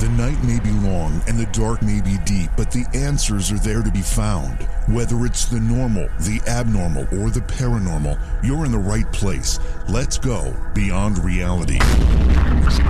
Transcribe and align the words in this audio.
The 0.00 0.08
night 0.08 0.42
may 0.44 0.58
be 0.58 0.70
long 0.70 1.20
and 1.28 1.38
the 1.38 1.44
dark 1.52 1.82
may 1.82 2.00
be 2.00 2.16
deep, 2.24 2.48
but 2.56 2.70
the 2.70 2.86
answers 2.94 3.52
are 3.52 3.58
there 3.58 3.82
to 3.82 3.90
be 3.90 4.00
found. 4.00 4.62
Whether 4.88 5.26
it's 5.26 5.44
the 5.44 5.60
normal, 5.60 6.08
the 6.20 6.40
abnormal, 6.48 7.02
or 7.20 7.28
the 7.28 7.40
paranormal, 7.40 8.18
you're 8.42 8.64
in 8.64 8.72
the 8.72 8.78
right 8.78 9.04
place. 9.12 9.58
Let's 9.90 10.16
go 10.16 10.56
beyond 10.74 11.22
reality. 11.22 11.78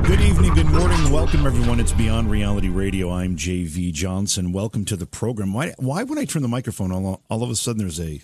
Good 0.04 0.20
evening, 0.20 0.54
good 0.54 0.68
morning, 0.68 1.10
welcome 1.10 1.48
everyone. 1.48 1.80
It's 1.80 1.90
Beyond 1.90 2.30
Reality 2.30 2.68
Radio. 2.68 3.10
I'm 3.10 3.34
JV 3.34 3.92
Johnson. 3.92 4.52
Welcome 4.52 4.84
to 4.84 4.94
the 4.94 5.06
program. 5.06 5.52
Why, 5.52 5.74
why 5.78 6.04
when 6.04 6.16
I 6.16 6.24
turn 6.24 6.42
the 6.42 6.48
microphone, 6.48 6.92
all, 6.92 7.24
all 7.28 7.42
of 7.42 7.50
a 7.50 7.56
sudden 7.56 7.80
there's 7.80 7.98
a 7.98 8.22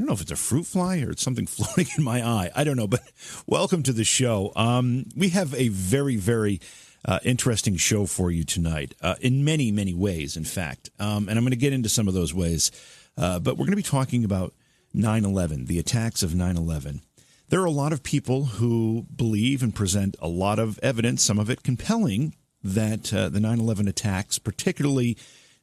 I 0.00 0.02
don't 0.02 0.08
know 0.08 0.14
if 0.14 0.22
it's 0.22 0.32
a 0.32 0.36
fruit 0.36 0.66
fly 0.66 1.00
or 1.02 1.10
it's 1.10 1.22
something 1.22 1.46
floating 1.46 1.86
in 1.96 2.02
my 2.02 2.26
eye. 2.26 2.50
I 2.56 2.64
don't 2.64 2.76
know, 2.76 2.88
but 2.88 3.02
welcome 3.46 3.84
to 3.84 3.92
the 3.92 4.02
show. 4.02 4.50
Um, 4.56 5.04
we 5.14 5.28
have 5.28 5.54
a 5.54 5.68
very, 5.68 6.16
very 6.16 6.58
uh, 7.04 7.18
interesting 7.24 7.76
show 7.76 8.06
for 8.06 8.30
you 8.30 8.44
tonight 8.44 8.94
uh, 9.00 9.14
in 9.20 9.44
many, 9.44 9.70
many 9.70 9.94
ways, 9.94 10.36
in 10.36 10.44
fact. 10.44 10.90
Um, 10.98 11.28
and 11.28 11.38
I'm 11.38 11.44
going 11.44 11.50
to 11.50 11.56
get 11.56 11.72
into 11.72 11.88
some 11.88 12.08
of 12.08 12.14
those 12.14 12.34
ways. 12.34 12.70
Uh, 13.16 13.38
but 13.38 13.54
we're 13.54 13.66
going 13.66 13.72
to 13.72 13.76
be 13.76 13.82
talking 13.82 14.24
about 14.24 14.54
9 14.92 15.24
11, 15.24 15.66
the 15.66 15.78
attacks 15.78 16.22
of 16.22 16.34
9 16.34 16.56
11. 16.56 17.02
There 17.48 17.60
are 17.60 17.66
a 17.66 17.70
lot 17.70 17.92
of 17.92 18.02
people 18.02 18.44
who 18.44 19.06
believe 19.14 19.62
and 19.62 19.74
present 19.74 20.16
a 20.20 20.28
lot 20.28 20.58
of 20.58 20.78
evidence, 20.82 21.22
some 21.22 21.38
of 21.38 21.50
it 21.50 21.62
compelling, 21.62 22.34
that 22.62 23.12
uh, 23.12 23.28
the 23.28 23.40
9 23.40 23.58
11 23.58 23.88
attacks, 23.88 24.38
particularly 24.38 25.16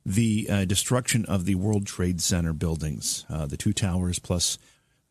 the 0.05 0.47
uh, 0.49 0.65
destruction 0.65 1.25
of 1.25 1.45
the 1.45 1.55
World 1.55 1.85
Trade 1.85 2.21
Center 2.21 2.53
buildings, 2.53 3.25
uh, 3.29 3.45
the 3.45 3.57
two 3.57 3.73
towers 3.73 4.19
plus 4.19 4.57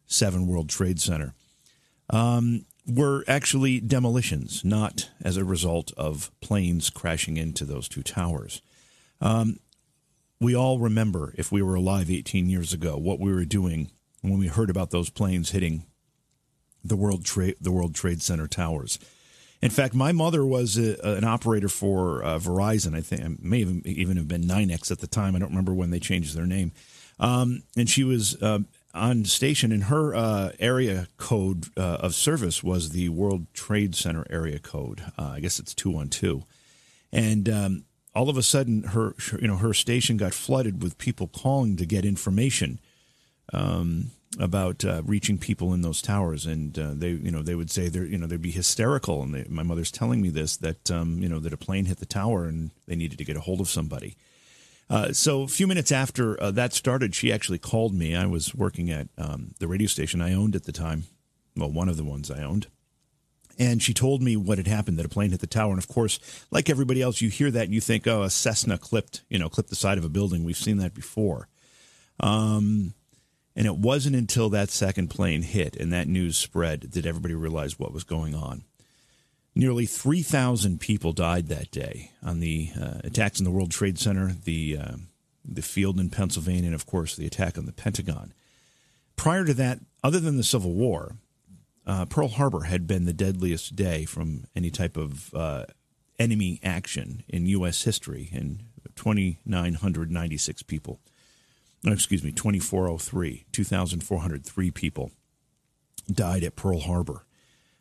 seven 0.06 0.46
World 0.46 0.68
Trade 0.68 1.00
Center, 1.00 1.34
um, 2.10 2.64
were 2.86 3.24
actually 3.26 3.80
demolitions, 3.80 4.64
not 4.64 5.10
as 5.22 5.36
a 5.36 5.44
result 5.44 5.92
of 5.96 6.30
planes 6.40 6.90
crashing 6.90 7.36
into 7.36 7.64
those 7.64 7.88
two 7.88 8.02
towers. 8.02 8.62
Um, 9.20 9.58
we 10.40 10.54
all 10.54 10.78
remember, 10.78 11.34
if 11.36 11.50
we 11.50 11.62
were 11.62 11.74
alive 11.74 12.10
18 12.10 12.48
years 12.48 12.72
ago, 12.72 12.96
what 12.96 13.18
we 13.18 13.32
were 13.32 13.44
doing 13.44 13.90
when 14.22 14.38
we 14.38 14.46
heard 14.48 14.70
about 14.70 14.90
those 14.90 15.10
planes 15.10 15.50
hitting 15.50 15.86
the 16.84 16.96
World 16.96 17.24
Trade 17.24 17.56
the 17.60 17.72
World 17.72 17.94
Trade 17.94 18.22
Center 18.22 18.46
towers. 18.46 18.98
In 19.62 19.70
fact, 19.70 19.94
my 19.94 20.12
mother 20.12 20.44
was 20.44 20.76
a, 20.76 20.96
an 21.02 21.24
operator 21.24 21.68
for 21.68 22.22
uh, 22.22 22.38
Verizon. 22.38 22.94
I 22.94 23.00
think 23.00 23.22
it 23.22 23.42
may 23.42 23.60
even 23.60 24.16
have 24.16 24.28
been 24.28 24.42
NYNEX 24.42 24.90
at 24.90 24.98
the 24.98 25.06
time. 25.06 25.34
I 25.34 25.38
don't 25.38 25.48
remember 25.48 25.74
when 25.74 25.90
they 25.90 25.98
changed 25.98 26.36
their 26.36 26.46
name. 26.46 26.72
Um, 27.18 27.62
and 27.76 27.88
she 27.88 28.04
was 28.04 28.40
uh, 28.42 28.60
on 28.96 29.24
station, 29.24 29.72
and 29.72 29.84
her 29.84 30.14
uh, 30.14 30.52
area 30.58 31.08
code 31.16 31.66
uh, 31.76 31.98
of 32.00 32.14
service 32.14 32.62
was 32.62 32.90
the 32.90 33.08
World 33.08 33.46
Trade 33.54 33.94
Center 33.94 34.26
area 34.30 34.58
code. 34.58 35.02
Uh, 35.18 35.34
I 35.34 35.40
guess 35.40 35.58
it's 35.58 35.74
two 35.74 35.90
one 35.90 36.08
two, 36.08 36.44
and 37.12 37.48
um, 37.48 37.84
all 38.14 38.28
of 38.28 38.36
a 38.36 38.42
sudden, 38.42 38.82
her 38.84 39.14
you 39.40 39.48
know 39.48 39.56
her 39.56 39.74
station 39.74 40.16
got 40.16 40.34
flooded 40.34 40.82
with 40.82 40.98
people 40.98 41.28
calling 41.28 41.76
to 41.76 41.86
get 41.86 42.04
information. 42.04 42.80
Um, 43.52 44.10
about 44.38 44.84
uh, 44.84 45.02
reaching 45.04 45.38
people 45.38 45.72
in 45.72 45.82
those 45.82 46.02
towers, 46.02 46.46
and 46.46 46.78
uh, 46.78 46.92
they, 46.94 47.10
you 47.10 47.30
know, 47.30 47.42
they 47.42 47.54
would 47.54 47.70
say 47.70 47.88
they're, 47.88 48.04
you 48.04 48.18
know, 48.18 48.26
they'd 48.26 48.42
be 48.42 48.50
hysterical. 48.50 49.22
And 49.22 49.34
they, 49.34 49.44
my 49.48 49.62
mother's 49.62 49.90
telling 49.90 50.20
me 50.20 50.28
this 50.28 50.56
that, 50.58 50.90
um, 50.90 51.22
you 51.22 51.28
know, 51.28 51.38
that 51.38 51.52
a 51.52 51.56
plane 51.56 51.86
hit 51.86 51.98
the 51.98 52.06
tower 52.06 52.46
and 52.46 52.70
they 52.86 52.96
needed 52.96 53.18
to 53.18 53.24
get 53.24 53.36
a 53.36 53.40
hold 53.40 53.60
of 53.60 53.68
somebody. 53.68 54.16
Uh, 54.88 55.12
so 55.12 55.42
a 55.42 55.48
few 55.48 55.66
minutes 55.66 55.90
after 55.90 56.40
uh, 56.40 56.50
that 56.52 56.72
started, 56.72 57.14
she 57.14 57.32
actually 57.32 57.58
called 57.58 57.92
me. 57.92 58.14
I 58.14 58.26
was 58.26 58.54
working 58.54 58.90
at 58.90 59.08
um, 59.18 59.54
the 59.58 59.66
radio 59.66 59.88
station 59.88 60.20
I 60.20 60.32
owned 60.32 60.54
at 60.54 60.64
the 60.64 60.72
time, 60.72 61.04
well, 61.56 61.70
one 61.70 61.88
of 61.88 61.96
the 61.96 62.04
ones 62.04 62.30
I 62.30 62.42
owned. 62.42 62.68
And 63.58 63.82
she 63.82 63.94
told 63.94 64.22
me 64.22 64.36
what 64.36 64.58
had 64.58 64.66
happened, 64.66 64.98
that 64.98 65.06
a 65.06 65.08
plane 65.08 65.30
hit 65.30 65.40
the 65.40 65.46
tower. 65.46 65.70
And 65.70 65.78
of 65.78 65.88
course, 65.88 66.20
like 66.50 66.68
everybody 66.68 67.00
else, 67.00 67.20
you 67.20 67.30
hear 67.30 67.50
that 67.50 67.64
and 67.64 67.74
you 67.74 67.80
think, 67.80 68.06
oh, 68.06 68.22
a 68.22 68.30
Cessna 68.30 68.78
clipped, 68.78 69.22
you 69.30 69.38
know, 69.38 69.48
clipped 69.48 69.70
the 69.70 69.76
side 69.76 69.98
of 69.98 70.04
a 70.04 70.10
building. 70.10 70.44
We've 70.44 70.56
seen 70.56 70.76
that 70.78 70.94
before. 70.94 71.48
Um, 72.20 72.94
and 73.56 73.66
it 73.66 73.76
wasn't 73.76 74.14
until 74.14 74.50
that 74.50 74.68
second 74.68 75.08
plane 75.08 75.42
hit 75.42 75.74
and 75.76 75.92
that 75.92 76.06
news 76.06 76.36
spread 76.36 76.82
that 76.92 77.06
everybody 77.06 77.34
realized 77.34 77.78
what 77.78 77.92
was 77.92 78.04
going 78.04 78.34
on. 78.34 78.64
Nearly 79.58 79.86
3,000 79.86 80.80
people 80.80 81.14
died 81.14 81.48
that 81.48 81.70
day 81.70 82.10
on 82.22 82.40
the 82.40 82.72
uh, 82.78 82.98
attacks 83.04 83.38
in 83.38 83.44
the 83.46 83.50
World 83.50 83.70
Trade 83.70 83.98
Center, 83.98 84.36
the, 84.44 84.76
uh, 84.78 84.96
the 85.42 85.62
field 85.62 85.98
in 85.98 86.10
Pennsylvania, 86.10 86.66
and 86.66 86.74
of 86.74 86.84
course 86.84 87.16
the 87.16 87.26
attack 87.26 87.56
on 87.56 87.64
the 87.64 87.72
Pentagon. 87.72 88.34
Prior 89.16 89.46
to 89.46 89.54
that, 89.54 89.80
other 90.04 90.20
than 90.20 90.36
the 90.36 90.44
Civil 90.44 90.74
War, 90.74 91.16
uh, 91.86 92.04
Pearl 92.04 92.28
Harbor 92.28 92.64
had 92.64 92.86
been 92.86 93.06
the 93.06 93.14
deadliest 93.14 93.74
day 93.74 94.04
from 94.04 94.44
any 94.54 94.70
type 94.70 94.98
of 94.98 95.34
uh, 95.34 95.64
enemy 96.18 96.60
action 96.62 97.24
in 97.26 97.46
U.S. 97.46 97.82
history, 97.82 98.28
and 98.34 98.62
2,996 98.96 100.64
people, 100.64 101.00
excuse 101.86 102.22
me, 102.22 102.30
2,403, 102.30 103.46
2,403 103.52 104.70
people 104.70 105.12
died 106.12 106.44
at 106.44 106.56
Pearl 106.56 106.80
Harbor. 106.80 107.24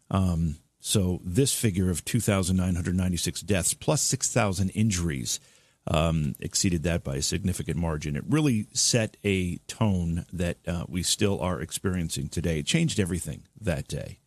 Um, 0.09 0.59
so 0.87 1.19
this 1.23 1.51
figure 1.51 1.89
of 1.89 2.05
2,996 2.05 3.41
deaths 3.41 3.73
plus 3.73 4.03
6,000 4.03 4.69
injuries 4.69 5.39
um, 5.87 6.35
exceeded 6.39 6.83
that 6.83 7.03
by 7.03 7.15
a 7.15 7.23
significant 7.23 7.77
margin. 7.77 8.15
It 8.15 8.23
really 8.29 8.67
set 8.71 9.17
a 9.23 9.57
tone 9.65 10.27
that 10.31 10.57
uh, 10.67 10.85
we 10.87 11.01
still 11.01 11.41
are 11.41 11.59
experiencing 11.59 12.29
today. 12.29 12.59
It 12.59 12.67
changed 12.67 12.99
everything 12.99 13.47
that 13.59 13.87
day. 13.87 14.19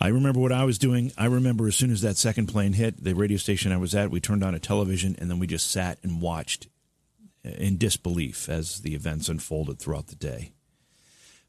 I 0.00 0.06
remember 0.06 0.38
what 0.38 0.52
I 0.52 0.62
was 0.62 0.78
doing. 0.78 1.10
I 1.18 1.26
remember 1.26 1.66
as 1.66 1.74
soon 1.74 1.90
as 1.90 2.02
that 2.02 2.16
second 2.16 2.46
plane 2.46 2.74
hit 2.74 3.02
the 3.02 3.16
radio 3.16 3.36
station 3.36 3.72
I 3.72 3.78
was 3.78 3.96
at, 3.96 4.12
we 4.12 4.20
turned 4.20 4.44
on 4.44 4.54
a 4.54 4.60
television 4.60 5.16
and 5.18 5.28
then 5.28 5.40
we 5.40 5.48
just 5.48 5.68
sat 5.68 5.98
and 6.04 6.20
watched 6.22 6.68
in 7.42 7.78
disbelief 7.78 8.48
as 8.48 8.82
the 8.82 8.94
events 8.94 9.28
unfolded 9.28 9.80
throughout 9.80 10.06
the 10.06 10.14
day. 10.14 10.52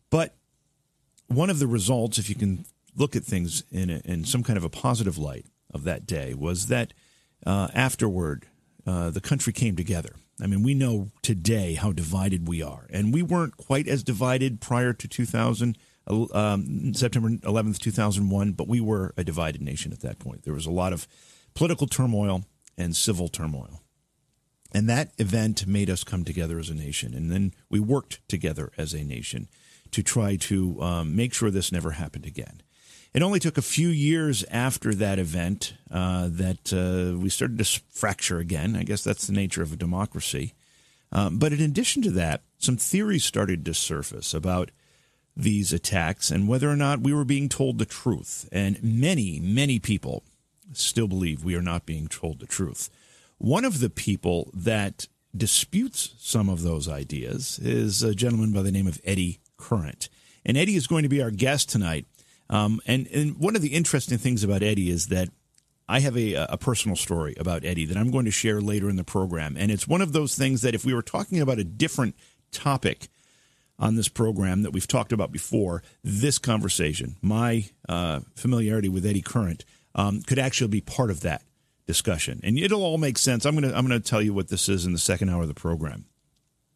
But 0.10 0.34
one 1.28 1.52
of 1.52 1.60
the 1.60 1.68
results, 1.68 2.18
if 2.18 2.28
you 2.28 2.36
can 2.36 2.66
look 2.96 3.16
at 3.16 3.24
things 3.24 3.64
in, 3.72 3.90
a, 3.90 4.02
in 4.06 4.26
some 4.26 4.44
kind 4.44 4.58
of 4.58 4.64
a 4.64 4.70
positive 4.70 5.18
light 5.18 5.46
of 5.74 5.84
that 5.84 6.06
day 6.06 6.34
was 6.34 6.68
that 6.68 6.94
uh, 7.46 7.68
afterward, 7.74 8.48
uh, 8.86 9.10
the 9.10 9.22
country 9.22 9.54
came 9.54 9.76
together. 9.76 10.16
I 10.42 10.48
mean, 10.48 10.64
we 10.64 10.74
know 10.74 11.10
today 11.22 11.76
how 11.76 11.92
divided 11.92 12.48
we 12.48 12.62
are, 12.62 12.88
and 12.90 13.14
we 13.14 13.22
weren't 13.22 13.58
quite 13.58 13.88
as 13.88 14.04
divided 14.04 14.62
prior 14.62 14.94
to 14.94 15.08
2000, 15.08 15.78
um, 16.08 16.94
September 16.94 17.30
11th, 17.30 17.80
2001, 17.80 18.52
but 18.54 18.68
we 18.68 18.82
were 18.82 19.14
a 19.16 19.24
divided 19.24 19.62
nation 19.62 19.94
at 19.94 20.02
that 20.02 20.20
point. 20.20 20.44
There 20.44 20.54
was 20.54 20.66
a 20.66 20.72
lot 20.72 20.92
of 20.92 21.08
political 21.54 21.88
turmoil 21.88 22.46
and 22.78 22.96
civil 22.96 23.28
turmoil. 23.28 23.82
And 24.74 24.90
that 24.90 25.12
event 25.20 25.68
made 25.68 25.90
us 25.90 26.04
come 26.04 26.26
together 26.26 26.58
as 26.58 26.70
a 26.70 26.74
nation. 26.74 27.14
And 27.14 27.32
then 27.32 27.54
we 27.70 27.80
worked 27.80 28.28
together 28.28 28.72
as 28.76 28.94
a 28.94 29.04
nation 29.04 29.48
to 29.92 30.02
try 30.02 30.36
to 30.36 30.82
um, 30.82 31.16
make 31.16 31.34
sure 31.34 31.52
this 31.52 31.72
never 31.72 31.92
happened 31.92 32.26
again. 32.26 32.62
It 33.14 33.22
only 33.22 33.40
took 33.40 33.58
a 33.58 33.62
few 33.62 33.90
years 33.90 34.44
after 34.50 34.94
that 34.96 35.20
event 35.20 35.76
uh, 35.92 36.30
that 36.32 36.74
uh, 36.74 37.18
we 37.20 37.30
started 37.30 37.60
to 37.60 37.82
fracture 37.92 38.40
again. 38.40 38.76
I 38.76 38.84
guess 38.84 39.04
that's 39.04 39.28
the 39.28 39.34
nature 39.34 39.62
of 39.62 39.72
a 39.72 39.78
democracy. 39.78 40.54
Um, 41.12 41.38
but 41.38 41.54
in 41.54 41.62
addition 41.62 42.02
to 42.04 42.12
that, 42.12 42.42
some 42.58 42.76
theories 42.76 43.24
started 43.24 43.66
to 43.66 43.74
surface 43.76 44.34
about 44.34 44.72
these 45.38 45.72
attacks 45.72 46.32
and 46.32 46.48
whether 46.48 46.70
or 46.70 46.76
not 46.76 47.02
we 47.02 47.14
were 47.14 47.26
being 47.26 47.50
told 47.50 47.78
the 47.78 47.86
truth. 47.86 48.50
And 48.52 48.84
many, 48.84 49.40
many 49.40 49.78
people 49.78 50.24
still 50.74 51.08
believe 51.08 51.44
we 51.44 51.56
are 51.56 51.62
not 51.62 51.86
being 51.86 52.08
told 52.08 52.40
the 52.40 52.48
truth. 52.48 52.90
One 53.38 53.64
of 53.64 53.80
the 53.80 53.92
people 53.92 54.50
that 54.56 55.08
disputes 55.36 56.16
some 56.20 56.50
of 56.50 56.64
those 56.64 56.88
ideas 56.88 57.60
is 57.60 58.02
a 58.02 58.16
gentleman 58.16 58.54
by 58.54 58.64
the 58.64 58.72
name 58.72 58.88
of 58.88 59.02
Eddie 59.04 59.40
Current. 59.58 60.10
And 60.46 60.58
Eddie 60.58 60.76
is 60.76 60.88
going 60.88 61.04
to 61.04 61.10
be 61.10 61.22
our 61.22 61.32
guest 61.32 61.70
tonight. 61.70 62.06
Um, 62.50 62.82
and, 62.86 63.08
and 63.08 63.38
one 63.38 63.56
of 63.56 63.62
the 63.62 63.74
interesting 63.74 64.18
things 64.18 64.44
about 64.44 64.64
Eddie 64.64 64.90
is 64.90 65.08
that 65.08 65.30
I 65.88 66.00
have 66.00 66.18
a, 66.18 66.34
a 66.34 66.58
personal 66.58 66.96
story 66.96 67.36
about 67.38 67.66
Eddie 67.66 67.86
that 67.86 67.98
I'm 67.98 68.12
going 68.12 68.26
to 68.26 68.32
share 68.32 68.62
later 68.62 68.90
in 68.90 68.96
the 68.96 69.04
program. 69.04 69.56
And 69.58 69.72
it's 69.72 69.88
one 69.88 70.02
of 70.02 70.14
those 70.14 70.36
things 70.36 70.62
that 70.62 70.76
if 70.76 70.86
we 70.86 70.94
were 70.94 71.02
talking 71.02 71.40
about 71.40 71.60
a 71.60 71.64
different 71.64 72.16
topic 72.52 73.10
on 73.80 73.96
this 73.96 74.08
program 74.08 74.62
that 74.64 74.72
we've 74.72 74.88
talked 74.88 75.12
about 75.12 75.32
before, 75.32 75.84
this 76.04 76.38
conversation, 76.38 77.16
my 77.22 77.66
uh, 77.90 78.22
familiarity 78.36 78.88
with 78.88 79.06
Eddie 79.06 79.22
Current, 79.22 79.66
um, 79.96 80.22
could 80.22 80.40
actually 80.40 80.70
be 80.70 80.82
part 80.82 81.10
of 81.10 81.22
that 81.22 81.44
discussion. 81.86 82.40
And 82.44 82.58
it'll 82.58 82.84
all 82.84 82.98
make 82.98 83.18
sense. 83.18 83.46
I'm 83.46 83.60
to 83.62 83.76
I'm 83.76 83.88
to 83.90 84.00
tell 84.00 84.22
you 84.22 84.34
what 84.34 84.48
this 84.48 84.70
is 84.70 84.86
in 84.86 84.94
the 84.94 85.00
second 85.00 85.30
hour 85.30 85.42
of 85.42 85.48
the 85.48 85.54
program. 85.54 86.06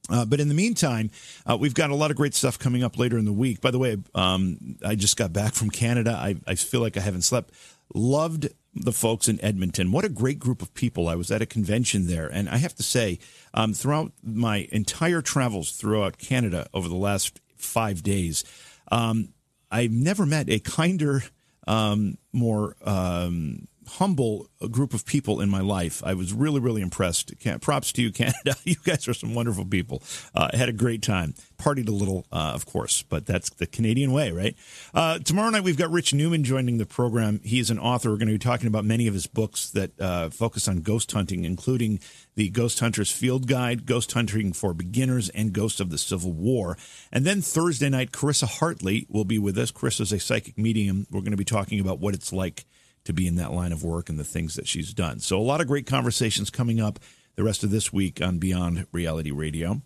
Uh, 0.09 0.25
but 0.25 0.39
in 0.39 0.47
the 0.47 0.53
meantime, 0.53 1.11
uh, 1.45 1.57
we've 1.59 1.73
got 1.73 1.89
a 1.89 1.95
lot 1.95 2.11
of 2.11 2.17
great 2.17 2.33
stuff 2.33 2.57
coming 2.57 2.83
up 2.83 2.97
later 2.97 3.17
in 3.17 3.25
the 3.25 3.33
week. 3.33 3.61
By 3.61 3.71
the 3.71 3.79
way, 3.79 3.97
um, 4.15 4.77
I 4.85 4.95
just 4.95 5.17
got 5.17 5.33
back 5.33 5.53
from 5.53 5.69
Canada. 5.69 6.11
I, 6.11 6.35
I 6.47 6.55
feel 6.55 6.81
like 6.81 6.97
I 6.97 7.01
haven't 7.01 7.23
slept. 7.23 7.53
Loved 7.93 8.49
the 8.73 8.91
folks 8.91 9.27
in 9.27 9.43
Edmonton. 9.43 9.91
What 9.91 10.05
a 10.05 10.09
great 10.09 10.39
group 10.39 10.61
of 10.61 10.73
people. 10.73 11.07
I 11.07 11.15
was 11.15 11.31
at 11.31 11.41
a 11.41 11.45
convention 11.45 12.07
there. 12.07 12.27
And 12.27 12.49
I 12.49 12.57
have 12.57 12.75
to 12.75 12.83
say, 12.83 13.19
um, 13.53 13.73
throughout 13.73 14.11
my 14.23 14.67
entire 14.71 15.21
travels 15.21 15.71
throughout 15.71 16.17
Canada 16.17 16.67
over 16.73 16.87
the 16.87 16.95
last 16.95 17.39
five 17.55 18.03
days, 18.03 18.43
um, 18.91 19.29
I've 19.71 19.91
never 19.91 20.25
met 20.25 20.49
a 20.49 20.59
kinder, 20.59 21.23
um, 21.67 22.17
more 22.31 22.75
um, 22.83 23.67
humble 23.87 24.49
group 24.71 24.93
of 24.93 25.05
people 25.05 25.41
in 25.41 25.49
my 25.49 25.61
life. 25.61 26.01
I 26.05 26.13
was 26.13 26.33
really, 26.33 26.59
really 26.59 26.81
impressed. 26.81 27.33
Props 27.61 27.91
to 27.93 28.01
you, 28.01 28.11
Canada. 28.13 28.55
You 28.63 28.75
guys 28.83 29.07
are 29.07 29.13
some 29.13 29.33
wonderful 29.33 29.65
people. 29.65 30.01
Uh, 30.33 30.55
had 30.55 30.69
a 30.69 30.73
great 30.73 31.01
time. 31.01 31.33
Partied 31.57 31.87
a 31.87 31.91
little, 31.91 32.25
uh, 32.31 32.51
of 32.53 32.65
course, 32.65 33.03
but 33.03 33.25
that's 33.25 33.49
the 33.51 33.67
Canadian 33.67 34.11
way, 34.11 34.31
right? 34.31 34.55
Uh, 34.93 35.19
tomorrow 35.19 35.49
night, 35.49 35.63
we've 35.63 35.77
got 35.77 35.89
Rich 35.89 36.13
Newman 36.13 36.43
joining 36.43 36.77
the 36.77 36.85
program. 36.85 37.41
He 37.43 37.59
is 37.59 37.69
an 37.69 37.79
author. 37.79 38.09
We're 38.09 38.17
going 38.17 38.27
to 38.27 38.33
be 38.33 38.39
talking 38.39 38.67
about 38.67 38.85
many 38.85 39.07
of 39.07 39.13
his 39.13 39.27
books 39.27 39.69
that 39.71 39.99
uh, 39.99 40.29
focus 40.29 40.67
on 40.67 40.81
ghost 40.81 41.11
hunting, 41.11 41.45
including 41.45 41.99
the 42.35 42.49
Ghost 42.49 42.79
Hunter's 42.79 43.11
Field 43.11 43.47
Guide, 43.47 43.85
Ghost 43.85 44.11
Hunting 44.11 44.53
for 44.53 44.73
Beginners, 44.73 45.29
and 45.29 45.53
Ghost 45.53 45.79
of 45.79 45.89
the 45.89 45.97
Civil 45.97 46.31
War. 46.31 46.77
And 47.11 47.25
then 47.25 47.41
Thursday 47.41 47.89
night, 47.89 48.11
Carissa 48.11 48.47
Hartley 48.47 49.07
will 49.09 49.25
be 49.25 49.39
with 49.39 49.57
us. 49.57 49.71
Carissa 49.71 50.01
is 50.01 50.13
a 50.13 50.19
psychic 50.19 50.57
medium. 50.57 51.07
We're 51.09 51.21
going 51.21 51.31
to 51.31 51.37
be 51.37 51.43
talking 51.43 51.79
about 51.79 51.99
what 51.99 52.13
it's 52.13 52.31
like 52.31 52.65
to 53.07 53.13
be 53.13 53.25
in 53.25 53.35
that 53.35 53.53
line 53.53 53.71
of 53.71 53.83
work 53.83 54.09
and 54.09 54.19
the 54.19 54.25
things 54.25 54.55
that 54.55 54.67
she's 54.67 54.93
done. 54.93 55.19
So, 55.19 55.39
a 55.39 55.41
lot 55.41 55.61
of 55.61 55.67
great 55.67 55.85
conversations 55.85 56.49
coming 56.49 56.81
up 56.81 56.99
the 57.35 57.43
rest 57.43 57.63
of 57.63 57.71
this 57.71 57.93
week 57.93 58.21
on 58.21 58.37
Beyond 58.37 58.85
Reality 58.91 59.31
Radio. 59.31 59.81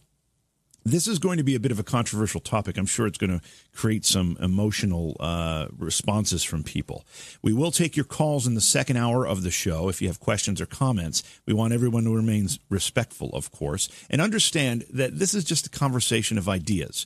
This 0.84 1.06
is 1.06 1.20
going 1.20 1.38
to 1.38 1.44
be 1.44 1.54
a 1.54 1.60
bit 1.60 1.72
of 1.72 1.78
a 1.78 1.84
controversial 1.84 2.42
topic. 2.42 2.76
I'm 2.76 2.88
sure 2.88 3.06
it's 3.06 3.20
going 3.20 3.40
to 3.40 3.46
create 3.76 4.04
some 4.04 4.36
emotional 4.42 5.16
uh, 5.20 5.68
responses 5.78 6.44
from 6.44 6.64
people. 6.64 7.06
We 7.44 7.54
will 7.54 7.70
take 7.70 7.96
your 7.96 8.06
calls 8.06 8.48
in 8.48 8.56
the 8.56 8.62
second 8.62 8.98
hour 8.98 9.28
of 9.28 9.44
the 9.44 9.52
show 9.52 9.90
if 9.90 10.02
you 10.02 10.08
have 10.08 10.20
questions 10.20 10.60
or 10.60 10.66
comments. 10.66 11.22
We 11.46 11.54
want 11.54 11.74
everyone 11.74 12.06
to 12.06 12.16
remain 12.16 12.48
respectful, 12.70 13.30
of 13.34 13.52
course, 13.52 13.90
and 14.10 14.20
understand 14.20 14.86
that 14.92 15.20
this 15.20 15.36
is 15.36 15.44
just 15.44 15.68
a 15.68 15.70
conversation 15.70 16.40
of 16.40 16.50
ideas. 16.50 17.06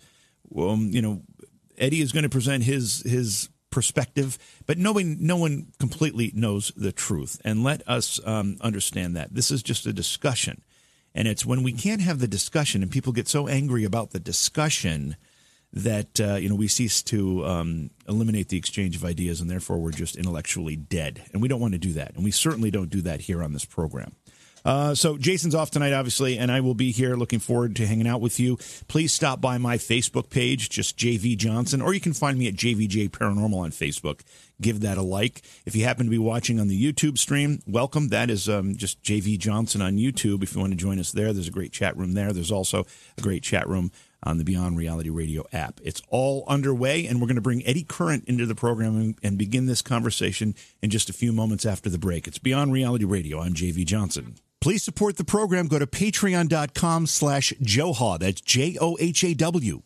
Um, 0.57 0.88
you 0.94 1.01
know, 1.01 1.23
Eddie 1.77 2.00
is 2.00 2.13
going 2.13 2.23
to 2.23 2.29
present 2.29 2.63
his 2.63 3.01
his 3.01 3.50
perspective, 3.75 4.39
but 4.66 4.77
no 4.77 4.94
one, 4.94 5.18
no 5.19 5.36
one 5.36 5.68
completely 5.80 6.31
knows 6.33 6.72
the 6.77 6.94
truth. 6.94 7.39
And 7.44 7.62
let 7.62 7.88
us 7.88 8.22
um, 8.25 8.56
understand 8.62 9.16
that 9.18 9.36
this 9.36 9.51
is 9.51 9.62
just 9.62 9.86
a 9.86 9.92
discussion, 9.92 10.62
and 11.13 11.27
it's 11.27 11.45
when 11.45 11.62
we 11.62 11.74
can't 11.74 12.01
have 12.01 12.19
the 12.19 12.27
discussion, 12.27 12.81
and 12.81 12.89
people 12.89 13.12
get 13.12 13.27
so 13.27 13.48
angry 13.50 13.83
about 13.83 14.12
the 14.12 14.19
discussion 14.19 15.18
that 15.74 16.22
uh, 16.22 16.36
you 16.36 16.48
know 16.48 16.56
we 16.56 16.69
cease 16.69 17.04
to 17.04 17.45
um, 17.45 17.89
eliminate 18.07 18.48
the 18.48 18.57
exchange 18.57 18.95
of 18.95 19.04
ideas, 19.04 19.42
and 19.42 19.51
therefore 19.51 19.77
we're 19.77 19.92
just 19.92 20.16
intellectually 20.16 20.77
dead. 20.77 21.22
And 21.33 21.42
we 21.42 21.50
don't 21.50 21.60
want 21.60 21.74
to 21.74 21.77
do 21.77 21.92
that, 21.94 22.16
and 22.16 22.24
we 22.24 22.31
certainly 22.31 22.72
don't 22.72 22.89
do 22.89 23.01
that 23.01 23.22
here 23.22 23.44
on 23.44 23.51
this 23.51 23.66
program. 23.66 24.16
Uh, 24.65 24.95
so 24.95 25.15
Jason's 25.15 25.53
off 25.53 25.69
tonight, 25.69 25.94
obviously, 25.94 26.39
and 26.39 26.51
I 26.51 26.59
will 26.59 26.73
be 26.73 26.91
here. 26.91 27.15
Looking 27.15 27.39
forward 27.39 27.75
to 27.75 27.85
hanging 27.85 28.07
out 28.07 28.19
with 28.19 28.39
you. 28.39 28.57
Please 28.88 29.13
stop 29.13 29.39
by 29.39 29.59
my 29.59 29.77
Facebook 29.77 30.31
page, 30.31 30.69
just 30.71 30.97
JV 30.97 31.38
Johnson, 31.38 31.83
or 31.83 31.94
you 31.94 32.01
can 32.01 32.13
find 32.13 32.38
me 32.39 32.47
at 32.47 32.56
JVJ 32.56 33.12
Paranormal 33.12 33.57
on 33.57 33.69
Facebook. 33.69 34.21
Give 34.59 34.79
that 34.79 34.97
a 34.97 35.03
like. 35.03 35.44
If 35.65 35.75
you 35.75 35.83
happen 35.83 36.06
to 36.06 36.09
be 36.09 36.17
watching 36.17 36.59
on 36.59 36.67
the 36.67 36.81
YouTube 36.81 37.19
stream, 37.19 37.62
welcome. 37.67 38.07
That 38.07 38.31
is 38.31 38.50
um, 38.50 38.75
just 38.75 39.03
JV 39.03 39.38
Johnson 39.38 39.83
on 39.83 39.97
YouTube. 39.97 40.41
If 40.41 40.56
you 40.56 40.62
want 40.62 40.71
to 40.71 40.77
join 40.77 40.97
us 40.97 41.12
there, 41.12 41.31
there's 41.31 41.47
a 41.47 41.51
great 41.51 41.71
chat 41.71 41.95
room 41.95 42.13
there. 42.13 42.33
There's 42.33 42.51
also 42.51 42.85
a 43.17 43.21
great 43.21 43.44
chat 43.44 43.69
room 43.69 43.91
on 44.23 44.39
the 44.39 44.44
Beyond 44.44 44.79
Reality 44.79 45.12
Radio 45.12 45.45
app. 45.53 45.79
It's 45.83 46.01
all 46.09 46.44
underway, 46.47 47.06
and 47.06 47.21
we're 47.21 47.27
going 47.27 47.35
to 47.35 47.41
bring 47.41 47.63
Eddie 47.67 47.83
Current 47.83 48.25
into 48.25 48.47
the 48.47 48.56
program 48.56 49.13
and 49.21 49.38
begin 49.38 49.67
this 49.67 49.83
conversation 49.83 50.56
in 50.81 50.89
just 50.89 51.09
a 51.09 51.13
few 51.13 51.31
moments 51.31 51.65
after 51.65 51.89
the 51.89 52.00
break. 52.00 52.27
It's 52.27 52.39
Beyond 52.39 52.73
Reality 52.73 53.06
Radio. 53.06 53.41
I'm 53.41 53.53
JV 53.53 53.85
Johnson. 53.85 54.38
Please 54.65 54.81
support 54.81 55.17
the 55.17 55.23
program. 55.23 55.67
Go 55.67 55.77
to 55.77 55.85
patreon.com 55.85 57.06
slash 57.06 57.53
Johaw. 57.62 58.17
That's 58.17 58.41
J 58.41 58.79
O 58.81 58.97
H 59.00 59.23
A 59.23 59.35
W. 59.35 59.83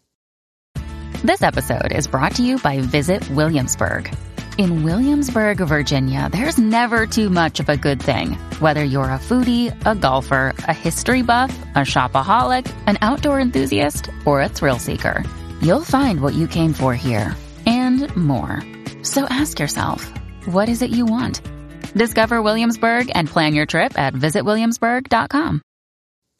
This 1.22 1.42
episode 1.42 1.92
is 1.92 2.08
brought 2.08 2.36
to 2.36 2.44
you 2.44 2.60
by 2.60 2.80
Visit 2.80 3.30
Williamsburg. 3.32 4.10
In 4.58 4.84
Williamsburg, 4.84 5.58
Virginia, 5.58 6.30
there's 6.32 6.58
never 6.58 7.06
too 7.06 7.30
much 7.30 7.60
of 7.60 7.68
a 7.68 7.76
good 7.76 8.02
thing. 8.02 8.36
Whether 8.62 8.86
you're 8.86 9.04
a 9.04 9.20
foodie, 9.20 9.76
a 9.86 9.96
golfer, 9.96 10.54
a 10.60 10.74
history 10.74 11.24
buff, 11.24 11.52
a 11.76 11.80
shopaholic, 11.80 12.74
an 12.88 12.98
outdoor 13.02 13.42
enthusiast, 13.42 14.10
or 14.26 14.42
a 14.42 14.48
thrill 14.48 14.80
seeker, 14.80 15.26
you'll 15.62 15.84
find 15.84 16.22
what 16.22 16.36
you 16.36 16.48
came 16.48 16.72
for 16.72 16.94
here 16.96 17.36
and 17.66 18.16
more. 18.16 18.64
So 19.02 19.26
ask 19.26 19.60
yourself, 19.60 20.10
what 20.46 20.70
is 20.70 20.82
it 20.82 20.92
you 20.92 21.06
want? 21.06 21.42
Discover 21.94 22.42
Williamsburg 22.42 23.12
and 23.14 23.28
plan 23.28 23.54
your 23.54 23.66
trip 23.66 23.98
at 23.98 24.14
visitwilliamsburg.com. 24.14 25.62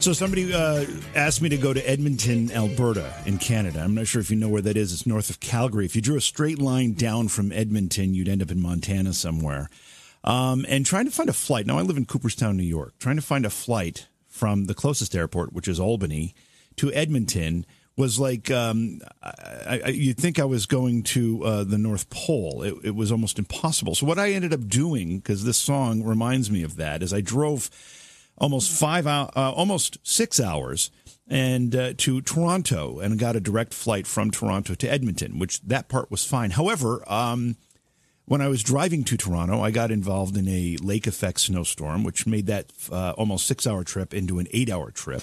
So 0.00 0.14
somebody 0.14 0.54
uh, 0.54 0.86
asked 1.14 1.42
me 1.42 1.50
to 1.50 1.58
go 1.58 1.74
to 1.74 1.88
Edmonton, 1.88 2.50
Alberta, 2.52 3.12
in 3.26 3.36
Canada. 3.36 3.80
I'm 3.80 3.94
not 3.94 4.06
sure 4.06 4.22
if 4.22 4.30
you 4.30 4.36
know 4.36 4.48
where 4.48 4.62
that 4.62 4.78
is. 4.78 4.94
It's 4.94 5.06
north 5.06 5.28
of 5.28 5.40
Calgary. 5.40 5.84
If 5.84 5.94
you 5.94 6.00
drew 6.00 6.16
a 6.16 6.22
straight 6.22 6.58
line 6.58 6.94
down 6.94 7.28
from 7.28 7.52
Edmonton, 7.52 8.14
you'd 8.14 8.28
end 8.28 8.40
up 8.40 8.50
in 8.50 8.62
Montana 8.62 9.12
somewhere. 9.12 9.68
Um, 10.24 10.64
and 10.70 10.86
trying 10.86 11.04
to 11.04 11.10
find 11.10 11.28
a 11.28 11.34
flight. 11.34 11.66
Now 11.66 11.78
I 11.78 11.82
live 11.82 11.98
in 11.98 12.06
Cooperstown, 12.06 12.56
New 12.56 12.62
York. 12.62 12.94
Trying 12.98 13.16
to 13.16 13.22
find 13.22 13.44
a 13.44 13.50
flight 13.50 14.08
from 14.26 14.64
the 14.64 14.74
closest 14.74 15.14
airport, 15.14 15.52
which 15.52 15.68
is 15.68 15.78
Albany, 15.78 16.34
to 16.76 16.90
Edmonton 16.94 17.66
was 18.00 18.18
like 18.18 18.50
um, 18.50 19.00
I, 19.22 19.82
I, 19.84 19.88
you'd 19.88 20.16
think 20.16 20.38
I 20.38 20.44
was 20.46 20.64
going 20.64 21.02
to 21.14 21.44
uh, 21.44 21.64
the 21.64 21.76
North 21.76 22.08
Pole. 22.08 22.62
It, 22.62 22.74
it, 22.82 22.94
was 22.94 23.12
almost 23.12 23.38
impossible. 23.38 23.94
So 23.94 24.06
what 24.06 24.18
I 24.18 24.30
ended 24.32 24.54
up 24.54 24.66
doing, 24.66 25.18
because 25.18 25.44
this 25.44 25.58
song 25.58 26.02
reminds 26.02 26.50
me 26.50 26.62
of 26.62 26.76
that, 26.76 27.02
is 27.02 27.12
I 27.12 27.20
drove 27.20 27.70
almost 28.38 28.72
five 28.72 29.06
hours, 29.06 29.30
uh, 29.36 29.52
almost 29.52 29.98
six 30.02 30.40
hours, 30.40 30.90
and 31.28 31.76
uh, 31.76 31.92
to 31.98 32.22
Toronto, 32.22 33.00
and 33.00 33.18
got 33.18 33.36
a 33.36 33.40
direct 33.40 33.74
flight 33.74 34.06
from 34.06 34.30
Toronto 34.30 34.74
to 34.74 34.90
Edmonton, 34.90 35.38
which 35.38 35.60
that 35.60 35.88
part 35.88 36.10
was 36.10 36.24
fine. 36.24 36.50
However. 36.50 37.04
Um, 37.06 37.56
when 38.26 38.40
I 38.40 38.46
was 38.46 38.62
driving 38.62 39.02
to 39.04 39.16
Toronto, 39.16 39.60
I 39.60 39.72
got 39.72 39.90
involved 39.90 40.36
in 40.36 40.46
a 40.46 40.76
lake 40.80 41.08
effect 41.08 41.40
snowstorm, 41.40 42.04
which 42.04 42.28
made 42.28 42.46
that 42.46 42.66
uh, 42.92 43.10
almost 43.18 43.44
six 43.44 43.66
hour 43.66 43.82
trip 43.82 44.14
into 44.14 44.38
an 44.38 44.46
eight 44.52 44.70
hour 44.70 44.92
trip 44.92 45.22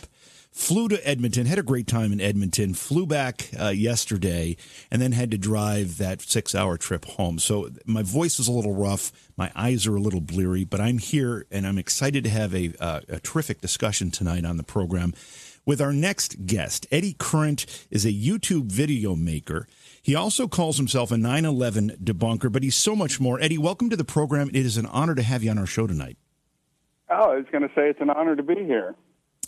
flew 0.58 0.88
to 0.88 1.08
Edmonton, 1.08 1.46
had 1.46 1.60
a 1.60 1.64
great 1.64 1.86
time 1.86 2.12
in 2.12 2.20
Edmonton, 2.20 2.74
flew 2.74 3.06
back 3.06 3.50
uh, 3.60 3.68
yesterday, 3.68 4.58
and 4.90 5.00
then 5.00 5.12
had 5.12 5.30
to 5.30 5.38
drive 5.38 6.00
that 6.00 6.20
six 6.20 6.56
hour 6.56 6.78
trip 6.78 7.06
home. 7.06 7.38
So 7.38 7.70
my 7.86 8.02
voice 8.02 8.40
is 8.40 8.48
a 8.48 8.52
little 8.52 8.74
rough, 8.74 9.12
my 9.38 9.52
eyes 9.56 9.86
are 9.86 9.96
a 9.96 10.00
little 10.00 10.20
bleary, 10.20 10.66
but 10.66 10.82
I'm 10.82 10.98
here 10.98 11.46
and 11.52 11.68
I'm 11.68 11.78
excited 11.78 12.24
to 12.24 12.32
have 12.32 12.56
a, 12.56 12.74
uh, 12.80 13.02
a 13.08 13.20
terrific 13.20 13.62
discussion 13.62 14.10
tonight 14.10 14.46
on 14.46 14.58
the 14.58 14.64
program 14.64 15.14
with 15.64 15.80
our 15.80 15.94
next 15.94 16.48
guest. 16.48 16.88
Eddie 16.92 17.16
Current 17.20 17.68
is 17.92 18.04
a 18.04 18.12
YouTube 18.12 18.66
video 18.66 19.16
maker. 19.16 19.68
He 20.02 20.16
also 20.16 20.48
calls 20.48 20.78
himself 20.78 21.12
a 21.12 21.18
9 21.18 21.46
11 21.46 21.98
debunker, 22.04 22.52
but 22.52 22.64
he's 22.64 22.76
so 22.76 22.96
much 22.96 23.20
more. 23.20 23.40
Eddie, 23.40 23.60
welcome 23.60 23.92
to 23.92 23.96
the 23.96 24.04
program. 24.04 24.50
It 24.50 24.66
is 24.66 24.78
an 24.78 24.88
honor 24.88 25.14
to 25.14 25.24
have 25.24 25.44
you 25.44 25.52
on 25.52 25.60
our 25.60 25.68
show 25.68 25.86
tonight. 25.86 26.18
Oh, 27.10 27.32
I 27.32 27.36
was 27.36 27.46
going 27.52 27.62
to 27.62 27.70
say 27.76 27.90
it's 27.90 28.02
an 28.02 28.10
honor 28.10 28.36
to 28.36 28.44
be 28.44 28.56
here. 28.56 28.96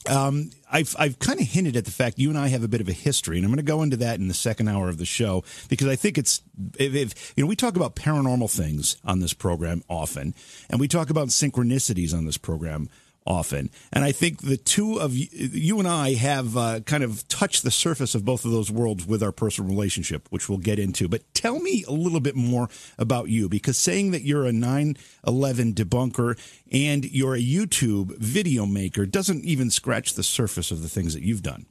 Um, 0.08 0.52
I've 0.72 0.96
I've 0.98 1.20
kind 1.20 1.40
of 1.40 1.48
hinted 1.48 1.76
at 1.76 1.86
the 1.86 1.92
fact 1.92 2.20
you 2.20 2.30
and 2.30 2.38
I 2.38 2.48
have 2.48 2.64
a 2.64 2.68
bit 2.68 2.82
of 2.82 2.88
a 2.88 2.94
history, 2.94 3.38
and 3.38 3.46
I'm 3.46 3.52
going 3.52 3.58
to 3.58 3.64
go 3.64 3.82
into 3.82 3.98
that 3.98 4.20
in 4.20 4.28
the 4.28 4.34
second 4.34 4.68
hour 4.68 4.88
of 4.88 4.98
the 4.98 5.06
show 5.06 5.44
because 5.68 5.88
I 5.88 5.96
think 5.96 6.18
it's 6.18 6.42
if, 6.78 6.96
if, 6.96 7.34
you 7.36 7.44
know 7.44 7.48
we 7.48 7.56
talk 7.56 7.76
about 7.76 7.96
paranormal 7.96 8.50
things 8.50 8.98
on 9.04 9.20
this 9.20 9.34
program 9.34 9.84
often, 9.90 10.34
and 10.70 10.80
we 10.80 10.88
talk 10.88 11.10
about 11.10 11.28
synchronicities 11.30 12.14
on 12.14 12.26
this 12.26 12.38
program 12.38 12.90
often. 13.26 13.70
And 13.92 14.04
I 14.04 14.12
think 14.12 14.42
the 14.42 14.58
two 14.58 15.00
of 15.00 15.16
you, 15.16 15.28
you 15.32 15.80
and 15.80 15.88
I 15.88 16.14
have 16.14 16.58
uh, 16.58 16.80
kind 16.82 17.04
of 17.04 17.28
touched 17.28 17.64
the 17.64 17.72
surface 17.72 18.16
of 18.16 18.26
both 18.26 18.46
of 18.46 18.52
those 18.52 18.72
worlds 18.72 19.06
with 19.06 19.22
our 19.22 19.32
personal 19.32 19.70
relationship, 19.70 20.28
which 20.30 20.50
we'll 20.50 20.58
get 20.58 20.80
into. 20.80 21.08
But 21.08 21.22
tell 21.34 21.60
me 21.60 21.84
a 21.88 21.92
little 21.92 22.20
bit 22.20 22.36
more 22.36 22.70
about 22.98 23.30
you 23.30 23.50
because 23.50 23.78
saying 23.78 24.12
that 24.12 24.24
you're 24.24 24.46
a 24.46 24.52
9 24.52 24.98
11 25.28 25.74
debunker 25.74 26.38
and 26.72 27.06
you're 27.06 27.36
a 27.36 27.42
YouTube 27.42 28.18
video 28.18 28.66
maker 28.66 29.06
doesn't 29.06 29.44
even 29.46 29.70
scratch 29.70 30.14
the 30.14 30.24
surface 30.24 30.72
of 30.72 30.82
the 30.82 30.90
things 30.90 31.14
that 31.14 31.24
you've 31.24 31.44
done. 31.44 31.66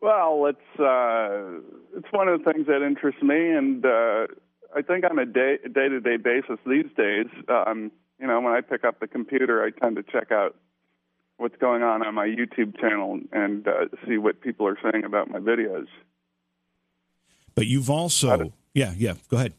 Well, 0.00 0.46
it's 0.46 0.80
uh, 0.80 1.60
it's 1.94 2.10
one 2.10 2.28
of 2.28 2.42
the 2.42 2.52
things 2.52 2.66
that 2.68 2.82
interests 2.82 3.22
me, 3.22 3.50
and 3.50 3.84
uh, 3.84 4.26
I 4.74 4.80
think 4.80 5.04
on 5.04 5.18
a 5.18 5.26
day 5.26 5.58
day 5.62 5.88
to 5.88 6.00
day 6.00 6.16
basis 6.16 6.58
these 6.66 6.86
days, 6.96 7.26
um, 7.48 7.92
you 8.20 8.26
know, 8.26 8.40
when 8.40 8.52
I 8.52 8.60
pick 8.60 8.84
up 8.84 9.00
the 9.00 9.06
computer, 9.06 9.64
I 9.64 9.70
tend 9.70 9.96
to 9.96 10.02
check 10.02 10.30
out 10.30 10.56
what's 11.38 11.56
going 11.56 11.82
on 11.82 12.06
on 12.06 12.14
my 12.14 12.26
YouTube 12.26 12.78
channel 12.78 13.18
and 13.32 13.66
uh, 13.66 13.86
see 14.06 14.18
what 14.18 14.40
people 14.42 14.66
are 14.66 14.76
saying 14.82 15.04
about 15.04 15.30
my 15.30 15.38
videos. 15.38 15.86
But 17.54 17.66
you've 17.66 17.90
also, 17.90 18.52
yeah, 18.74 18.92
yeah, 18.96 19.14
go 19.28 19.38
ahead. 19.38 19.54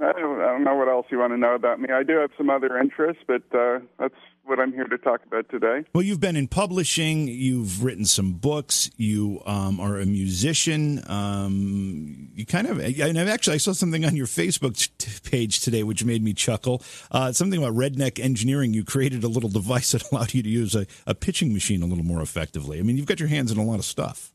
I 0.00 0.12
don't, 0.12 0.40
I 0.40 0.46
don't 0.46 0.64
know 0.64 0.76
what 0.76 0.88
else 0.88 1.06
you 1.10 1.18
want 1.18 1.32
to 1.32 1.38
know 1.38 1.54
about 1.54 1.80
me. 1.80 1.88
I 1.92 2.02
do 2.02 2.18
have 2.18 2.30
some 2.36 2.50
other 2.50 2.78
interests, 2.78 3.22
but 3.26 3.42
uh, 3.52 3.80
that's 3.98 4.14
what 4.48 4.58
I'm 4.58 4.72
here 4.72 4.84
to 4.84 4.98
talk 4.98 5.24
about 5.24 5.48
today. 5.48 5.84
Well, 5.94 6.02
you've 6.02 6.20
been 6.20 6.36
in 6.36 6.48
publishing, 6.48 7.28
you've 7.28 7.84
written 7.84 8.04
some 8.04 8.32
books, 8.32 8.90
you 8.96 9.42
um, 9.46 9.78
are 9.80 9.98
a 9.98 10.06
musician. 10.06 11.02
Um, 11.08 12.30
you 12.34 12.46
kind 12.46 12.66
of, 12.66 12.80
and 12.80 13.18
I've 13.18 13.28
actually 13.28 13.54
I 13.54 13.58
saw 13.58 13.72
something 13.72 14.04
on 14.04 14.16
your 14.16 14.26
Facebook 14.26 14.90
t- 14.98 15.30
page 15.30 15.60
today 15.60 15.82
which 15.82 16.04
made 16.04 16.22
me 16.22 16.32
chuckle. 16.32 16.82
Uh, 17.10 17.32
something 17.32 17.62
about 17.62 17.74
redneck 17.74 18.18
engineering. 18.18 18.74
You 18.74 18.84
created 18.84 19.24
a 19.24 19.28
little 19.28 19.50
device 19.50 19.92
that 19.92 20.10
allowed 20.10 20.34
you 20.34 20.42
to 20.42 20.48
use 20.48 20.74
a, 20.74 20.86
a 21.06 21.14
pitching 21.14 21.52
machine 21.52 21.82
a 21.82 21.86
little 21.86 22.04
more 22.04 22.22
effectively. 22.22 22.78
I 22.78 22.82
mean, 22.82 22.96
you've 22.96 23.06
got 23.06 23.20
your 23.20 23.28
hands 23.28 23.52
in 23.52 23.58
a 23.58 23.64
lot 23.64 23.78
of 23.78 23.84
stuff. 23.84 24.32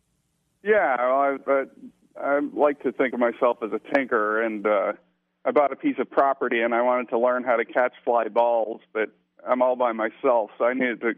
Yeah, 0.63 0.95
well, 0.97 1.37
I, 1.47 1.65
I 2.21 2.39
like 2.53 2.83
to 2.83 2.91
think 2.93 3.13
of 3.13 3.19
myself 3.19 3.57
as 3.61 3.71
a 3.73 3.81
tinker, 3.93 4.41
and 4.41 4.65
uh, 4.65 4.93
I 5.45 5.51
bought 5.51 5.73
a 5.73 5.75
piece 5.75 5.97
of 5.99 6.09
property 6.09 6.61
and 6.61 6.73
I 6.73 6.81
wanted 6.81 7.09
to 7.09 7.19
learn 7.19 7.43
how 7.43 7.57
to 7.57 7.65
catch 7.65 7.93
fly 8.05 8.29
balls, 8.29 8.81
but 8.93 9.09
I'm 9.47 9.61
all 9.61 9.75
by 9.75 9.91
myself, 9.91 10.51
so 10.57 10.65
I 10.65 10.73
needed 10.73 11.01
to 11.01 11.15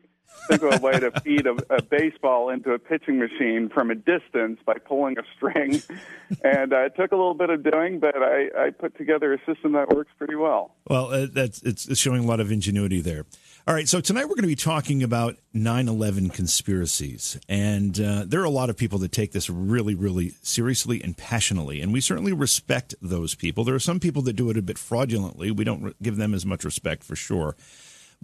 think 0.47 0.61
of 0.63 0.81
a 0.81 0.85
way 0.85 0.99
to 0.99 1.11
feed 1.21 1.47
a, 1.47 1.55
a 1.73 1.81
baseball 1.81 2.49
into 2.49 2.71
a 2.71 2.79
pitching 2.79 3.19
machine 3.19 3.69
from 3.69 3.91
a 3.91 3.95
distance 3.95 4.59
by 4.65 4.75
pulling 4.77 5.17
a 5.17 5.23
string. 5.35 5.81
and 6.43 6.73
uh, 6.73 6.85
it 6.85 6.95
took 6.95 7.11
a 7.11 7.15
little 7.15 7.33
bit 7.33 7.49
of 7.49 7.63
doing, 7.63 7.99
but 7.99 8.15
I, 8.17 8.49
I 8.57 8.69
put 8.71 8.97
together 8.97 9.33
a 9.33 9.37
system 9.45 9.73
that 9.73 9.89
works 9.89 10.11
pretty 10.17 10.35
well. 10.35 10.75
Well, 10.87 11.11
uh, 11.11 11.27
that's 11.31 11.61
it's 11.63 11.97
showing 11.97 12.23
a 12.23 12.27
lot 12.27 12.39
of 12.39 12.51
ingenuity 12.51 13.01
there. 13.01 13.25
All 13.67 13.73
right, 13.73 13.89
so 13.89 13.99
tonight 13.99 14.25
we're 14.25 14.35
going 14.35 14.43
to 14.43 14.47
be 14.47 14.55
talking 14.55 15.01
about 15.01 15.37
9 15.53 15.87
11 15.87 16.29
conspiracies. 16.29 17.39
And 17.49 17.99
uh, 17.99 18.23
there 18.27 18.41
are 18.41 18.45
a 18.45 18.51
lot 18.51 18.69
of 18.69 18.77
people 18.77 18.99
that 18.99 19.11
take 19.11 19.31
this 19.31 19.49
really, 19.49 19.95
really 19.95 20.33
seriously 20.43 21.01
and 21.03 21.17
passionately. 21.17 21.81
And 21.81 21.91
we 21.91 21.99
certainly 21.99 22.31
respect 22.31 22.93
those 23.01 23.33
people. 23.33 23.63
There 23.63 23.73
are 23.73 23.79
some 23.79 23.99
people 23.99 24.21
that 24.23 24.33
do 24.33 24.51
it 24.51 24.57
a 24.57 24.61
bit 24.61 24.77
fraudulently. 24.77 25.49
We 25.49 25.63
don't 25.63 25.99
give 26.01 26.15
them 26.17 26.35
as 26.35 26.45
much 26.45 26.63
respect 26.63 27.03
for 27.03 27.15
sure. 27.15 27.55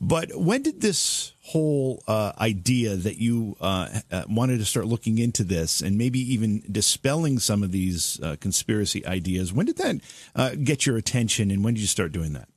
But 0.03 0.35
when 0.35 0.63
did 0.63 0.81
this 0.81 1.33
whole 1.43 2.03
uh, 2.07 2.31
idea 2.39 2.95
that 2.95 3.17
you 3.17 3.55
uh, 3.61 3.99
uh, 4.11 4.23
wanted 4.27 4.57
to 4.57 4.65
start 4.65 4.87
looking 4.87 5.19
into 5.19 5.43
this 5.43 5.79
and 5.79 5.95
maybe 5.95 6.19
even 6.33 6.63
dispelling 6.71 7.37
some 7.37 7.61
of 7.61 7.71
these 7.71 8.19
uh, 8.19 8.35
conspiracy 8.39 9.05
ideas, 9.05 9.53
when 9.53 9.67
did 9.67 9.77
that 9.77 9.97
uh, 10.35 10.55
get 10.55 10.87
your 10.87 10.97
attention 10.97 11.51
and 11.51 11.63
when 11.63 11.75
did 11.75 11.81
you 11.81 11.87
start 11.87 12.11
doing 12.11 12.33
that? 12.33 12.49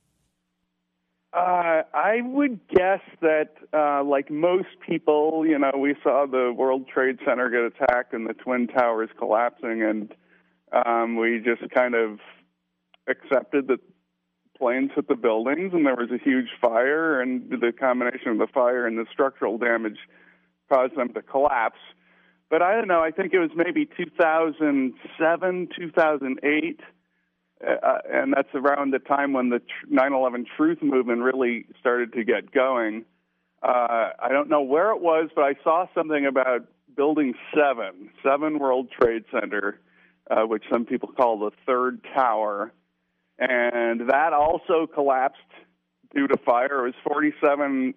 Uh, 1.33 1.83
I 1.93 2.21
would 2.23 2.67
guess 2.67 3.01
that, 3.21 3.51
like 4.03 4.31
most 4.31 4.69
people, 4.87 5.45
you 5.45 5.59
know, 5.59 5.71
we 5.77 5.93
saw 6.01 6.25
the 6.25 6.51
World 6.51 6.87
Trade 6.87 7.19
Center 7.27 7.49
get 7.51 7.61
attacked 7.61 8.13
and 8.13 8.27
the 8.27 8.33
Twin 8.33 8.67
Towers 8.67 9.09
collapsing, 9.19 9.83
and 9.83 10.15
um, 10.71 11.17
we 11.17 11.43
just 11.45 11.69
kind 11.71 11.93
of 11.93 12.19
accepted 13.07 13.67
that 13.67 13.81
planes 14.57 14.91
hit 14.95 15.07
the 15.07 15.15
buildings 15.15 15.73
and 15.73 15.85
there 15.85 15.95
was 15.95 16.09
a 16.11 16.17
huge 16.17 16.49
fire, 16.61 17.21
and 17.21 17.49
the 17.49 17.71
combination 17.71 18.29
of 18.29 18.37
the 18.37 18.47
fire 18.47 18.87
and 18.87 18.97
the 18.97 19.05
structural 19.11 19.57
damage 19.57 19.97
caused 20.71 20.95
them 20.95 21.13
to 21.13 21.21
collapse. 21.21 21.79
But 22.49 22.61
I 22.61 22.75
don't 22.75 22.87
know, 22.87 23.01
I 23.01 23.11
think 23.11 23.33
it 23.33 23.39
was 23.39 23.51
maybe 23.55 23.85
2007, 23.85 25.69
2008 25.75 26.79
uh, 27.65 27.99
and 28.11 28.33
that's 28.35 28.53
around 28.53 28.91
the 28.91 28.99
time 28.99 29.33
when 29.33 29.49
the 29.49 29.61
9/11 29.89 30.45
Truth 30.57 30.81
movement 30.81 31.21
really 31.21 31.65
started 31.79 32.13
to 32.13 32.23
get 32.23 32.51
going. 32.51 33.05
Uh, 33.63 34.09
I 34.19 34.29
don't 34.29 34.49
know 34.49 34.61
where 34.61 34.91
it 34.91 35.01
was, 35.01 35.29
but 35.33 35.43
I 35.43 35.55
saw 35.63 35.87
something 35.95 36.25
about 36.25 36.65
Building 36.95 37.33
Seven, 37.53 38.09
Seven 38.23 38.59
World 38.59 38.89
Trade 38.91 39.23
Center, 39.31 39.79
uh, 40.29 40.43
which 40.43 40.63
some 40.71 40.85
people 40.85 41.09
call 41.09 41.39
the 41.39 41.51
third 41.65 42.05
tower, 42.13 42.73
and 43.39 44.09
that 44.09 44.33
also 44.33 44.87
collapsed 44.87 45.39
due 46.13 46.27
to 46.27 46.37
fire. 46.37 46.85
It 46.85 46.95
was 46.95 47.11
47 47.11 47.93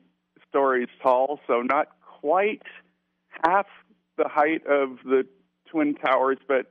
stories 0.49 0.89
tall, 1.03 1.41
so 1.47 1.63
not 1.63 1.89
quite 2.01 2.63
half 3.45 3.67
the 4.17 4.29
height 4.29 4.67
of 4.67 4.99
the 5.05 5.25
twin 5.71 5.95
towers, 5.95 6.39
but 6.49 6.67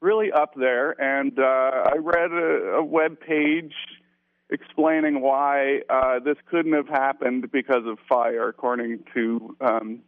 really 0.00 0.30
up 0.30 0.54
there. 0.56 0.90
And 1.00 1.38
uh, 1.38 1.90
I 1.92 1.96
read 1.98 2.30
a, 2.30 2.76
a 2.76 2.84
web 2.84 3.18
page 3.20 3.72
explaining 4.50 5.20
why 5.20 5.80
uh, 5.88 6.20
this 6.20 6.36
couldn't 6.50 6.74
have 6.74 6.88
happened 6.88 7.50
because 7.50 7.84
of 7.86 7.98
fire, 8.08 8.48
according 8.48 9.00
to 9.14 9.56
um, 9.60 10.00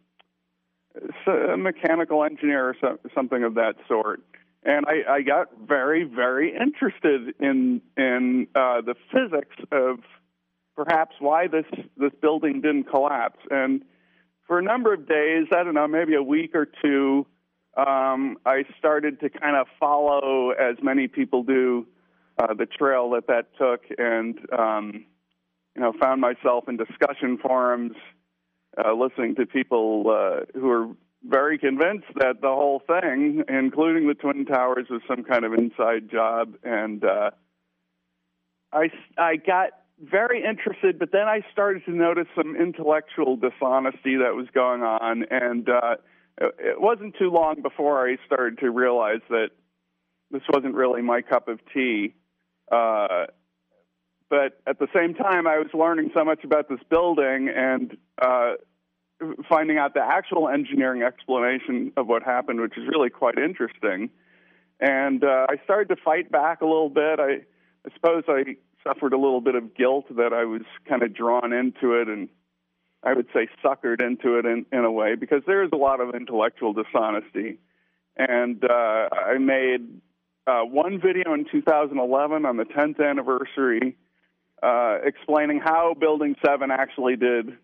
a 1.27 1.57
mechanical 1.57 2.23
engineer 2.23 2.69
or 2.69 2.75
so, 2.79 2.97
something 3.13 3.43
of 3.43 3.55
that 3.55 3.75
sort. 3.87 4.21
And 4.63 4.85
I, 4.87 5.15
I 5.15 5.21
got 5.21 5.47
very, 5.65 6.03
very 6.03 6.55
interested 6.55 7.35
in 7.39 7.81
in 7.95 8.47
uh, 8.55 8.81
the 8.81 8.95
physics 9.11 9.55
of 9.71 9.99
perhaps 10.75 11.15
why 11.19 11.47
this 11.47 11.65
this 11.95 12.11
building 12.21 12.61
didn't 12.61 12.85
collapse. 12.85 13.39
And 13.49 13.83
for 14.47 14.59
a 14.59 14.63
number 14.63 14.93
of 14.93 15.07
days, 15.07 15.47
I 15.51 15.63
don't 15.63 15.73
know, 15.73 15.87
maybe 15.87 16.15
a 16.15 16.23
week 16.23 16.55
or 16.55 16.67
two, 16.81 17.25
um, 17.75 18.37
I 18.45 18.63
started 18.79 19.19
to 19.19 19.29
kind 19.29 19.55
of 19.55 19.67
follow, 19.79 20.51
as 20.51 20.77
many 20.81 21.07
people 21.07 21.43
do, 21.43 21.85
uh, 22.39 22.53
the 22.53 22.65
trail 22.65 23.11
that 23.11 23.27
that 23.27 23.55
took, 23.57 23.81
and 23.97 24.39
um, 24.57 25.05
you 25.75 25.81
know, 25.81 25.93
found 26.01 26.21
myself 26.21 26.67
in 26.67 26.77
discussion 26.77 27.37
forums, 27.37 27.95
uh, 28.83 28.93
listening 28.93 29.35
to 29.35 29.45
people 29.45 30.05
uh, 30.09 30.45
who 30.53 30.67
were 30.67 30.87
very 31.23 31.57
convinced 31.57 32.07
that 32.15 32.41
the 32.41 32.47
whole 32.47 32.81
thing, 32.85 33.43
including 33.49 34.07
the 34.07 34.13
twin 34.13 34.45
towers, 34.45 34.87
was 34.89 35.01
some 35.07 35.23
kind 35.23 35.45
of 35.45 35.53
inside 35.53 36.09
job, 36.11 36.55
and 36.63 37.03
uh, 37.03 37.31
I 38.71 38.89
I 39.17 39.37
got 39.37 39.71
very 39.99 40.43
interested, 40.43 40.99
but 40.99 41.11
then 41.11 41.27
I 41.27 41.41
started 41.51 41.83
to 41.85 41.91
notice 41.91 42.27
some 42.35 42.55
intellectual 42.55 43.35
dishonesty 43.35 44.17
that 44.17 44.35
was 44.35 44.47
going 44.53 44.83
on, 44.83 45.25
and 45.31 45.67
uh, 45.67 45.95
it 46.37 46.79
wasn't 46.79 47.15
too 47.17 47.31
long 47.31 47.61
before 47.61 48.07
I 48.07 48.17
started 48.25 48.59
to 48.59 48.69
realize 48.69 49.21
that 49.29 49.49
this 50.29 50.43
wasn't 50.53 50.75
really 50.75 51.01
my 51.01 51.21
cup 51.21 51.47
of 51.47 51.59
tea. 51.73 52.13
Uh, 52.71 53.25
but 54.29 54.59
at 54.67 54.77
the 54.77 54.87
same 54.93 55.13
time, 55.13 55.47
I 55.47 55.57
was 55.57 55.69
learning 55.73 56.11
so 56.13 56.23
much 56.23 56.43
about 56.43 56.69
this 56.69 56.81
building 56.89 57.49
and 57.49 57.97
uh, 58.21 58.53
finding 59.49 59.77
out 59.77 59.93
the 59.93 60.01
actual 60.01 60.47
engineering 60.47 61.01
explanation 61.01 61.91
of 61.97 62.07
what 62.07 62.23
happened, 62.23 62.61
which 62.61 62.77
is 62.77 62.87
really 62.87 63.09
quite 63.09 63.37
interesting. 63.37 64.09
And 64.79 65.23
uh, 65.23 65.47
I 65.49 65.55
started 65.63 65.93
to 65.95 66.01
fight 66.01 66.31
back 66.31 66.61
a 66.61 66.65
little 66.65 66.89
bit. 66.89 67.19
I, 67.19 67.41
I 67.85 67.93
suppose 67.93 68.23
I 68.27 68.57
suffered 68.83 69.13
a 69.13 69.17
little 69.17 69.41
bit 69.41 69.55
of 69.55 69.75
guilt 69.75 70.05
that 70.15 70.33
I 70.33 70.45
was 70.45 70.61
kind 70.87 71.03
of 71.03 71.13
drawn 71.15 71.51
into 71.51 71.93
it 71.93 72.07
and 72.07 72.29
I 73.03 73.13
would 73.13 73.27
say, 73.33 73.47
suckered 73.63 74.01
into 74.01 74.37
it 74.37 74.45
in, 74.45 74.65
in 74.71 74.83
a 74.83 74.91
way 74.91 75.15
because 75.15 75.41
there 75.45 75.63
is 75.63 75.69
a 75.71 75.77
lot 75.77 76.01
of 76.01 76.15
intellectual 76.15 76.73
dishonesty. 76.73 77.59
And 78.17 78.63
uh, 78.63 79.09
I 79.13 79.37
made 79.37 80.01
uh, 80.47 80.61
one 80.61 80.99
video 80.99 81.33
in 81.33 81.45
2011 81.51 82.45
on 82.45 82.57
the 82.57 82.63
10th 82.63 82.99
anniversary 82.99 83.95
uh, 84.63 84.97
explaining 85.03 85.59
how 85.63 85.93
Building 85.99 86.35
7 86.43 86.71
actually 86.71 87.15
did 87.15 87.57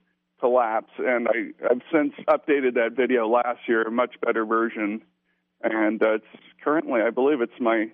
collapse. 0.44 0.92
And 0.98 1.30
I, 1.30 1.66
I've 1.72 1.82
since 1.90 2.14
updated 2.28 2.74
that 2.74 2.98
video 2.98 3.30
last 3.30 3.60
year, 3.66 3.84
a 3.84 3.92
much 3.92 4.16
better 4.26 4.46
version. 4.46 5.02
And 5.62 6.04
uh, 6.04 6.16
it's 6.16 6.26
currently, 6.62 7.00
I 7.02 7.12
believe 7.12 7.40
it's 7.40 7.62
my 7.62 7.88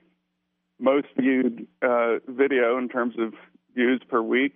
most 0.80 1.08
viewed 1.16 1.68
uh, 1.84 2.18
video 2.28 2.80
in 2.80 2.90
terms 2.90 3.14
of 3.20 3.34
views 3.76 4.02
per 4.10 4.22
week. 4.22 4.56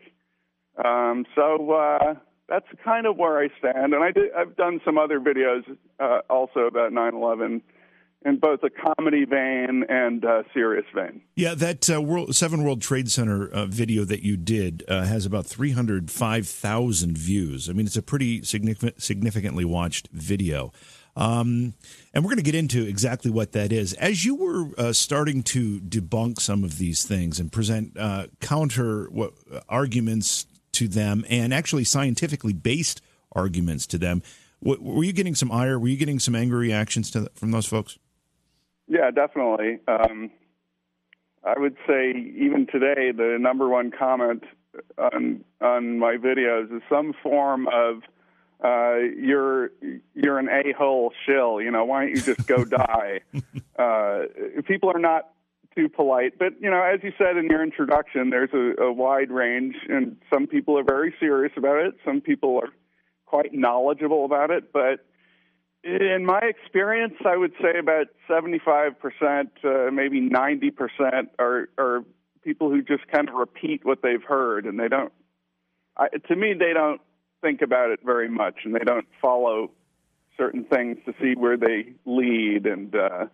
Um, 0.84 1.26
so, 1.36 1.72
uh, 1.72 2.16
that's 2.50 2.66
kind 2.84 3.06
of 3.06 3.16
where 3.18 3.38
I 3.40 3.50
stand. 3.60 3.94
And 3.94 4.04
I 4.04 4.12
did, 4.12 4.34
I've 4.36 4.56
done 4.56 4.82
some 4.84 4.98
other 4.98 5.20
videos 5.20 5.64
uh, 6.00 6.22
also 6.30 6.62
about 6.62 6.92
9/11 6.92 7.62
in 8.26 8.38
both 8.38 8.62
a 8.64 8.70
comedy 8.70 9.26
vein 9.26 9.84
and 9.90 10.24
a 10.24 10.44
serious 10.54 10.86
vein. 10.94 11.22
Yeah, 11.36 11.56
that 11.56 11.90
uh, 11.90 12.02
World, 12.02 12.36
Seven 12.36 12.64
World 12.64 12.82
Trade 12.82 13.10
Center 13.10 13.48
uh, 13.48 13.66
video 13.66 14.06
that 14.06 14.24
you 14.24 14.38
did 14.38 14.84
uh, 14.88 15.04
has 15.04 15.26
about 15.26 15.46
305,000 15.46 17.18
views. 17.18 17.70
I 17.70 17.74
mean, 17.74 17.86
it's 17.86 17.98
a 17.98 18.02
pretty 18.02 18.44
significant, 18.44 19.02
significantly 19.02 19.66
watched 19.66 20.10
video. 20.12 20.72
Um, 21.16 21.76
and 22.14 22.24
we're 22.24 22.30
going 22.30 22.38
to 22.38 22.44
get 22.44 22.56
into 22.56 22.88
exactly 22.88 23.30
what 23.30 23.52
that 23.52 23.72
is. 23.72 23.94
As 23.94 24.26
you 24.26 24.36
were 24.36 24.70
uh, 24.78 24.94
starting 24.94 25.44
to 25.44 25.80
debunk 25.82 26.40
some 26.40 26.64
of 26.64 26.80
these 26.80 27.06
things 27.06 27.40
and 27.40 27.52
present 27.52 27.96
uh, 27.98 28.28
counter 28.40 29.10
what, 29.12 29.34
arguments 29.70 30.48
to 30.74 30.88
them 30.88 31.24
and 31.30 31.54
actually 31.54 31.84
scientifically 31.84 32.54
based 32.54 33.02
arguments 33.32 33.88
to 33.88 33.98
them. 33.98 34.22
were 34.62 35.04
you 35.04 35.14
getting 35.14 35.36
some 35.36 35.52
ire? 35.52 35.80
Were 35.80 35.88
you 35.88 35.98
getting 35.98 36.20
some 36.20 36.36
angry 36.36 36.68
reactions 36.68 37.12
to, 37.12 37.30
from 37.36 37.52
those 37.52 37.66
folks? 37.66 37.98
Yeah, 38.94 39.10
definitely. 39.10 39.80
Um, 39.88 40.30
I 41.44 41.56
would 41.58 41.76
say 41.88 42.12
even 42.12 42.68
today, 42.72 43.12
the 43.12 43.38
number 43.40 43.68
one 43.68 43.90
comment 43.90 44.44
on 45.00 45.44
on 45.60 45.98
my 45.98 46.18
videos 46.18 46.66
is 46.66 46.84
some 46.90 47.14
form 47.24 47.68
of 47.70 48.04
uh, 48.64 48.98
you're 49.18 49.72
you're 50.14 50.38
an 50.38 50.48
a 50.48 50.74
hole 50.78 51.12
shill. 51.26 51.60
You 51.60 51.72
know, 51.72 51.86
why 51.86 52.02
don't 52.06 52.16
you 52.16 52.22
just 52.22 52.46
go 52.46 52.64
die? 52.66 53.22
uh, 53.80 54.62
people 54.68 54.92
are 54.92 55.00
not 55.00 55.32
too 55.76 55.90
polite. 55.90 56.38
But 56.38 56.62
you 56.62 56.70
know, 56.70 56.84
as 56.84 57.00
you 57.02 57.14
said 57.18 57.36
in 57.36 57.48
your 57.48 57.64
introduction, 57.64 58.30
there's 58.30 58.54
a, 58.54 58.84
a 58.84 58.94
wide 58.94 59.32
range, 59.32 59.76
and 59.90 60.18
some 60.32 60.46
people 60.46 60.78
are 60.78 60.84
very 60.84 61.16
serious 61.20 61.54
about 61.58 61.84
it. 61.84 61.96
Some 62.06 62.22
people 62.22 62.58
are 62.62 62.70
quite 63.26 63.56
knowledgeable 63.56 64.24
about 64.24 64.52
it. 64.52 64.72
But 64.72 65.04
in 65.84 66.26
my 66.26 66.40
experience, 66.40 67.16
I 67.26 67.36
would 67.36 67.54
say 67.62 67.78
about 67.78 68.08
75%, 68.30 68.96
uh, 69.64 69.92
maybe 69.92 70.22
90% 70.22 71.28
are, 71.40 71.70
are 71.78 72.06
people 72.44 72.70
who 72.70 72.82
just 72.82 73.08
kind 73.08 73.28
of 73.28 73.36
repeat 73.36 73.86
what 73.86 74.02
they've 74.02 74.24
heard, 74.24 74.66
and 74.66 74.80
they 74.80 74.88
don't. 74.88 75.12
I, 75.98 76.08
to 76.30 76.36
me, 76.36 76.54
they 76.54 76.74
don't 76.74 77.02
think 77.42 77.62
about 77.62 77.92
it 77.92 78.00
very 78.04 78.30
much, 78.30 78.60
and 78.64 78.74
they 78.74 78.80
don't 78.80 79.08
follow 79.22 79.72
certain 80.38 80.64
things 80.64 80.98
to 81.06 81.14
see 81.22 81.34
where 81.38 81.58
they 81.58 81.94
lead 82.06 82.66
and. 82.66 82.96
Uh, 82.96 83.26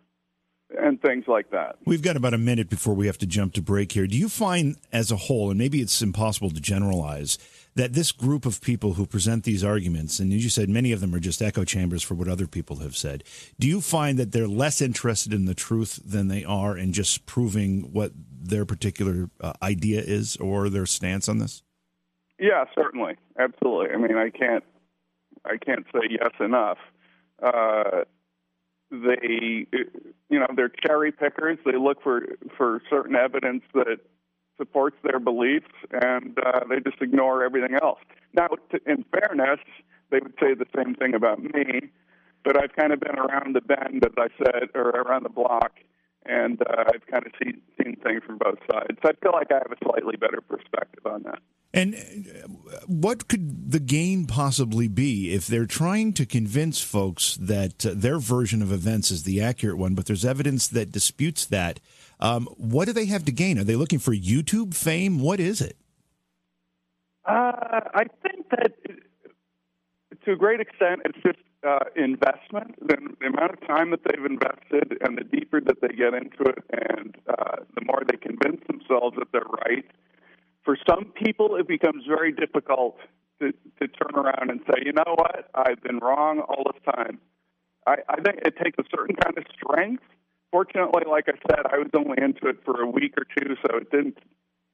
and 0.78 1.02
things 1.02 1.26
like 1.28 1.50
that. 1.50 1.78
We've 1.86 2.04
got 2.04 2.16
about 2.16 2.36
a 2.36 2.38
minute 2.38 2.70
before 2.70 2.94
we 2.94 3.08
have 3.08 3.18
to 3.20 3.26
jump 3.26 3.54
to 3.54 3.62
break 3.62 3.92
here. 3.94 4.06
Do 4.06 4.16
you 4.16 4.30
find, 4.30 4.78
as 4.94 5.12
a 5.12 5.16
whole, 5.16 5.50
and 5.50 5.58
maybe 5.58 5.82
it's 5.82 6.00
impossible 6.00 6.52
to 6.52 6.62
generalize, 6.62 7.40
that 7.76 7.94
this 7.94 8.12
group 8.12 8.46
of 8.46 8.62
people 8.62 8.94
who 8.94 9.06
present 9.06 9.44
these 9.44 9.64
arguments, 9.64 10.20
and 10.20 10.34
as 10.34 10.44
you 10.44 10.50
said, 10.50 10.70
many 10.70 10.92
of 10.92 11.02
them 11.02 11.14
are 11.14 11.20
just 11.20 11.42
echo 11.42 11.64
chambers 11.64 12.04
for 12.04 12.16
what 12.16 12.28
other 12.28 12.48
people 12.48 12.78
have 12.78 12.96
said, 12.96 13.24
do 13.60 13.68
you 13.68 13.82
find 13.82 14.18
that 14.20 14.32
they're 14.32 14.48
less 14.48 14.82
interested 14.82 15.34
in 15.34 15.46
the 15.46 15.56
truth 15.56 16.00
than 16.04 16.28
they 16.28 16.44
are 16.44 16.78
in 16.78 16.92
just 16.94 17.26
proving 17.26 17.94
what 17.94 18.12
their 18.42 18.66
particular 18.66 19.30
uh, 19.42 19.54
idea 19.62 20.02
is 20.02 20.36
or 20.38 20.70
their 20.70 20.86
stance 20.86 21.30
on 21.30 21.38
this? 21.38 21.64
Yeah, 22.40 22.66
certainly, 22.74 23.18
absolutely. 23.38 23.94
I 23.94 23.98
mean, 23.98 24.18
I 24.18 24.30
can't, 24.30 24.64
I 25.46 25.58
can't 25.58 25.86
say 25.94 26.08
yes 26.10 26.32
enough. 26.40 26.78
Uh, 27.42 28.04
they, 28.92 29.68
you 30.30 30.40
know, 30.40 30.48
they're 30.56 30.72
cherry 30.86 31.12
pickers. 31.12 31.60
They 31.66 31.78
look 31.78 32.02
for 32.02 32.26
for 32.58 32.82
certain 32.90 33.16
evidence 33.16 33.64
that 33.74 34.00
supports 34.60 34.98
their 35.04 35.20
beliefs, 35.20 35.74
and 35.92 36.38
uh, 36.46 36.60
they 36.70 36.80
just 36.80 37.02
ignore 37.02 37.44
everything 37.44 37.76
else. 37.82 38.00
Now, 38.34 38.50
in 38.86 39.04
fairness, 39.12 39.60
they 40.12 40.20
would 40.20 40.36
say 40.40 40.54
the 40.54 40.68
same 40.76 40.94
thing 40.94 41.16
about 41.16 41.42
me, 41.42 41.90
but 42.44 42.62
I've 42.62 42.76
kind 42.76 42.94
of 42.94 43.00
been 43.00 43.18
around 43.18 43.56
the 43.56 43.62
bend, 43.62 44.06
as 44.06 44.14
I 44.18 44.28
said, 44.38 44.70
or 44.76 44.90
around 44.90 45.24
the 45.24 45.30
block, 45.30 45.72
and 46.26 46.62
uh, 46.62 46.84
I've 46.94 47.06
kind 47.08 47.26
of 47.26 47.32
seen, 47.42 47.62
seen 47.82 47.96
things 48.04 48.22
from 48.26 48.38
both 48.38 48.60
sides. 48.72 48.98
So 49.02 49.10
I 49.10 49.14
feel 49.22 49.32
like 49.32 49.52
I 49.52 49.56
have 49.56 49.72
a 49.72 49.84
slightly 49.84 50.18
better 50.18 50.42
perspective 50.42 51.06
on 51.06 51.24
that. 51.24 51.40
And 51.74 51.96
uh, 51.96 52.80
what 52.88 53.28
could 53.28 53.72
the 53.72 53.80
gain 53.80 54.26
possibly 54.26 54.88
be 54.88 55.34
if 55.34 55.48
they're 55.48 55.68
trying 55.68 56.14
to 56.14 56.26
convince 56.26 56.82
folks 56.82 57.38
that 57.40 57.86
uh, 57.86 57.92
their 57.96 58.20
version 58.20 58.62
of 58.62 58.72
events 58.72 59.12
is 59.12 59.24
the 59.24 59.42
accurate 59.42 59.78
one, 59.78 59.96
but 59.96 60.06
there's 60.08 60.26
evidence 60.26 60.68
that 60.68 60.92
disputes 60.92 61.46
that? 61.46 61.80
Um, 62.20 62.48
what 62.58 62.86
do 62.86 62.94
they 62.94 63.06
have 63.06 63.24
to 63.26 63.32
gain? 63.32 63.58
Are 63.60 63.64
they 63.64 63.76
looking 63.76 64.00
for 64.00 64.14
YouTube 64.14 64.74
fame? 64.74 65.20
What 65.20 65.40
is 65.40 65.62
it? 65.62 65.78
Uh, 67.26 67.82
I 67.94 68.06
think 68.24 68.50
that 68.50 68.74
to 70.26 70.32
a 70.32 70.36
great 70.36 70.60
extent, 70.60 71.02
it's 71.06 71.18
just 71.24 71.40
uh, 71.66 71.86
investment. 71.96 72.76
The, 72.82 72.98
the, 73.20 73.28
amount 73.28 73.54
of 73.54 73.68
time 73.68 73.92
that 73.92 74.02
they've 74.04 74.26
invested, 74.26 74.98
and 75.02 75.18
the 75.18 75.24
deeper 75.24 75.62
that 75.62 75.82
they 75.82 75.90
get 75.90 76.14
into 76.14 76.44
it, 76.44 76.64
and 76.72 77.16
uh, 77.28 77.58
the 77.76 77.86
more 77.86 78.02
they 78.08 78.18
convince 78.18 78.62
themselves 78.68 79.16
that 79.18 79.28
they're 79.32 79.42
right 79.66 79.86
for 80.64 80.78
some 80.88 81.06
people, 81.06 81.56
it 81.56 81.68
becomes 81.68 82.06
very 82.08 82.32
difficult 82.32 82.98
to, 83.42 83.52
to 83.80 83.88
turn 83.88 84.14
around 84.14 84.52
and 84.52 84.60
say, 84.68 84.84
you 84.86 84.94
know 84.94 85.16
what, 85.16 85.50
I've 85.56 85.82
been 85.82 86.00
wrong 86.00 86.42
all 86.42 86.64
this 86.72 86.82
time. 86.94 87.20
I, 87.88 87.96
I 88.10 88.22
think 88.22 88.40
it 88.46 88.56
takes 88.64 88.78
a 88.78 88.84
certain 88.96 89.16
kind 89.16 89.38
of 89.38 89.46
strength. 89.54 90.04
Fortunately, 90.52 91.04
like 91.10 91.26
I 91.28 91.38
said, 91.50 91.66
I 91.72 91.78
was 91.78 91.90
only 91.96 92.18
into 92.22 92.48
it 92.48 92.58
for 92.66 92.82
a 92.82 92.90
week 92.90 93.16
or 93.18 93.26
two, 93.38 93.56
so 93.62 93.78
it 93.78 93.92
didn't 93.92 94.18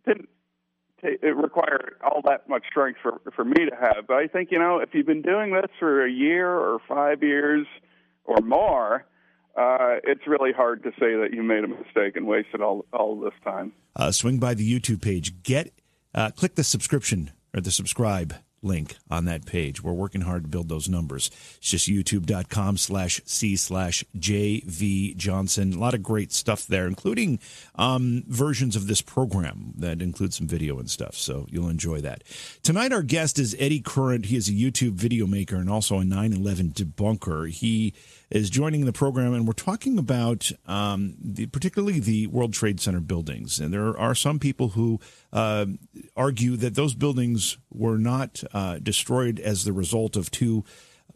didn't 0.05 0.29
t- 1.01 1.17
it 1.22 1.36
require 1.36 1.98
all 2.03 2.22
that 2.25 2.48
much 2.48 2.63
strength 2.70 3.00
for 3.01 3.22
for 3.36 3.44
me 3.44 3.65
to 3.70 3.75
have. 3.75 4.08
But 4.08 4.17
I 4.17 4.27
think 4.27 4.51
you 4.51 4.60
know, 4.60 4.79
if 4.79 4.89
you've 4.94 5.05
been 5.05 5.22
doing 5.22 5.53
this 5.53 5.70
for 5.79 6.05
a 6.05 6.12
year 6.12 6.50
or 6.50 6.79
five 6.88 7.24
years 7.24 7.67
or 8.24 8.38
more, 8.41 9.05
uh, 9.58 9.98
it's 10.03 10.27
really 10.27 10.51
hard 10.51 10.84
to 10.84 10.91
say 10.91 11.15
that 11.15 11.29
you 11.34 11.44
made 11.44 11.63
a 11.63 11.67
mistake 11.67 12.15
and 12.15 12.25
wasted 12.25 12.62
all 12.62 12.86
all 12.94 13.20
this 13.20 13.34
time. 13.44 13.74
Uh, 13.96 14.12
swing 14.12 14.38
by 14.38 14.53
the 14.53 14.79
YouTube 14.79 15.01
page. 15.01 15.44
Get 15.44 15.74
uh, 16.13 16.32
click 16.32 16.55
the 16.55 16.63
subscription 16.63 17.32
or 17.53 17.62
the 17.62 17.72
subscribe 17.72 18.36
link 18.65 18.98
on 19.10 19.25
that 19.25 19.45
page. 19.45 19.81
We're 19.81 19.93
working 19.93 20.22
hard 20.22 20.43
to 20.43 20.50
build 20.50 20.69
those 20.69 20.89
numbers. 20.89 21.29
It's 21.57 21.69
just 21.72 21.88
youtube.com 21.88 22.77
slash 22.77 23.22
C 23.25 23.55
slash 23.55 24.03
JV 24.17 25.15
Johnson. 25.15 25.74
A 25.74 25.79
lot 25.79 25.93
of 25.93 26.03
great 26.03 26.34
stuff 26.34 26.67
there, 26.67 26.88
including 26.88 27.39
um, 27.75 28.24
versions 28.27 28.75
of 28.75 28.88
this 28.88 29.01
program 29.01 29.74
that 29.77 30.01
include 30.01 30.34
some 30.34 30.48
video 30.48 30.79
and 30.79 30.89
stuff. 30.89 31.15
So 31.15 31.48
you'll 31.50 31.69
enjoy 31.69 32.01
that. 32.01 32.24
Tonight, 32.63 32.91
our 32.91 33.03
guest 33.03 33.39
is 33.39 33.55
Eddie 33.60 33.81
Current. 33.81 34.25
He 34.25 34.36
is 34.36 34.50
a 34.50 34.53
YouTube 34.53 34.93
video 34.93 35.27
maker 35.27 35.55
and 35.55 35.69
also 35.69 36.00
a 36.00 36.05
9 36.05 36.34
11 36.34 36.71
debunker. 36.71 37.49
He 37.49 37.93
is 38.36 38.50
joining 38.50 38.84
the 38.84 38.91
program, 38.91 39.34
and 39.34 39.48
we're 39.48 39.54
talking 39.54 39.98
about 39.98 40.52
um, 40.67 41.15
the, 41.21 41.45
particularly 41.45 42.02
the 42.02 42.28
World 42.28 42.52
Trade 42.52 42.82
Center 42.82 43.00
buildings. 43.00 43.62
And 43.62 43.74
there 43.74 43.98
are 43.98 44.13
some 44.13 44.39
people 44.39 44.69
who 44.69 45.00
uh, 45.32 45.67
argue 46.17 46.58
that 46.58 46.76
those 46.76 46.95
buildings 46.95 47.58
were 47.71 47.98
not 47.98 48.43
uh, 48.54 48.80
destroyed 48.80 49.39
as 49.39 49.63
the 49.63 49.71
result 49.71 50.17
of 50.17 50.32
two 50.32 50.65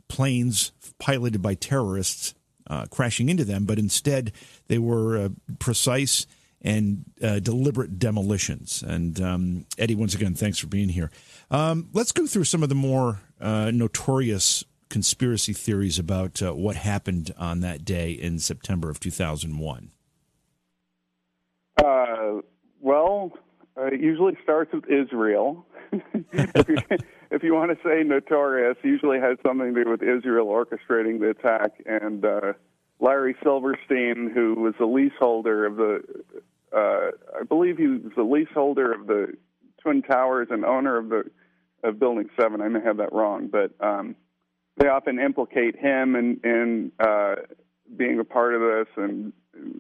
planes 0.08 0.72
piloted 0.98 1.42
by 1.42 1.56
terrorists 1.56 2.36
uh, 2.68 2.86
crashing 2.86 3.28
into 3.28 3.44
them, 3.44 3.66
but 3.66 3.78
instead 3.78 4.32
they 4.68 4.78
were 4.78 5.18
uh, 5.18 5.30
precise 5.60 6.26
and 6.62 7.04
uh, 7.22 7.40
deliberate 7.40 8.00
demolitions. 8.00 8.82
And 8.82 9.20
um, 9.20 9.66
Eddie, 9.78 9.96
once 9.96 10.16
again, 10.16 10.36
thanks 10.36 10.58
for 10.58 10.68
being 10.68 10.88
here. 10.88 11.12
Um, 11.52 11.90
let's 11.92 12.14
go 12.14 12.26
through 12.28 12.46
some 12.46 12.64
of 12.64 12.70
the 12.70 12.76
more 12.76 13.20
uh, 13.42 13.72
notorious 13.74 14.64
conspiracy 14.90 15.54
theories 15.54 16.00
about 16.00 16.42
uh, 16.42 16.54
what 16.54 16.76
happened 16.76 17.34
on 17.38 17.62
that 17.62 17.86
day 17.86 18.12
in 18.12 18.40
September 18.40 18.90
of 18.90 19.00
2001? 19.00 19.92
Uh, 21.84 22.42
well, 22.82 23.32
uh, 23.78 23.86
it 23.86 24.02
usually 24.02 24.38
starts 24.44 24.74
with 24.74 24.86
Israel. 24.86 25.66
if, 25.92 27.44
you, 27.44 27.54
want 27.54 27.72
to 27.72 27.78
say 27.88 28.04
notorious, 28.04 28.78
usually 28.84 29.20
has 29.20 29.38
something 29.46 29.74
to 29.74 29.84
do 29.84 29.90
with 29.90 30.02
Israel 30.02 30.48
orchestrating 30.48 31.20
the 31.20 31.30
attack. 31.30 31.72
And 31.86 32.26
uh, 32.26 32.54
Larry 33.00 33.36
Silverstein, 33.44 34.32
who 34.34 34.56
was 34.56 34.74
the 34.80 34.86
leaseholder 34.86 35.66
of 35.66 35.78
the, 35.78 36.04
uh, 36.76 37.12
I 37.40 37.44
believe 37.48 37.78
he 37.78 37.88
was 37.88 38.12
the 38.16 38.24
leaseholder 38.24 38.92
of 38.92 39.08
the 39.08 39.34
Twin 39.82 40.02
Towers 40.02 40.50
and 40.52 40.66
owner 40.66 40.98
of 40.98 41.10
the 41.10 41.24
of 41.82 41.98
Building 41.98 42.30
Seven. 42.40 42.62
I 42.62 42.68
may 42.68 42.82
have 42.82 42.98
that 42.98 43.14
wrong, 43.14 43.48
but 43.48 43.72
um, 43.80 44.16
they 44.80 44.88
often 44.88 45.20
implicate 45.20 45.78
him 45.78 46.16
in, 46.16 46.40
in 46.44 46.92
uh, 47.00 47.36
being 47.98 48.20
a 48.20 48.24
part 48.24 48.56
of 48.56 48.62
this 48.62 48.88
and 48.96 49.34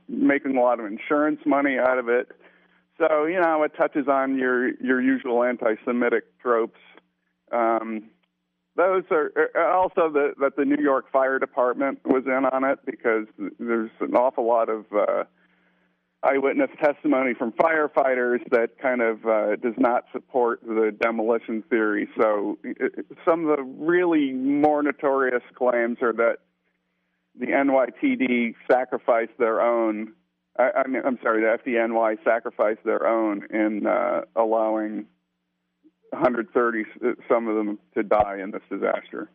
making 0.08 0.58
a 0.58 0.62
lot 0.62 0.80
of 0.80 0.86
insurance 0.86 1.40
money 1.46 1.78
out 1.80 1.98
of 1.98 2.10
it. 2.10 2.28
So 2.98 3.26
you 3.26 3.40
know 3.40 3.64
it 3.64 3.72
touches 3.78 4.08
on 4.10 4.38
your 4.38 4.76
your 4.82 5.02
usual 5.02 5.44
anti-Semitic 5.44 6.40
tropes. 6.42 6.80
Um, 7.52 8.10
those 8.76 9.04
are 9.10 9.32
uh, 9.56 9.76
also 9.76 10.10
the, 10.12 10.34
that 10.40 10.56
the 10.58 10.66
New 10.66 10.82
York 10.82 11.12
Fire 11.12 11.40
Department 11.40 12.00
was 12.06 12.24
in 12.26 12.46
on 12.46 12.64
it 12.64 12.80
because 12.86 13.26
there's 13.58 13.92
an 14.00 14.16
awful 14.16 14.48
lot 14.48 14.70
of 14.70 14.86
uh, 14.94 15.24
eyewitness 16.22 16.70
testimony 16.84 17.34
from 17.34 17.54
firefighters 17.54 18.40
that 18.52 18.78
kind 18.82 19.02
of 19.02 19.26
uh, 19.26 19.56
does 19.56 19.76
not 19.78 20.06
support 20.12 20.62
the 20.62 20.96
demolition 21.02 21.64
theory. 21.70 22.10
So 22.20 22.58
some 23.26 23.48
of 23.48 23.58
the 23.58 23.64
really 23.64 24.34
more 24.34 24.84
notorious 24.84 25.44
claims 25.56 25.98
are 26.02 26.14
that 26.14 26.38
the 27.40 27.48
NYTD 27.48 28.56
sacrificed 28.70 29.38
their 29.40 29.62
own. 29.62 30.14
I, 30.58 30.72
I 30.84 30.88
mean, 30.88 31.02
I'm 31.06 31.18
sorry, 31.24 31.42
the 31.42 31.58
FDNY 31.64 32.18
sacrificed 32.26 32.84
their 32.84 33.08
own 33.08 33.48
in 33.50 33.88
uh, 33.88 34.22
allowing 34.36 35.06
130, 36.10 36.84
some 37.30 37.48
of 37.48 37.56
them, 37.56 37.80
to 37.94 38.04
die 38.04 38.40
in 38.44 38.52
this 38.52 38.64
disaster. 38.70 39.30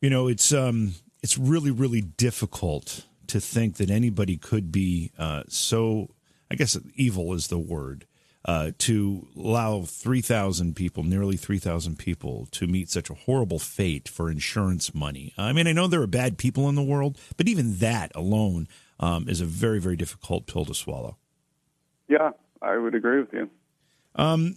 You 0.00 0.10
know, 0.10 0.26
it's 0.26 0.52
um, 0.52 0.94
it's 1.22 1.38
really, 1.38 1.70
really 1.70 2.00
difficult 2.00 3.06
to 3.28 3.40
think 3.40 3.76
that 3.76 3.90
anybody 3.90 4.36
could 4.36 4.72
be 4.72 5.12
uh, 5.18 5.42
so, 5.48 6.10
I 6.50 6.54
guess 6.54 6.78
evil 6.94 7.32
is 7.32 7.48
the 7.48 7.58
word, 7.58 8.06
uh, 8.44 8.70
to 8.78 9.26
allow 9.36 9.82
3,000 9.82 10.76
people, 10.76 11.02
nearly 11.02 11.36
3,000 11.36 11.98
people, 11.98 12.46
to 12.52 12.66
meet 12.66 12.88
such 12.88 13.10
a 13.10 13.14
horrible 13.14 13.58
fate 13.58 14.08
for 14.08 14.30
insurance 14.30 14.94
money. 14.94 15.34
I 15.36 15.52
mean, 15.52 15.66
I 15.66 15.72
know 15.72 15.88
there 15.88 16.02
are 16.02 16.06
bad 16.06 16.38
people 16.38 16.68
in 16.68 16.76
the 16.76 16.82
world, 16.82 17.18
but 17.36 17.48
even 17.48 17.78
that 17.78 18.12
alone 18.14 18.68
um, 19.00 19.28
is 19.28 19.40
a 19.40 19.44
very, 19.44 19.80
very 19.80 19.96
difficult 19.96 20.46
pill 20.46 20.64
to 20.64 20.74
swallow. 20.74 21.16
Yeah, 22.08 22.30
I 22.62 22.76
would 22.76 22.94
agree 22.94 23.20
with 23.20 23.32
you. 23.32 23.50
Um, 24.14 24.56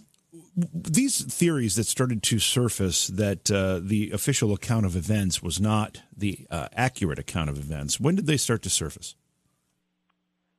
these 0.56 1.24
theories 1.24 1.76
that 1.76 1.86
started 1.86 2.22
to 2.24 2.40
surface 2.40 3.08
that 3.08 3.50
uh, 3.50 3.80
the 3.82 4.12
official 4.12 4.54
account 4.54 4.86
of 4.86 4.96
events 4.96 5.42
was 5.42 5.60
not 5.60 6.02
the 6.16 6.46
uh, 6.52 6.68
accurate 6.74 7.20
account 7.20 7.50
of 7.50 7.58
events, 7.58 8.00
when 8.00 8.16
did 8.16 8.28
they 8.28 8.38
start 8.38 8.62
to 8.64 8.70
surface? 8.70 9.16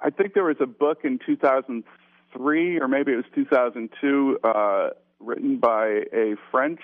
I 0.01 0.11
think 0.11 0.35
there 0.35 0.45
was 0.45 0.57
a 0.61 0.67
book 0.67 1.01
in 1.05 1.19
2003 1.25 2.81
or 2.81 2.89
maybe 2.89 3.13
it 3.13 3.17
was 3.17 3.25
2002 3.35 4.39
uh, 4.43 4.91
written 5.21 5.59
by 5.59 6.05
a 6.13 6.35
French 6.51 6.81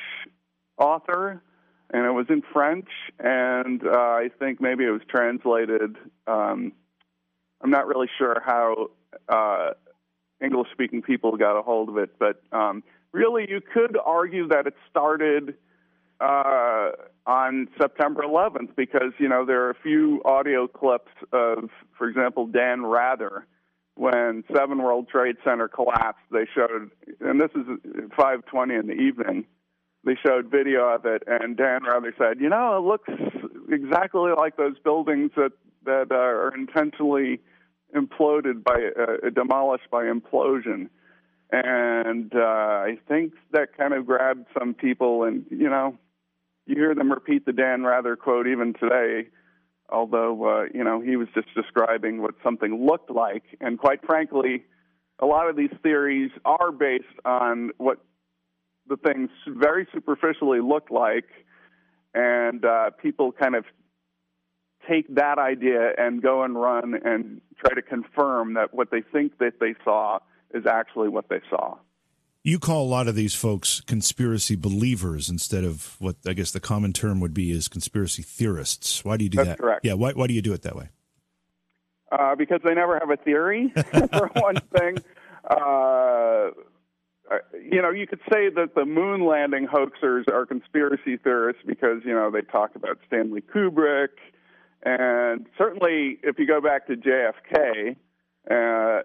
author, 0.79 1.43
and 1.91 2.05
it 2.05 2.11
was 2.11 2.27
in 2.29 2.43
French, 2.53 2.89
and 3.19 3.83
uh, 3.87 3.91
I 3.91 4.31
think 4.39 4.61
maybe 4.61 4.85
it 4.85 4.91
was 4.91 5.03
translated. 5.09 5.97
Um, 6.27 6.73
I'm 7.63 7.71
not 7.71 7.87
really 7.87 8.09
sure 8.19 8.43
how 8.45 8.89
uh, 9.29 9.71
English 10.43 10.69
speaking 10.73 11.03
people 11.03 11.37
got 11.37 11.59
a 11.59 11.63
hold 11.63 11.89
of 11.89 11.97
it. 11.99 12.11
But 12.19 12.43
um, 12.53 12.83
really, 13.13 13.47
you 13.49 13.61
could 13.61 13.97
argue 14.05 14.49
that 14.49 14.67
it 14.67 14.75
started 14.91 15.55
uh, 16.21 16.91
on 17.27 17.69
September 17.81 18.23
11th 18.23 18.75
because 18.77 19.13
you 19.19 19.29
know 19.29 19.45
there 19.45 19.65
are 19.65 19.71
a 19.71 19.81
few 19.83 20.23
audio 20.25 20.67
clips 20.67 21.13
of, 21.33 21.71
for 21.97 22.09
example, 22.09 22.47
Dan 22.47 22.85
Rather 22.85 23.47
when 23.95 24.45
Seven 24.55 24.83
World 24.83 25.09
Trade 25.09 25.37
Center 25.45 25.69
collapsed. 25.69 26.25
They 26.31 26.47
showed, 26.55 26.91
and 27.21 27.41
this 27.41 27.51
is 27.55 27.67
5:20 28.19 28.79
in 28.79 28.87
the 28.87 28.95
evening. 28.95 29.47
They 30.05 30.17
showed 30.25 30.51
video 30.51 30.89
of 30.89 31.05
it, 31.05 31.25
and 31.27 31.57
Dan 31.57 31.85
Rather 31.85 32.15
said, 32.17 32.41
"You 32.41 32.49
know, 32.49 32.77
it 32.77 32.83
looks 32.83 33.09
exactly 33.71 34.33
like 34.37 34.57
those 34.57 34.79
buildings 34.79 35.33
that 35.37 35.53
that 35.85 36.13
are 36.13 36.55
intentionally 36.55 37.41
imploded 37.95 38.63
by 38.65 38.91
uh, 39.01 39.31
demolished 39.31 39.91
by 39.91 40.05
implosion." 40.05 40.89
And 41.51 42.35
uh, 42.35 42.39
I 42.39 42.99
think 43.07 43.33
that 43.53 43.77
kind 43.77 43.95
of 43.95 44.07
grabbed 44.07 44.47
some 44.59 44.75
people, 44.75 45.25
and 45.25 45.45
you 45.51 45.71
know, 45.71 45.97
you 46.67 46.75
hear 46.75 46.95
them 46.95 47.11
repeat 47.11 47.47
the 47.47 47.53
Dan 47.53 47.85
Rather 47.85 48.17
quote 48.17 48.49
even 48.49 48.75
today, 48.75 49.29
although 49.89 50.45
uh, 50.45 50.65
you 50.75 50.83
know 50.83 51.01
he 51.01 51.17
was 51.17 51.29
just 51.35 51.49
describing 51.55 52.21
what 52.21 52.35
something 52.43 52.85
looked 52.87 53.11
like, 53.11 53.45
and 53.61 53.79
quite 53.79 54.05
frankly, 54.05 54.65
a 55.21 55.27
lot 55.27 55.49
of 55.49 55.57
these 55.57 55.73
theories 55.83 56.31
are 56.45 56.73
based 56.73 57.05
on 57.25 57.71
what 57.79 57.99
the 58.89 58.97
things 58.97 59.31
very 59.47 59.87
superficially 59.93 60.61
look 60.61 60.91
like, 60.91 61.29
and 62.15 62.65
uh, 62.65 62.91
people 62.91 63.33
kind 63.33 63.55
of 63.55 63.65
take 64.89 65.15
that 65.15 65.39
idea 65.39 65.93
and 65.99 66.23
go 66.23 66.43
and 66.43 66.61
run 66.61 66.95
and 67.05 67.41
try 67.59 67.75
to 67.75 67.83
confirm 67.83 68.55
that 68.55 68.75
what 68.75 68.91
they 68.91 69.03
think 69.03 69.39
that 69.39 69.61
they 69.61 69.75
saw 69.85 70.19
is 70.55 70.67
actually 70.67 71.09
what 71.09 71.29
they 71.29 71.41
saw. 71.51 71.77
You 72.43 72.61
call 72.61 72.85
a 72.85 72.87
lot 72.87 73.09
of 73.09 73.17
these 73.17 73.35
folks 73.35 73.81
conspiracy 73.81 74.55
believers 74.55 75.29
instead 75.29 75.65
of 75.65 75.97
what 75.99 76.17
I 76.27 76.33
guess 76.33 76.53
the 76.53 76.61
common 76.61 76.93
term 76.93 77.19
would 77.21 77.35
be 77.35 77.51
is 77.51 77.67
conspiracy 77.67 78.23
theorists. 78.23 79.05
Why 79.05 79.17
do 79.17 79.25
you 79.25 79.31
do 79.31 79.39
That's 79.39 79.49
that? 79.49 79.59
Correct. 79.59 79.85
Yeah, 79.85 79.95
why, 79.95 80.13
why 80.13 80.29
do 80.29 80.35
you 80.35 80.43
do 80.43 80.53
it 80.53 80.63
that 80.63 80.77
way? 80.77 80.91
Uh, 82.13 82.37
because 82.37 82.61
they 82.65 82.73
never 82.73 83.01
have 83.01 83.11
a 83.11 83.17
theory, 83.17 83.73
for 84.13 84.31
one 84.35 84.57
thing. 84.79 84.99
Uh, 85.51 86.51
you 87.71 87.83
know, 87.83 87.91
you 87.91 88.07
could 88.07 88.21
say 88.33 88.49
that 88.49 88.75
the 88.75 88.85
moon 88.85 89.27
landing 89.27 89.67
hoaxers 89.67 90.29
are 90.29 90.47
conspiracy 90.47 91.17
theorists 91.17 91.63
because, 91.67 92.03
you 92.05 92.15
know, 92.15 92.31
they 92.31 92.43
talk 92.43 92.77
about 92.77 92.99
Stanley 93.07 93.41
Kubrick. 93.41 94.11
And 94.87 95.47
certainly, 95.59 96.21
if 96.23 96.39
you 96.39 96.47
go 96.47 96.61
back 96.61 96.87
to 96.87 96.97
JFK, 96.97 97.97
uh, 98.49 99.03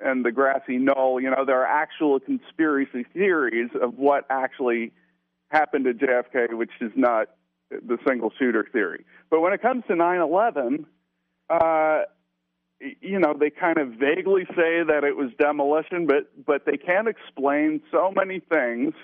and 0.00 0.24
the 0.24 0.32
grassy 0.32 0.76
knoll, 0.76 1.20
you 1.20 1.30
know, 1.30 1.44
there 1.46 1.60
are 1.60 1.66
actual 1.66 2.18
conspiracy 2.18 3.04
theories 3.14 3.70
of 3.80 3.96
what 3.96 4.26
actually 4.28 4.92
happened 5.48 5.84
to 5.84 5.94
JFK, 5.94 6.54
which 6.54 6.72
is 6.80 6.90
not 6.96 7.28
the 7.70 7.96
single 8.04 8.32
shooter 8.40 8.66
theory. 8.72 9.04
But 9.30 9.40
when 9.40 9.52
it 9.52 9.62
comes 9.62 9.84
to 9.86 9.94
9 9.94 10.20
11, 10.20 10.86
uh, 11.48 12.00
you 12.80 13.20
know, 13.20 13.32
they 13.38 13.50
kind 13.50 13.78
of 13.78 13.90
vaguely 13.90 14.46
say 14.56 14.82
that 14.82 15.04
it 15.04 15.16
was 15.16 15.30
demolition, 15.38 16.08
but, 16.08 16.44
but 16.44 16.64
they 16.66 16.76
can't 16.76 17.06
explain 17.06 17.82
so 17.92 18.10
many 18.10 18.40
things 18.40 18.94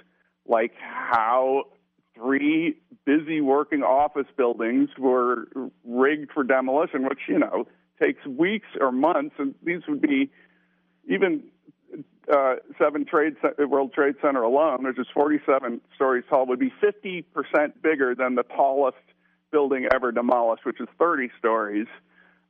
like 0.44 0.72
how 0.80 1.66
three 2.16 2.76
busy 3.04 3.40
working 3.40 3.82
office 3.82 4.26
buildings 4.36 4.88
were 4.98 5.46
rigged 5.84 6.32
for 6.32 6.42
demolition, 6.42 7.04
which, 7.04 7.20
you 7.28 7.38
know, 7.38 7.66
takes 8.02 8.24
weeks 8.26 8.68
or 8.80 8.90
months, 8.90 9.36
and 9.38 9.54
these 9.62 9.82
would 9.88 10.00
be 10.00 10.30
even 11.08 11.44
uh, 12.32 12.54
seven 12.78 13.04
trade 13.04 13.36
World 13.58 13.92
Trade 13.92 14.16
Center 14.20 14.42
alone, 14.42 14.84
which 14.84 14.98
is 14.98 15.06
47 15.14 15.80
stories 15.94 16.24
tall, 16.28 16.46
would 16.46 16.58
be 16.58 16.72
50 16.80 17.22
percent 17.22 17.80
bigger 17.82 18.14
than 18.14 18.34
the 18.34 18.42
tallest 18.42 18.96
building 19.52 19.86
ever 19.94 20.12
demolished, 20.12 20.64
which 20.64 20.80
is 20.80 20.88
30 20.98 21.30
stories. 21.38 21.86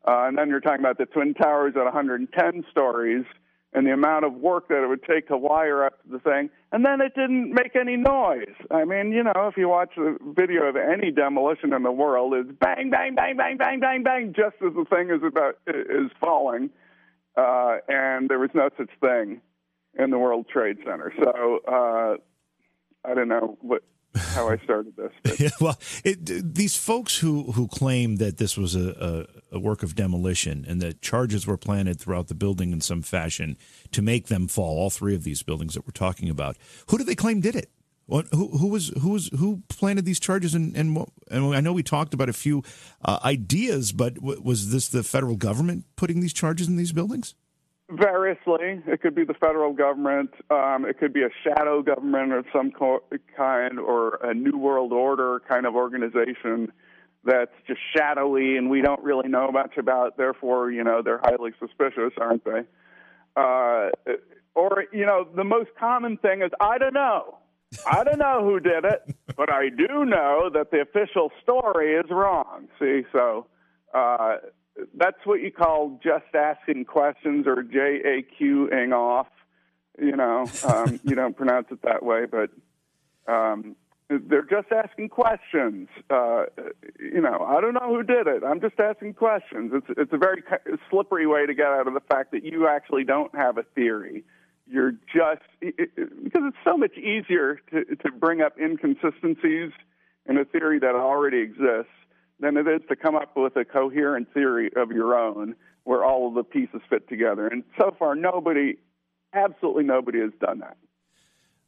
Uh, 0.08 0.26
and 0.26 0.38
then 0.38 0.48
you're 0.48 0.60
talking 0.60 0.80
about 0.80 0.98
the 0.98 1.06
Twin 1.06 1.34
Towers 1.34 1.74
at 1.76 1.84
110 1.84 2.64
stories 2.70 3.24
and 3.72 3.86
the 3.86 3.92
amount 3.92 4.24
of 4.24 4.34
work 4.34 4.68
that 4.68 4.82
it 4.82 4.88
would 4.88 5.02
take 5.02 5.28
to 5.28 5.36
wire 5.36 5.84
up 5.84 5.98
the 6.10 6.18
thing. 6.18 6.48
And 6.72 6.84
then 6.84 7.00
it 7.00 7.14
didn't 7.14 7.52
make 7.52 7.76
any 7.76 7.96
noise. 7.96 8.54
I 8.70 8.84
mean, 8.84 9.12
you 9.12 9.22
know, 9.22 9.32
if 9.36 9.56
you 9.56 9.68
watch 9.68 9.90
the 9.96 10.16
video 10.36 10.64
of 10.64 10.76
any 10.76 11.10
demolition 11.10 11.72
in 11.74 11.82
the 11.82 11.92
world, 11.92 12.32
it's 12.34 12.50
bang, 12.58 12.90
bang, 12.90 13.14
bang, 13.14 13.36
bang, 13.36 13.56
bang, 13.58 13.80
bang, 13.80 14.02
bang, 14.02 14.34
just 14.34 14.56
as 14.66 14.72
the 14.74 14.86
thing 14.88 15.10
is 15.10 15.22
about 15.22 15.58
is 15.66 16.10
falling 16.20 16.70
uh, 17.36 17.78
and 17.88 18.28
there 18.28 18.38
was 18.38 18.50
no 18.54 18.70
such 18.76 18.90
thing 19.00 19.40
in 19.98 20.10
the 20.10 20.18
World 20.18 20.46
Trade 20.48 20.78
Center. 20.84 21.12
So 21.22 21.60
uh, 21.68 22.16
I 23.08 23.14
don't 23.14 23.28
know 23.28 23.58
what 23.60 23.82
how 24.16 24.48
I 24.48 24.58
started 24.58 24.94
this. 24.96 25.38
yeah, 25.40 25.50
well, 25.60 25.78
it, 26.04 26.54
these 26.54 26.76
folks 26.76 27.18
who 27.18 27.52
who 27.52 27.68
claim 27.68 28.16
that 28.16 28.38
this 28.38 28.56
was 28.56 28.74
a, 28.74 29.26
a, 29.52 29.56
a, 29.56 29.58
work 29.58 29.82
of 29.82 29.94
demolition 29.94 30.64
and 30.68 30.80
that 30.82 31.02
charges 31.02 31.46
were 31.46 31.56
planted 31.56 32.00
throughout 32.00 32.28
the 32.28 32.34
building 32.34 32.72
in 32.72 32.80
some 32.80 33.02
fashion 33.02 33.56
to 33.92 34.02
make 34.02 34.26
them 34.26 34.48
fall, 34.48 34.78
all 34.78 34.90
three 34.90 35.14
of 35.14 35.24
these 35.24 35.42
buildings 35.42 35.74
that 35.74 35.86
we're 35.86 35.92
talking 35.92 36.28
about, 36.28 36.56
who 36.88 36.98
do 36.98 37.04
they 37.04 37.14
claim 37.14 37.40
did 37.40 37.56
it? 37.56 37.70
Who, 38.08 38.22
who 38.58 38.68
was 38.68 38.88
who 39.00 39.10
was 39.10 39.28
who 39.36 39.62
planted 39.68 40.04
these 40.04 40.20
charges 40.20 40.54
and 40.54 40.76
and, 40.76 40.94
what, 40.94 41.08
and 41.28 41.54
I 41.54 41.60
know 41.60 41.72
we 41.72 41.82
talked 41.82 42.14
about 42.14 42.28
a 42.28 42.32
few 42.32 42.62
uh, 43.04 43.18
ideas, 43.24 43.90
but 43.90 44.14
w- 44.14 44.40
was 44.40 44.70
this 44.70 44.88
the 44.88 45.02
federal 45.02 45.34
government 45.34 45.86
putting 45.96 46.20
these 46.20 46.32
charges 46.32 46.68
in 46.68 46.76
these 46.76 46.92
buildings? 46.92 47.34
Variously, 47.88 48.82
it 48.86 49.00
could 49.00 49.14
be 49.14 49.24
the 49.24 49.34
federal 49.34 49.72
government. 49.72 50.30
Um, 50.50 50.84
it 50.88 50.98
could 50.98 51.12
be 51.12 51.22
a 51.22 51.30
shadow 51.44 51.82
government 51.82 52.32
of 52.32 52.44
some 52.52 52.72
co- 52.72 53.04
kind, 53.36 53.78
or 53.78 54.16
a 54.24 54.34
new 54.34 54.58
world 54.58 54.92
order 54.92 55.40
kind 55.48 55.66
of 55.66 55.76
organization 55.76 56.72
that's 57.24 57.52
just 57.66 57.80
shadowy 57.96 58.56
and 58.56 58.70
we 58.70 58.80
don't 58.80 59.02
really 59.02 59.28
know 59.28 59.52
much 59.52 59.76
about. 59.76 60.16
Therefore, 60.16 60.70
you 60.70 60.82
know 60.82 61.00
they're 61.02 61.20
highly 61.22 61.52
suspicious, 61.60 62.12
aren't 62.20 62.44
they? 62.44 62.62
Uh, 63.36 63.90
or 64.56 64.84
you 64.92 65.06
know, 65.06 65.26
the 65.36 65.44
most 65.44 65.70
common 65.78 66.16
thing 66.16 66.42
is 66.42 66.50
I 66.60 66.78
don't 66.78 66.94
know. 66.94 67.38
I 67.86 68.04
don't 68.04 68.18
know 68.18 68.42
who 68.42 68.58
did 68.58 68.84
it, 68.84 69.16
but 69.36 69.52
I 69.52 69.68
do 69.68 70.04
know 70.04 70.50
that 70.52 70.70
the 70.70 70.80
official 70.80 71.30
story 71.42 71.94
is 71.94 72.06
wrong. 72.10 72.68
See, 72.80 73.02
so 73.12 73.46
uh, 73.94 74.36
that's 74.94 75.24
what 75.24 75.40
you 75.40 75.50
call 75.50 76.00
just 76.02 76.34
asking 76.34 76.84
questions 76.84 77.46
or 77.46 77.62
JAQing 77.62 78.92
off. 78.92 79.28
You 79.98 80.16
know, 80.16 80.46
um, 80.64 81.00
you 81.04 81.14
don't 81.14 81.36
pronounce 81.36 81.68
it 81.70 81.82
that 81.82 82.04
way, 82.04 82.26
but 82.26 82.50
um, 83.32 83.76
they're 84.08 84.42
just 84.42 84.70
asking 84.70 85.08
questions. 85.08 85.88
Uh, 86.10 86.44
you 87.00 87.20
know, 87.20 87.44
I 87.48 87.60
don't 87.60 87.74
know 87.74 87.94
who 87.94 88.02
did 88.02 88.26
it. 88.26 88.42
I'm 88.44 88.60
just 88.60 88.78
asking 88.78 89.14
questions. 89.14 89.72
It's 89.74 89.86
it's 89.96 90.12
a 90.12 90.18
very 90.18 90.42
slippery 90.90 91.26
way 91.26 91.46
to 91.46 91.54
get 91.54 91.66
out 91.66 91.88
of 91.88 91.94
the 91.94 92.00
fact 92.00 92.32
that 92.32 92.44
you 92.44 92.68
actually 92.68 93.04
don't 93.04 93.34
have 93.34 93.58
a 93.58 93.62
theory 93.62 94.24
you're 94.66 94.92
just 94.92 95.46
it, 95.60 95.74
it, 95.78 96.24
because 96.24 96.42
it's 96.46 96.56
so 96.64 96.76
much 96.76 96.96
easier 96.96 97.60
to, 97.70 97.84
to 97.96 98.10
bring 98.10 98.40
up 98.40 98.58
inconsistencies 98.58 99.70
in 100.28 100.38
a 100.38 100.44
theory 100.44 100.78
that 100.80 100.94
already 100.94 101.38
exists 101.38 101.92
than 102.40 102.56
it 102.56 102.66
is 102.66 102.82
to 102.88 102.96
come 102.96 103.16
up 103.16 103.36
with 103.36 103.56
a 103.56 103.64
coherent 103.64 104.32
theory 104.32 104.70
of 104.76 104.90
your 104.90 105.18
own 105.18 105.54
where 105.84 106.04
all 106.04 106.28
of 106.28 106.34
the 106.34 106.42
pieces 106.42 106.80
fit 106.90 107.08
together. 107.08 107.46
And 107.46 107.62
so 107.78 107.94
far, 107.98 108.14
nobody, 108.14 108.76
absolutely 109.32 109.84
nobody, 109.84 110.20
has 110.20 110.32
done 110.40 110.58
that. 110.58 110.76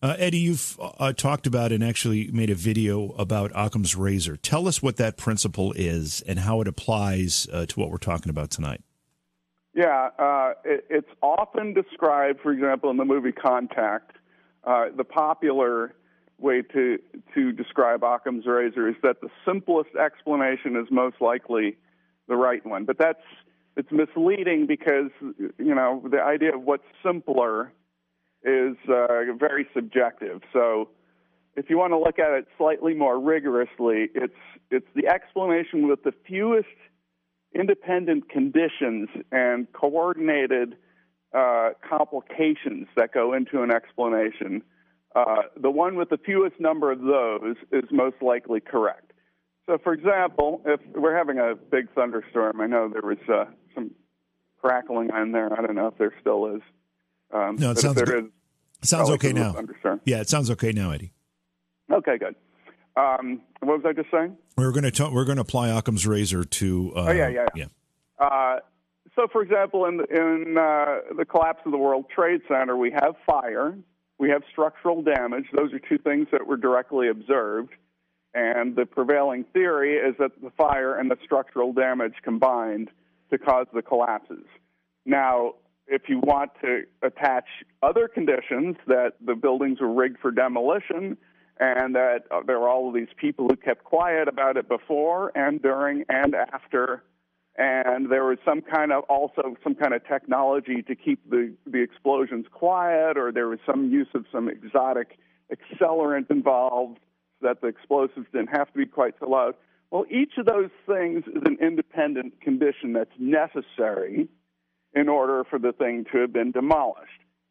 Uh, 0.00 0.14
Eddie, 0.18 0.38
you've 0.38 0.78
uh, 0.80 1.12
talked 1.12 1.46
about 1.46 1.72
and 1.72 1.82
actually 1.82 2.30
made 2.30 2.50
a 2.50 2.54
video 2.54 3.10
about 3.12 3.50
Occam's 3.54 3.96
razor. 3.96 4.36
Tell 4.36 4.68
us 4.68 4.80
what 4.80 4.96
that 4.96 5.16
principle 5.16 5.72
is 5.72 6.22
and 6.22 6.38
how 6.40 6.60
it 6.60 6.68
applies 6.68 7.48
uh, 7.52 7.66
to 7.66 7.80
what 7.80 7.90
we're 7.90 7.96
talking 7.96 8.30
about 8.30 8.50
tonight. 8.50 8.82
Yeah, 9.74 10.10
uh, 10.18 10.54
it, 10.64 10.84
it's 10.88 11.10
often 11.22 11.74
described, 11.74 12.40
for 12.40 12.52
example, 12.52 12.90
in 12.90 12.96
the 12.96 13.04
movie 13.04 13.32
Contact. 13.32 14.12
Uh, 14.64 14.86
the 14.96 15.04
popular 15.04 15.94
way 16.38 16.62
to 16.62 16.98
to 17.34 17.52
describe 17.52 18.02
Occam's 18.04 18.46
razor 18.46 18.88
is 18.88 18.96
that 19.02 19.20
the 19.20 19.28
simplest 19.44 19.90
explanation 19.96 20.76
is 20.76 20.86
most 20.90 21.16
likely 21.20 21.76
the 22.28 22.36
right 22.36 22.64
one. 22.64 22.84
But 22.84 22.98
that's 22.98 23.22
it's 23.76 23.90
misleading 23.92 24.66
because 24.66 25.10
you 25.58 25.74
know 25.74 26.02
the 26.10 26.22
idea 26.22 26.54
of 26.54 26.62
what's 26.62 26.84
simpler 27.04 27.72
is 28.44 28.76
uh, 28.88 29.32
very 29.38 29.66
subjective. 29.74 30.42
So 30.52 30.90
if 31.56 31.68
you 31.68 31.76
want 31.76 31.92
to 31.92 31.98
look 31.98 32.18
at 32.18 32.32
it 32.32 32.46
slightly 32.56 32.94
more 32.94 33.18
rigorously, 33.18 34.10
it's 34.14 34.34
it's 34.70 34.86
the 34.94 35.08
explanation 35.08 35.88
with 35.88 36.02
the 36.04 36.12
fewest 36.26 36.68
independent 37.54 38.28
conditions 38.28 39.08
and 39.32 39.72
coordinated 39.72 40.76
uh, 41.34 41.70
complications 41.88 42.86
that 42.96 43.12
go 43.12 43.32
into 43.32 43.62
an 43.62 43.70
explanation. 43.70 44.62
Uh, 45.14 45.42
the 45.60 45.70
one 45.70 45.96
with 45.96 46.10
the 46.10 46.18
fewest 46.18 46.60
number 46.60 46.92
of 46.92 47.00
those 47.00 47.56
is 47.72 47.84
most 47.90 48.16
likely 48.20 48.60
correct. 48.60 49.12
So, 49.66 49.78
for 49.82 49.92
example, 49.92 50.62
if 50.64 50.80
we're 50.94 51.16
having 51.16 51.38
a 51.38 51.54
big 51.54 51.92
thunderstorm, 51.94 52.60
I 52.60 52.66
know 52.66 52.88
there 52.88 53.02
was 53.02 53.18
uh, 53.28 53.44
some 53.74 53.90
crackling 54.62 55.10
on 55.10 55.32
there. 55.32 55.52
I 55.52 55.60
don't 55.60 55.74
know 55.74 55.88
if 55.88 55.98
there 55.98 56.14
still 56.20 56.56
is. 56.56 56.62
Um, 57.32 57.56
no, 57.56 57.72
it 57.72 57.78
sounds, 57.78 58.00
good. 58.00 58.30
Is, 58.82 58.88
sounds 58.88 59.10
okay 59.10 59.32
now. 59.32 59.52
Thunderstorm. 59.52 60.00
Yeah, 60.04 60.20
it 60.20 60.28
sounds 60.28 60.50
okay 60.52 60.72
now, 60.72 60.90
Eddie. 60.90 61.12
Okay, 61.92 62.16
good. 62.18 62.34
Um, 62.96 63.42
what 63.60 63.82
was 63.82 63.84
I 63.86 63.92
just 63.92 64.10
saying? 64.10 64.36
We're 64.56 64.72
going 64.72 64.90
to 64.90 65.10
we're 65.10 65.24
going 65.24 65.36
to 65.36 65.42
apply 65.42 65.68
Occam's 65.68 66.06
razor 66.06 66.44
to. 66.44 66.92
Uh, 66.96 67.06
oh 67.08 67.12
yeah, 67.12 67.28
yeah, 67.28 67.46
yeah. 67.54 67.66
Uh, 68.18 68.58
so, 69.14 69.26
for 69.30 69.42
example, 69.42 69.84
in 69.84 70.00
in 70.10 70.56
uh, 70.58 71.14
the 71.16 71.24
collapse 71.24 71.60
of 71.64 71.72
the 71.72 71.78
World 71.78 72.06
Trade 72.14 72.40
Center, 72.48 72.76
we 72.76 72.90
have 72.90 73.14
fire, 73.26 73.76
we 74.18 74.30
have 74.30 74.42
structural 74.50 75.02
damage. 75.02 75.46
Those 75.52 75.72
are 75.72 75.78
two 75.78 75.98
things 75.98 76.26
that 76.32 76.46
were 76.46 76.56
directly 76.56 77.08
observed. 77.08 77.70
And 78.34 78.76
the 78.76 78.84
prevailing 78.84 79.44
theory 79.52 79.96
is 79.96 80.14
that 80.18 80.32
the 80.42 80.50
fire 80.50 80.96
and 80.96 81.10
the 81.10 81.16
structural 81.24 81.72
damage 81.72 82.14
combined 82.22 82.90
to 83.30 83.38
cause 83.38 83.66
the 83.72 83.82
collapses. 83.82 84.44
Now, 85.06 85.54
if 85.86 86.02
you 86.08 86.18
want 86.18 86.50
to 86.60 86.82
attach 87.02 87.46
other 87.82 88.08
conditions 88.08 88.76
that 88.86 89.14
the 89.24 89.34
buildings 89.34 89.80
were 89.80 89.92
rigged 89.92 90.18
for 90.20 90.30
demolition 90.30 91.16
and 91.58 91.94
that 91.94 92.24
there 92.46 92.60
were 92.60 92.68
all 92.68 92.88
of 92.88 92.94
these 92.94 93.08
people 93.16 93.48
who 93.48 93.56
kept 93.56 93.84
quiet 93.84 94.28
about 94.28 94.56
it 94.56 94.68
before 94.68 95.32
and 95.34 95.62
during 95.62 96.04
and 96.08 96.34
after 96.34 97.02
and 97.58 98.08
there 98.08 98.24
was 98.24 98.38
some 98.44 98.62
kind 98.62 98.92
of 98.92 99.02
also 99.08 99.56
some 99.64 99.74
kind 99.74 99.92
of 99.92 100.06
technology 100.06 100.80
to 100.82 100.94
keep 100.94 101.28
the 101.28 101.52
the 101.66 101.82
explosions 101.82 102.46
quiet 102.52 103.18
or 103.18 103.32
there 103.32 103.48
was 103.48 103.58
some 103.66 103.90
use 103.90 104.08
of 104.14 104.24
some 104.32 104.48
exotic 104.48 105.18
accelerant 105.52 106.30
involved 106.30 106.98
so 107.40 107.48
that 107.48 107.60
the 107.60 107.66
explosives 107.66 108.26
didn't 108.32 108.56
have 108.56 108.72
to 108.72 108.78
be 108.78 108.86
quite 108.86 109.14
so 109.18 109.28
loud. 109.28 109.54
Well 109.90 110.04
each 110.10 110.34
of 110.38 110.46
those 110.46 110.70
things 110.86 111.24
is 111.26 111.42
an 111.44 111.58
independent 111.60 112.40
condition 112.40 112.92
that's 112.92 113.10
necessary 113.18 114.28
in 114.94 115.08
order 115.08 115.44
for 115.50 115.58
the 115.58 115.72
thing 115.72 116.06
to 116.12 116.18
have 116.18 116.32
been 116.32 116.52
demolished. 116.52 117.10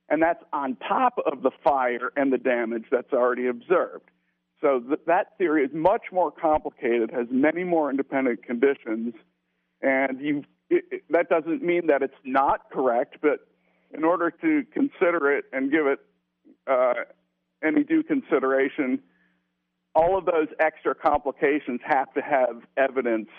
And 0.10 0.24
that's 0.24 0.44
on 0.54 0.78
top 0.78 1.20
of 1.26 1.44
the 1.44 1.52
fire 1.64 2.12
and 2.16 2.32
the 2.32 2.38
damage 2.38 2.86
that's 2.90 3.12
already 3.12 3.48
observed. 3.48 4.10
So 4.62 4.80
th- 4.80 5.02
that 5.06 5.38
theory 5.38 5.66
is 5.66 5.72
much 5.74 6.04
more 6.14 6.32
complicated 6.32 7.12
has 7.12 7.28
many 7.30 7.66
more 7.66 7.90
independent 7.90 8.44
conditions 8.44 9.14
and 9.82 10.20
you 10.22 10.44
that 11.10 11.30
doesn't 11.30 11.64
mean 11.64 11.88
that 11.88 12.02
it's 12.02 12.14
not 12.26 12.70
correct, 12.72 13.18
but 13.22 13.48
in 13.94 14.04
order 14.04 14.30
to 14.30 14.66
consider 14.74 15.32
it 15.32 15.46
and 15.54 15.72
give 15.72 15.88
it 15.88 16.00
uh, 16.68 16.94
any 17.64 17.84
due 17.84 18.04
consideration, 18.04 19.00
all 19.96 20.18
of 20.18 20.26
those 20.26 20.48
extra 20.60 20.94
complications 20.94 21.80
have 21.86 22.14
to 22.14 22.22
have 22.22 22.64
evidence 22.76 23.30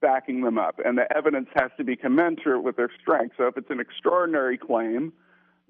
backing 0.00 0.42
them 0.42 0.58
up, 0.58 0.80
and 0.84 0.96
the 0.96 1.16
evidence 1.16 1.48
has 1.54 1.70
to 1.76 1.84
be 1.84 1.96
commensurate 1.96 2.62
with 2.62 2.76
their 2.76 2.90
strength. 3.00 3.34
So 3.36 3.46
if 3.46 3.56
it's 3.56 3.70
an 3.70 3.80
extraordinary 3.80 4.56
claim 4.56 5.12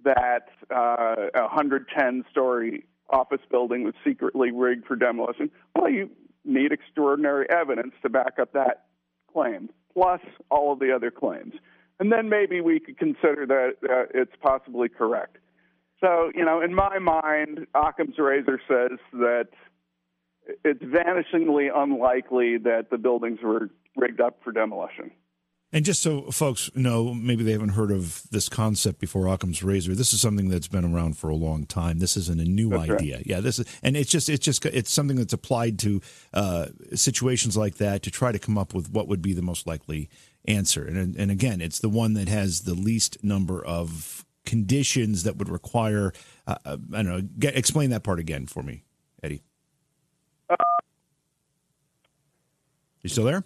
that 0.04 0.48
uh, 0.70 1.30
a 1.34 1.42
110 1.42 2.24
story 2.30 2.84
office 3.08 3.40
building 3.50 3.84
was 3.84 3.94
secretly 4.04 4.50
rigged 4.50 4.86
for 4.86 4.96
demolition, 4.96 5.50
well, 5.74 5.88
you 5.88 6.10
need 6.44 6.72
extraordinary 6.72 7.48
evidence 7.48 7.94
to 8.02 8.10
back 8.10 8.38
up 8.38 8.52
that 8.52 8.84
claim 9.32 9.70
plus 9.92 10.20
all 10.50 10.72
of 10.72 10.78
the 10.78 10.92
other 10.94 11.10
claims. 11.10 11.54
And 12.00 12.12
then 12.12 12.28
maybe 12.28 12.60
we 12.60 12.78
could 12.78 12.98
consider 12.98 13.46
that 13.46 13.88
uh, 13.88 14.06
it's 14.14 14.32
possibly 14.40 14.88
correct. 14.88 15.38
So, 16.00 16.30
you 16.34 16.44
know, 16.44 16.60
in 16.60 16.74
my 16.74 16.98
mind, 16.98 17.66
Occam's 17.74 18.18
razor 18.18 18.60
says 18.68 18.98
that 19.14 19.48
it's 20.64 20.82
vanishingly 20.82 21.68
unlikely 21.74 22.58
that 22.58 22.90
the 22.90 22.98
buildings 22.98 23.40
were 23.42 23.70
rigged 23.96 24.20
up 24.20 24.38
for 24.44 24.52
demolition. 24.52 25.10
And 25.70 25.84
just 25.84 26.00
so 26.00 26.30
folks 26.30 26.70
know, 26.74 27.12
maybe 27.12 27.44
they 27.44 27.52
haven't 27.52 27.70
heard 27.70 27.90
of 27.90 28.22
this 28.30 28.48
concept 28.48 29.00
before 29.00 29.26
Occam's 29.28 29.62
razor. 29.62 29.94
This 29.94 30.14
is 30.14 30.20
something 30.20 30.48
that's 30.48 30.68
been 30.68 30.84
around 30.84 31.18
for 31.18 31.28
a 31.28 31.34
long 31.34 31.66
time. 31.66 31.98
This 31.98 32.16
isn't 32.16 32.40
a 32.40 32.44
new 32.44 32.70
that's 32.70 32.88
idea. 32.90 33.16
Right. 33.16 33.26
Yeah, 33.26 33.40
this 33.40 33.58
is, 33.58 33.66
and 33.82 33.94
it's 33.94 34.10
just, 34.10 34.30
it's 34.30 34.44
just, 34.44 34.64
it's 34.64 34.90
something 34.90 35.18
that's 35.18 35.34
applied 35.34 35.78
to 35.80 36.00
uh, 36.32 36.66
situations 36.94 37.54
like 37.54 37.74
that 37.76 38.02
to 38.04 38.10
try 38.10 38.32
to 38.32 38.38
come 38.38 38.56
up 38.56 38.72
with 38.72 38.90
what 38.90 39.08
would 39.08 39.20
be 39.20 39.34
the 39.34 39.42
most 39.42 39.66
likely 39.66 40.08
answer. 40.48 40.84
And 40.84 41.14
and 41.16 41.30
again, 41.30 41.60
it's 41.60 41.78
the 41.78 41.88
one 41.88 42.14
that 42.14 42.28
has 42.28 42.62
the 42.62 42.74
least 42.74 43.22
number 43.22 43.64
of 43.64 44.24
conditions 44.46 45.22
that 45.24 45.36
would 45.36 45.48
require. 45.48 46.12
Uh, 46.46 46.56
uh 46.64 46.76
I 46.94 47.02
don't 47.02 47.06
know. 47.06 47.28
Get, 47.38 47.56
explain 47.56 47.90
that 47.90 48.02
part 48.02 48.18
again 48.18 48.46
for 48.46 48.62
me, 48.62 48.84
Eddie. 49.22 49.42
Uh, 50.48 50.56
you 53.02 53.10
still 53.10 53.24
there? 53.24 53.44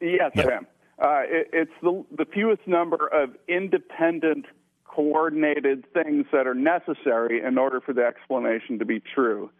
yes, 0.00 0.30
yeah. 0.34 0.46
I 0.46 0.52
am. 0.52 0.66
Uh, 1.00 1.22
it, 1.24 1.50
it's 1.52 1.72
the, 1.82 2.04
the 2.16 2.26
fewest 2.26 2.66
number 2.66 3.06
of 3.06 3.30
independent, 3.48 4.44
coordinated 4.84 5.84
things 5.94 6.26
that 6.32 6.46
are 6.46 6.54
necessary 6.54 7.42
in 7.42 7.56
order 7.56 7.80
for 7.80 7.94
the 7.94 8.02
explanation 8.02 8.78
to 8.78 8.84
be 8.84 9.00
true. 9.00 9.50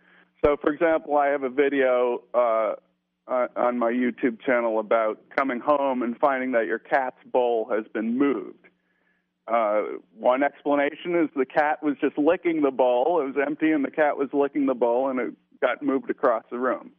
So, 0.44 0.56
for 0.60 0.72
example, 0.72 1.16
I 1.16 1.28
have 1.28 1.42
a 1.42 1.48
video 1.48 2.22
uh, 2.34 2.74
on 3.56 3.78
my 3.78 3.90
YouTube 3.90 4.40
channel 4.44 4.80
about 4.80 5.20
coming 5.36 5.60
home 5.60 6.02
and 6.02 6.18
finding 6.18 6.52
that 6.52 6.66
your 6.66 6.78
cat's 6.78 7.22
bowl 7.32 7.68
has 7.70 7.84
been 7.92 8.18
moved. 8.18 8.66
Uh, 9.46 9.82
one 10.18 10.42
explanation 10.42 11.16
is 11.16 11.28
the 11.34 11.46
cat 11.46 11.82
was 11.82 11.96
just 12.00 12.18
licking 12.18 12.62
the 12.62 12.70
bowl. 12.70 13.20
It 13.20 13.34
was 13.34 13.44
empty, 13.46 13.72
and 13.72 13.84
the 13.84 13.90
cat 13.90 14.16
was 14.16 14.28
licking 14.32 14.66
the 14.66 14.74
bowl, 14.74 15.08
and 15.08 15.18
it 15.18 15.34
got 15.60 15.82
moved 15.82 16.10
across 16.10 16.44
the 16.50 16.58
room. 16.58 16.92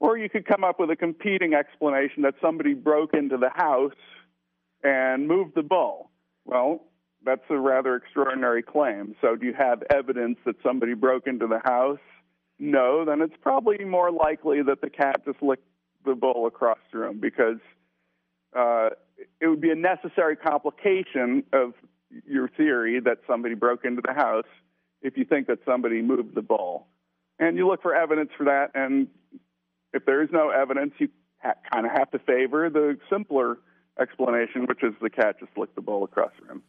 Or 0.00 0.16
you 0.16 0.28
could 0.28 0.46
come 0.46 0.64
up 0.64 0.80
with 0.80 0.90
a 0.90 0.96
competing 0.96 1.54
explanation 1.54 2.22
that 2.22 2.34
somebody 2.40 2.74
broke 2.74 3.14
into 3.14 3.36
the 3.36 3.50
house 3.54 3.92
and 4.82 5.28
moved 5.28 5.54
the 5.54 5.62
bowl. 5.62 6.10
Well, 6.44 6.82
that's 7.24 7.42
a 7.50 7.58
rather 7.58 7.96
extraordinary 7.96 8.62
claim. 8.62 9.14
So, 9.20 9.36
do 9.36 9.46
you 9.46 9.52
have 9.52 9.82
evidence 9.90 10.38
that 10.46 10.56
somebody 10.62 10.94
broke 10.94 11.26
into 11.26 11.46
the 11.46 11.60
house? 11.62 11.98
No, 12.58 13.04
then 13.04 13.20
it's 13.20 13.36
probably 13.42 13.84
more 13.84 14.10
likely 14.10 14.62
that 14.62 14.80
the 14.80 14.90
cat 14.90 15.22
just 15.26 15.42
licked 15.42 15.66
the 16.04 16.14
bowl 16.14 16.46
across 16.46 16.78
the 16.92 16.98
room 16.98 17.18
because 17.20 17.58
uh, 18.56 18.90
it 19.40 19.48
would 19.48 19.60
be 19.60 19.70
a 19.70 19.74
necessary 19.74 20.36
complication 20.36 21.42
of 21.52 21.74
your 22.26 22.48
theory 22.48 23.00
that 23.00 23.18
somebody 23.26 23.54
broke 23.54 23.84
into 23.84 24.02
the 24.04 24.14
house 24.14 24.46
if 25.02 25.16
you 25.16 25.24
think 25.24 25.46
that 25.46 25.58
somebody 25.64 26.02
moved 26.02 26.34
the 26.34 26.42
bowl. 26.42 26.86
And 27.38 27.56
you 27.56 27.66
look 27.66 27.82
for 27.82 27.94
evidence 27.94 28.30
for 28.36 28.44
that, 28.44 28.70
and 28.74 29.08
if 29.92 30.04
there 30.04 30.22
is 30.22 30.28
no 30.32 30.50
evidence, 30.50 30.92
you 30.98 31.08
ha- 31.38 31.54
kind 31.72 31.86
of 31.86 31.92
have 31.92 32.10
to 32.12 32.18
favor 32.20 32.70
the 32.70 32.98
simpler 33.08 33.58
explanation, 34.00 34.66
which 34.66 34.82
is 34.82 34.92
the 35.00 35.10
cat 35.10 35.36
just 35.38 35.56
licked 35.56 35.74
the 35.74 35.82
bowl 35.82 36.04
across 36.04 36.30
the 36.40 36.46
room. 36.46 36.62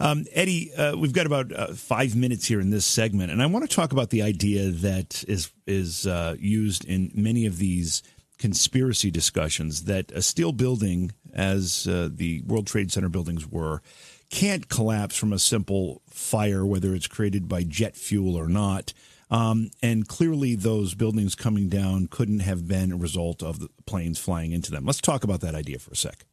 Um, 0.00 0.24
Eddie, 0.32 0.72
uh, 0.74 0.96
we've 0.96 1.12
got 1.12 1.26
about 1.26 1.52
uh, 1.52 1.74
five 1.74 2.14
minutes 2.14 2.46
here 2.46 2.60
in 2.60 2.70
this 2.70 2.86
segment, 2.86 3.32
and 3.32 3.42
I 3.42 3.46
want 3.46 3.68
to 3.68 3.74
talk 3.74 3.92
about 3.92 4.10
the 4.10 4.22
idea 4.22 4.70
that 4.70 5.24
is 5.26 5.50
is 5.66 6.06
uh, 6.06 6.36
used 6.38 6.84
in 6.84 7.10
many 7.14 7.46
of 7.46 7.58
these 7.58 8.02
conspiracy 8.38 9.10
discussions 9.10 9.84
that 9.84 10.12
a 10.12 10.22
steel 10.22 10.52
building, 10.52 11.12
as 11.34 11.86
uh, 11.88 12.08
the 12.10 12.42
World 12.42 12.66
Trade 12.66 12.92
Center 12.92 13.08
buildings 13.08 13.46
were, 13.46 13.82
can't 14.30 14.68
collapse 14.68 15.16
from 15.16 15.32
a 15.32 15.38
simple 15.38 16.02
fire, 16.08 16.64
whether 16.64 16.94
it's 16.94 17.08
created 17.08 17.48
by 17.48 17.64
jet 17.64 17.96
fuel 17.96 18.36
or 18.36 18.48
not. 18.48 18.92
Um, 19.30 19.70
and 19.82 20.08
clearly, 20.08 20.54
those 20.54 20.94
buildings 20.94 21.34
coming 21.34 21.68
down 21.68 22.06
couldn't 22.06 22.40
have 22.40 22.66
been 22.66 22.92
a 22.92 22.96
result 22.96 23.42
of 23.42 23.60
the 23.60 23.68
planes 23.86 24.18
flying 24.18 24.52
into 24.52 24.70
them. 24.70 24.86
Let's 24.86 25.00
talk 25.00 25.24
about 25.24 25.40
that 25.42 25.54
idea 25.54 25.78
for 25.78 25.90
a 25.92 25.96
sec. 25.96 26.24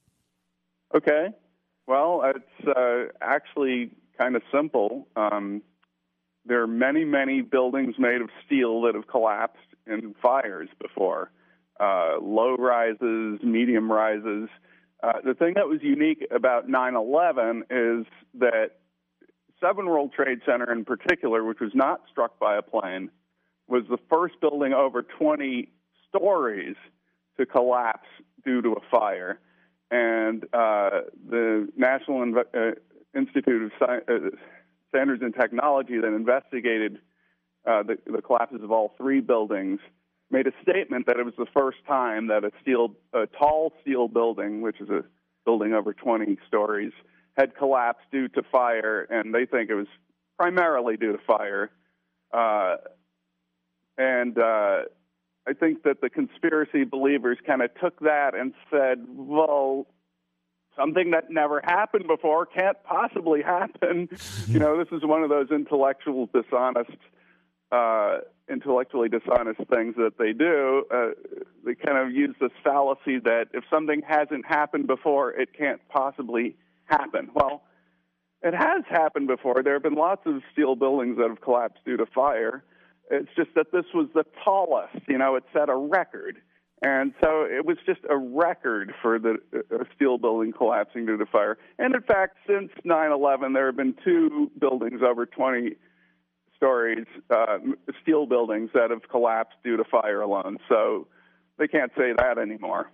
Okay. 0.96 1.30
Well, 1.88 2.24
it's 2.26 2.68
uh, 2.68 3.12
actually 3.22 3.92
kind 4.18 4.36
of 4.36 4.42
simple. 4.52 5.08
Um, 5.16 5.62
there 6.46 6.62
are 6.62 6.68
many, 6.68 7.04
many 7.04 7.42
buildings 7.42 7.96
made 7.98 8.22
of 8.22 8.30
steel 8.46 8.82
that 8.84 8.96
have 8.96 9.08
collapsed 9.08 9.60
in 9.88 10.16
fires 10.22 10.70
before 10.82 11.32
uh, 11.80 12.18
low 12.22 12.56
rises, 12.56 13.40
medium 13.44 13.92
rises. 13.92 14.50
Uh, 15.04 15.14
the 15.24 15.34
thing 15.34 15.54
that 15.56 15.68
was 15.68 15.80
unique 15.82 16.26
about 16.32 16.70
9 16.70 16.96
11 16.96 17.64
is 17.70 18.06
that 18.36 18.72
Seven 19.66 19.88
World 19.88 20.14
Trade 20.14 20.40
Center 20.46 20.72
in 20.72 20.86
particular, 20.86 21.44
which 21.44 21.60
was 21.60 21.72
not 21.74 22.02
struck 22.12 22.38
by 22.40 22.58
a 22.58 22.62
plane, 22.62 23.10
was 23.68 23.84
the 23.90 23.98
first 24.10 24.40
building 24.40 24.74
over 24.74 25.02
20 25.02 25.70
stories 26.08 26.76
to 27.38 27.46
collapse 27.46 28.08
due 28.44 28.62
to 28.62 28.74
a 28.74 28.82
fire. 28.92 29.40
And 29.90 30.44
uh, 30.54 31.02
the 31.30 31.68
National 31.76 32.20
Inve- 32.20 32.54
uh, 32.54 32.76
Institute 33.18 33.64
of 33.64 33.72
Sci- 33.80 34.14
uh, 34.14 34.30
Standards 34.90 35.24
and 35.24 35.34
Technology 35.34 36.00
that 36.00 36.14
investigated 36.14 37.00
uh, 37.66 37.82
the, 37.84 37.98
the, 38.06 38.22
collapses 38.22 38.62
of 38.62 38.72
all 38.72 38.94
three 38.98 39.20
buildings 39.20 39.80
made 40.30 40.46
a 40.46 40.52
statement 40.62 41.08
that 41.08 41.18
it 41.18 41.26
was 41.26 41.34
the 41.38 41.48
first 41.54 41.78
time 41.88 42.28
that 42.28 42.44
a 42.44 42.52
steel, 42.62 42.94
a 43.14 43.26
tall 43.26 43.74
steel 43.82 44.08
building, 44.08 44.62
which 44.62 44.80
is 44.80 44.90
a 44.90 45.04
building 45.44 45.74
over 45.74 45.94
20 45.94 46.38
stories, 46.48 46.92
had 47.36 47.56
collapsed 47.56 48.06
due 48.12 48.28
to 48.30 48.44
fire, 48.52 49.08
and 49.10 49.34
they 49.34 49.46
think 49.46 49.70
it 49.70 49.76
was 49.76 49.88
primarily 50.38 50.98
due 50.98 51.14
to 51.14 51.20
fire. 51.26 51.70
Uh, 52.34 52.78
and 53.98 54.38
uh, 54.38 54.84
I 55.48 55.54
think 55.60 55.84
that 55.84 56.02
the 56.02 56.10
conspiracy 56.10 56.84
believers 56.84 57.38
kind 57.46 57.62
of 57.62 57.70
took 57.82 58.00
that 58.02 58.36
and 58.36 58.54
said, 58.70 59.06
well, 59.08 59.88
something 60.78 61.12
that 61.12 61.30
never 61.30 61.62
happened 61.64 62.08
before 62.08 62.46
can't 62.46 62.78
possibly 62.84 63.42
happen. 63.42 64.10
you 64.48 64.60
know, 64.60 64.78
this 64.78 64.92
is 64.92 65.06
one 65.06 65.24
of 65.24 65.30
those 65.30 65.52
intellectual 65.52 66.30
dishonest 66.34 66.98
uh, 67.72 68.20
intellectually 68.50 69.10
dishonest 69.10 69.60
things 69.74 69.96
that 69.96 70.14
they 70.20 70.32
do, 70.34 70.86
uh, 70.94 71.10
they 71.66 71.74
kind 71.74 71.98
of 71.98 72.12
use 72.12 72.36
this 72.40 72.52
fallacy 72.64 73.20
that 73.20 73.46
if 73.54 73.64
something 73.70 74.02
hasn't 74.08 74.46
happened 74.46 74.88
before, 74.88 75.32
it 75.32 75.50
can't 75.58 75.82
possibly 75.90 76.56
happen. 76.86 77.30
Well, 77.34 77.64
it 78.42 78.54
has 78.54 78.84
happened 78.90 79.28
before. 79.28 79.64
There 79.64 79.74
have 79.74 79.84
been 79.84 79.96
lots 79.96 80.22
of 80.26 80.42
steel 80.54 80.76
buildings 80.76 81.18
that 81.18 81.30
have 81.30 81.42
collapsed 81.42 81.80
due 81.86 81.98
to 81.98 82.06
fire. 82.06 82.64
It's 83.10 83.30
just 83.36 83.50
that 83.56 83.72
this 83.72 83.86
was 83.94 84.08
the 84.14 84.26
tallest. 84.44 85.08
You 85.08 85.18
know, 85.18 85.36
it 85.36 85.44
set 85.54 85.70
a 85.70 85.76
record. 85.76 86.38
And 86.82 87.14
so 87.24 87.44
it 87.44 87.66
was 87.66 87.78
just 87.86 88.02
a 88.10 88.18
record 88.18 88.94
for 89.02 89.18
the 89.18 89.38
steel 89.96 90.18
building 90.18 90.52
collapsing 90.52 91.06
due 91.06 91.18
to 91.18 91.26
fire. 91.26 91.58
And 91.80 91.96
in 91.96 92.02
fact, 92.02 92.38
since 92.48 92.70
9 92.84 93.12
11, 93.12 93.54
there 93.54 93.68
have 93.68 93.78
been 93.78 93.96
two 94.04 94.52
buildings 94.60 95.02
over 95.02 95.26
20 95.26 95.76
stories, 96.56 97.06
uh, 97.30 97.58
steel 98.02 98.26
buildings 98.26 98.70
that 98.74 98.92
have 98.92 99.10
collapsed 99.10 99.56
due 99.64 99.78
to 99.78 99.84
fire 99.86 100.22
alone. 100.22 100.58
So 100.70 101.08
they 101.58 101.68
can't 101.68 101.92
say 101.98 102.14
that 102.18 102.38
anymore. 102.38 102.92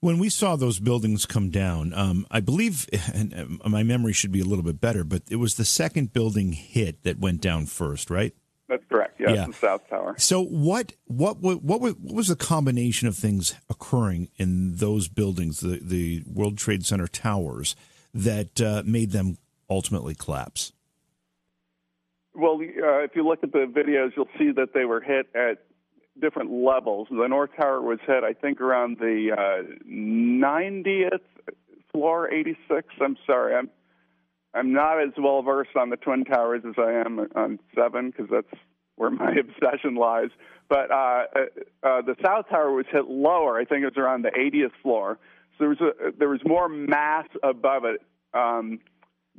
When 0.00 0.18
we 0.18 0.30
saw 0.30 0.56
those 0.56 0.78
buildings 0.78 1.26
come 1.26 1.50
down, 1.50 1.92
um, 1.92 2.26
I 2.30 2.40
believe, 2.40 2.88
and 3.14 3.60
uh, 3.62 3.68
my 3.68 3.82
memory 3.82 4.12
should 4.12 4.32
be 4.32 4.40
a 4.40 4.44
little 4.44 4.64
bit 4.64 4.80
better, 4.80 5.04
but 5.04 5.22
it 5.30 5.36
was 5.36 5.56
the 5.56 5.64
second 5.64 6.12
building 6.12 6.52
hit 6.52 7.02
that 7.04 7.18
went 7.18 7.40
down 7.40 7.66
first, 7.66 8.10
right? 8.10 8.34
That's 8.68 8.84
correct. 8.88 9.20
Yes, 9.20 9.34
yeah, 9.34 9.46
the 9.46 9.52
South 9.52 9.88
Tower. 9.90 10.14
So 10.16 10.42
what 10.42 10.92
what 11.06 11.40
what 11.40 11.60
what 11.60 11.96
was 12.00 12.28
the 12.28 12.36
combination 12.36 13.08
of 13.08 13.16
things 13.16 13.54
occurring 13.68 14.28
in 14.36 14.76
those 14.76 15.08
buildings, 15.08 15.58
the 15.58 15.80
the 15.82 16.22
World 16.24 16.56
Trade 16.56 16.86
Center 16.86 17.08
towers, 17.08 17.74
that 18.14 18.60
uh, 18.60 18.84
made 18.86 19.10
them 19.10 19.38
ultimately 19.68 20.14
collapse? 20.14 20.72
Well, 22.32 22.60
uh, 22.60 23.02
if 23.02 23.16
you 23.16 23.26
look 23.26 23.40
at 23.42 23.50
the 23.50 23.66
videos, 23.66 24.12
you'll 24.16 24.28
see 24.38 24.52
that 24.52 24.72
they 24.72 24.84
were 24.84 25.00
hit 25.00 25.26
at 25.34 25.58
different 26.20 26.52
levels. 26.52 27.08
The 27.10 27.26
North 27.26 27.50
Tower 27.56 27.80
was 27.80 27.98
hit, 28.06 28.24
I 28.24 28.32
think, 28.32 28.60
around 28.60 28.98
the 28.98 29.30
uh, 29.36 29.88
90th 29.88 31.20
floor, 31.92 32.32
86. 32.32 32.88
I'm 33.00 33.16
sorry, 33.26 33.54
I'm 33.54 33.70
I'm 34.52 34.72
not 34.72 35.00
as 35.00 35.12
well 35.16 35.42
versed 35.42 35.76
on 35.76 35.90
the 35.90 35.96
Twin 35.96 36.24
Towers 36.24 36.62
as 36.66 36.74
I 36.76 36.92
am 36.92 37.20
on 37.36 37.60
Seven 37.74 38.10
because 38.10 38.26
that's 38.30 38.60
where 38.96 39.10
my 39.10 39.32
obsession 39.40 39.94
lies. 39.94 40.30
But 40.68 40.90
uh, 40.90 40.94
uh, 40.94 41.40
uh, 41.82 42.02
the 42.02 42.16
South 42.24 42.48
Tower 42.48 42.72
was 42.72 42.86
hit 42.90 43.06
lower. 43.06 43.58
I 43.58 43.64
think 43.64 43.82
it 43.82 43.86
was 43.86 43.96
around 43.96 44.22
the 44.22 44.30
80th 44.30 44.72
floor. 44.82 45.18
So 45.56 45.64
there 45.64 45.68
was 45.68 45.80
a, 45.80 46.12
there 46.18 46.28
was 46.28 46.40
more 46.44 46.68
mass 46.68 47.26
above 47.42 47.84
it. 47.84 48.02
Um, 48.34 48.80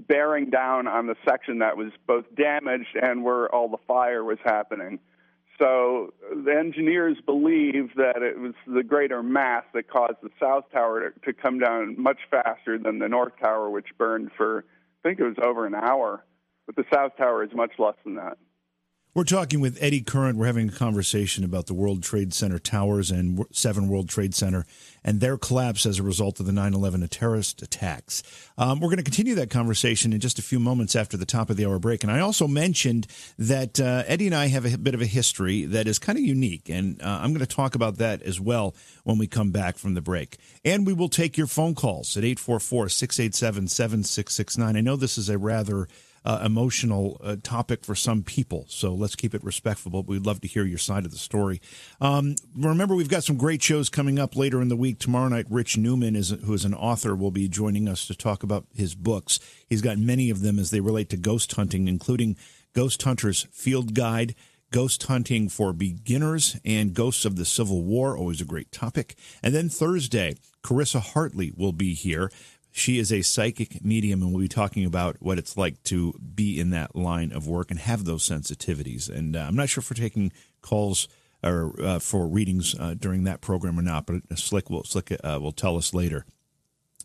bearing 0.07 0.49
down 0.49 0.87
on 0.87 1.07
the 1.07 1.15
section 1.27 1.59
that 1.59 1.77
was 1.77 1.91
both 2.07 2.25
damaged 2.35 2.97
and 3.01 3.23
where 3.23 3.53
all 3.53 3.67
the 3.69 3.77
fire 3.87 4.23
was 4.23 4.37
happening. 4.43 4.99
So 5.61 6.11
the 6.43 6.57
engineers 6.57 7.17
believe 7.23 7.91
that 7.95 8.23
it 8.23 8.39
was 8.39 8.53
the 8.65 8.81
greater 8.81 9.21
mass 9.21 9.63
that 9.75 9.87
caused 9.87 10.17
the 10.23 10.31
south 10.39 10.63
tower 10.73 11.13
to, 11.23 11.33
come 11.33 11.59
down 11.59 12.01
much 12.01 12.17
faster 12.31 12.79
than 12.79 12.97
the 12.97 13.07
north 13.07 13.33
tower, 13.39 13.69
which 13.69 13.89
burned 13.95 14.31
for, 14.35 14.65
I 14.65 15.07
think 15.07 15.19
it 15.19 15.23
was 15.23 15.35
over 15.43 15.67
an 15.67 15.75
hour. 15.75 16.25
But 16.65 16.77
the 16.77 16.85
south 16.91 17.15
tower 17.15 17.43
is 17.43 17.51
much 17.53 17.73
less 17.77 17.93
than 18.03 18.15
that. 18.15 18.39
We're 19.13 19.25
talking 19.25 19.59
with 19.59 19.77
Eddie 19.81 20.03
Current. 20.03 20.37
We're 20.37 20.45
having 20.45 20.69
a 20.69 20.71
conversation 20.71 21.43
about 21.43 21.65
the 21.65 21.73
World 21.73 22.01
Trade 22.01 22.33
Center 22.33 22.57
towers 22.59 23.11
and 23.11 23.45
Seven 23.51 23.89
World 23.89 24.07
Trade 24.07 24.33
Center 24.33 24.65
and 25.03 25.19
their 25.19 25.37
collapse 25.37 25.85
as 25.85 25.99
a 25.99 26.03
result 26.03 26.39
of 26.39 26.45
the 26.45 26.53
9 26.53 26.73
11 26.73 27.05
terrorist 27.09 27.61
attacks. 27.61 28.23
Um, 28.57 28.79
we're 28.79 28.87
going 28.87 28.99
to 28.99 29.03
continue 29.03 29.35
that 29.35 29.49
conversation 29.49 30.13
in 30.13 30.21
just 30.21 30.39
a 30.39 30.41
few 30.41 30.61
moments 30.61 30.95
after 30.95 31.17
the 31.17 31.25
top 31.25 31.49
of 31.49 31.57
the 31.57 31.65
hour 31.65 31.77
break. 31.77 32.03
And 32.03 32.11
I 32.11 32.21
also 32.21 32.47
mentioned 32.47 33.05
that 33.37 33.81
uh, 33.81 34.03
Eddie 34.07 34.27
and 34.27 34.35
I 34.35 34.47
have 34.47 34.73
a 34.73 34.77
bit 34.77 34.93
of 34.93 35.01
a 35.01 35.05
history 35.05 35.65
that 35.65 35.89
is 35.89 35.99
kind 35.99 36.17
of 36.17 36.23
unique. 36.23 36.69
And 36.69 37.01
uh, 37.01 37.19
I'm 37.21 37.33
going 37.33 37.45
to 37.45 37.55
talk 37.55 37.75
about 37.75 37.97
that 37.97 38.21
as 38.21 38.39
well 38.39 38.73
when 39.03 39.17
we 39.17 39.27
come 39.27 39.51
back 39.51 39.77
from 39.77 39.93
the 39.93 40.01
break. 40.01 40.37
And 40.63 40.87
we 40.87 40.93
will 40.93 41.09
take 41.09 41.37
your 41.37 41.47
phone 41.47 41.75
calls 41.75 42.15
at 42.15 42.23
844 42.23 42.87
687 42.87 43.67
7669. 43.67 44.77
I 44.77 44.79
know 44.79 44.95
this 44.95 45.17
is 45.17 45.27
a 45.27 45.37
rather 45.37 45.89
uh, 46.23 46.41
emotional 46.45 47.19
uh, 47.23 47.35
topic 47.41 47.83
for 47.83 47.95
some 47.95 48.23
people. 48.23 48.65
So 48.67 48.93
let's 48.93 49.15
keep 49.15 49.33
it 49.33 49.43
respectful. 49.43 49.91
But 49.91 50.07
We'd 50.07 50.25
love 50.25 50.41
to 50.41 50.47
hear 50.47 50.65
your 50.65 50.77
side 50.77 51.05
of 51.05 51.11
the 51.11 51.17
story. 51.17 51.61
Um, 51.99 52.35
remember, 52.55 52.95
we've 52.95 53.09
got 53.09 53.23
some 53.23 53.37
great 53.37 53.63
shows 53.63 53.89
coming 53.89 54.19
up 54.19 54.35
later 54.35 54.61
in 54.61 54.69
the 54.69 54.75
week. 54.75 54.99
Tomorrow 54.99 55.29
night, 55.29 55.47
Rich 55.49 55.77
Newman, 55.77 56.15
is 56.15 56.29
who 56.29 56.53
is 56.53 56.65
an 56.65 56.73
author, 56.73 57.15
will 57.15 57.31
be 57.31 57.47
joining 57.47 57.87
us 57.87 58.05
to 58.07 58.15
talk 58.15 58.43
about 58.43 58.65
his 58.75 58.93
books. 58.93 59.39
He's 59.67 59.81
got 59.81 59.97
many 59.97 60.29
of 60.29 60.41
them 60.41 60.59
as 60.59 60.71
they 60.71 60.79
relate 60.79 61.09
to 61.09 61.17
ghost 61.17 61.53
hunting, 61.53 61.87
including 61.87 62.37
Ghost 62.73 63.01
Hunter's 63.03 63.47
Field 63.51 63.93
Guide. 63.93 64.35
Ghost 64.71 65.03
Hunting 65.03 65.49
for 65.49 65.73
Beginners 65.73 66.57
and 66.63 66.93
Ghosts 66.93 67.25
of 67.25 67.35
the 67.35 67.43
Civil 67.43 67.83
War, 67.83 68.15
always 68.15 68.39
a 68.39 68.45
great 68.45 68.71
topic. 68.71 69.15
And 69.43 69.53
then 69.53 69.67
Thursday, 69.67 70.35
Carissa 70.63 71.01
Hartley 71.01 71.51
will 71.57 71.73
be 71.73 71.93
here 71.93 72.31
she 72.71 72.99
is 72.99 73.11
a 73.11 73.21
psychic 73.21 73.83
medium, 73.83 74.21
and 74.21 74.31
we'll 74.31 74.41
be 74.41 74.47
talking 74.47 74.85
about 74.85 75.17
what 75.19 75.37
it's 75.37 75.57
like 75.57 75.81
to 75.83 76.13
be 76.13 76.59
in 76.59 76.69
that 76.71 76.95
line 76.95 77.31
of 77.31 77.47
work 77.47 77.69
and 77.69 77.79
have 77.79 78.05
those 78.05 78.27
sensitivities. 78.27 79.09
And 79.09 79.35
uh, 79.35 79.41
I'm 79.41 79.55
not 79.55 79.69
sure 79.69 79.81
if 79.81 79.89
we're 79.89 80.01
taking 80.01 80.31
calls 80.61 81.07
or 81.43 81.73
uh, 81.81 81.99
for 81.99 82.27
readings 82.27 82.75
uh, 82.79 82.95
during 82.97 83.25
that 83.25 83.41
program 83.41 83.77
or 83.77 83.81
not, 83.81 84.05
but 84.05 84.21
Slick 84.37 84.69
will 84.69 84.83
Slick 84.83 85.11
uh, 85.23 85.39
will 85.41 85.51
tell 85.51 85.75
us 85.77 85.93
later. 85.93 86.25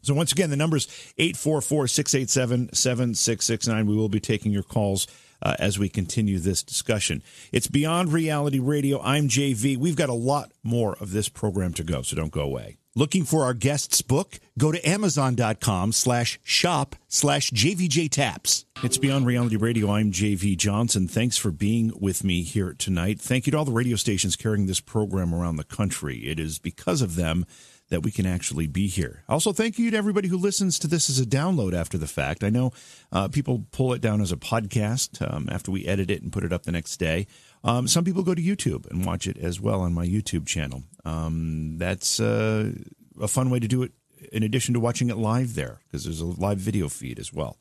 So 0.03 0.15
once 0.15 0.31
again, 0.31 0.51
the 0.51 0.57
number 0.57 0.77
is 0.77 0.87
844-687-7669. 1.19 3.87
We 3.87 3.97
will 3.97 4.09
be 4.09 4.21
taking 4.21 4.53
your 4.53 4.63
calls 4.63 5.09
uh, 5.43 5.57
as 5.59 5.81
we 5.81 5.89
continue 5.89 6.39
this 6.39 6.63
discussion. 6.63 7.25
It's 7.51 7.67
Beyond 7.67 8.13
Reality 8.13 8.61
Radio. 8.61 9.03
I'm 9.03 9.29
JV. 9.29 9.77
We've 9.77 9.97
got 9.97 10.09
a 10.09 10.15
lot 10.15 10.53
more 10.63 10.97
of 11.01 11.11
this 11.11 11.29
program 11.29 11.73
to 11.75 11.83
go, 11.83 12.03
so 12.03 12.15
don't 12.15 12.31
go 12.31 12.43
away. 12.43 12.77
Looking 12.99 13.25
for 13.25 13.45
our 13.45 13.53
guest's 13.53 14.01
book? 14.01 14.41
Go 14.59 14.73
to 14.73 14.89
amazon.com 14.89 15.93
slash 15.93 16.41
shop 16.43 16.97
slash 17.09 17.51
JVJ 17.51 18.11
Taps. 18.11 18.65
It's 18.83 18.97
Beyond 18.97 19.27
Reality 19.27 19.57
Radio. 19.57 19.91
I'm 19.91 20.11
JV 20.11 20.57
Johnson. 20.57 21.07
Thanks 21.07 21.37
for 21.37 21.51
being 21.51 21.93
with 22.01 22.25
me 22.25 22.43
here 22.43 22.73
tonight. 22.73 23.21
Thank 23.21 23.45
you 23.47 23.51
to 23.51 23.59
all 23.59 23.67
the 23.67 23.73
radio 23.73 23.97
stations 23.97 24.35
carrying 24.35 24.65
this 24.65 24.81
program 24.81 25.35
around 25.35 25.57
the 25.57 25.65
country. 25.65 26.21
It 26.21 26.41
is 26.41 26.59
because 26.59 27.03
of 27.03 27.17
them 27.17 27.45
that 27.89 28.03
we 28.03 28.11
can 28.11 28.27
actually 28.27 28.67
be 28.67 28.89
here. 28.89 29.23
Also, 29.29 29.53
thank 29.53 29.79
you 29.79 29.91
to 29.91 29.97
everybody 29.97 30.29
who 30.29 30.37
listens 30.37 30.79
to 30.81 30.87
this 30.87 31.09
as 31.09 31.21
a 31.21 31.27
download 31.27 31.73
after 31.73 31.97
the 31.97 32.07
fact. 32.07 32.43
I 32.43 32.51
know 32.51 32.73
uh, 33.13 33.29
people 33.29 33.67
pull 33.71 33.93
it 33.93 34.01
down 34.01 34.21
as 34.21 34.33
a 34.33 34.37
podcast 34.37 35.23
um, 35.23 35.49
after 35.51 35.71
we 35.71 35.87
edit 35.87 36.11
it 36.11 36.23
and 36.23 36.33
put 36.33 36.45
it 36.45 36.53
up 36.53 36.65
the 36.65 36.73
next 36.73 36.97
day. 36.97 37.27
Um, 37.63 37.87
some 37.89 38.05
people 38.05 38.23
go 38.23 38.35
to 38.35 38.43
YouTube 38.43 38.91
and 38.91 39.05
watch 39.05 39.27
it 39.27 39.39
as 39.39 39.61
well 39.61 39.81
on 39.81 39.93
my 39.93 40.07
YouTube 40.07 40.47
channel. 40.47 40.83
Um, 41.05 41.79
that's 41.79 42.21
uh, 42.21 42.73
a 43.21 43.29
fun 43.29 43.51
way 43.51 43.61
to 43.61 43.69
do 43.69 43.83
it 43.83 43.93
in 44.33 44.43
addition 44.43 44.75
to 44.75 44.81
watching 44.81 45.11
it 45.11 45.17
live 45.17 45.55
there 45.55 45.81
because 45.85 46.05
there's 46.05 46.21
a 46.21 46.27
live 46.27 46.59
video 46.59 46.89
feed 46.89 47.19
as 47.19 47.33
well. 47.33 47.57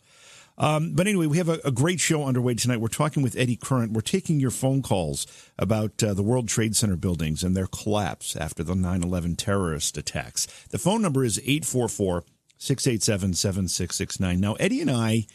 Um, 0.58 0.94
but 0.94 1.08
anyway, 1.08 1.28
we 1.28 1.38
have 1.38 1.50
a, 1.50 1.60
a, 1.65 1.72
great 1.72 2.00
show 2.00 2.24
underway 2.24 2.54
tonight. 2.54 2.80
We're 2.80 2.88
talking 2.88 3.22
with 3.22 3.36
Eddie 3.36 3.58
Current. 3.58 3.91
We're 3.91 4.02
taking 4.02 4.39
your 4.39 4.52
phone 4.52 4.82
calls 4.82 5.28
about 5.60 6.02
uh, 6.02 6.13
the 6.13 6.24
World 6.24 6.48
Trade 6.48 6.78
Center 6.78 6.96
buildings 6.96 7.44
and 7.44 7.58
their 7.58 7.68
collapse 7.68 8.38
after 8.38 8.63
the 8.63 8.74
9 8.74 9.04
11 9.04 9.36
terrorist 9.36 9.98
attacks. 9.98 10.46
The 10.70 10.78
phone 10.78 11.02
number 11.02 11.26
is 11.26 11.39
844 11.39 12.24
687 12.58 13.34
7669. 13.34 14.39
Now, 14.39 14.54
Eddie 14.54 14.82
and 14.82 14.91
I 14.91 15.26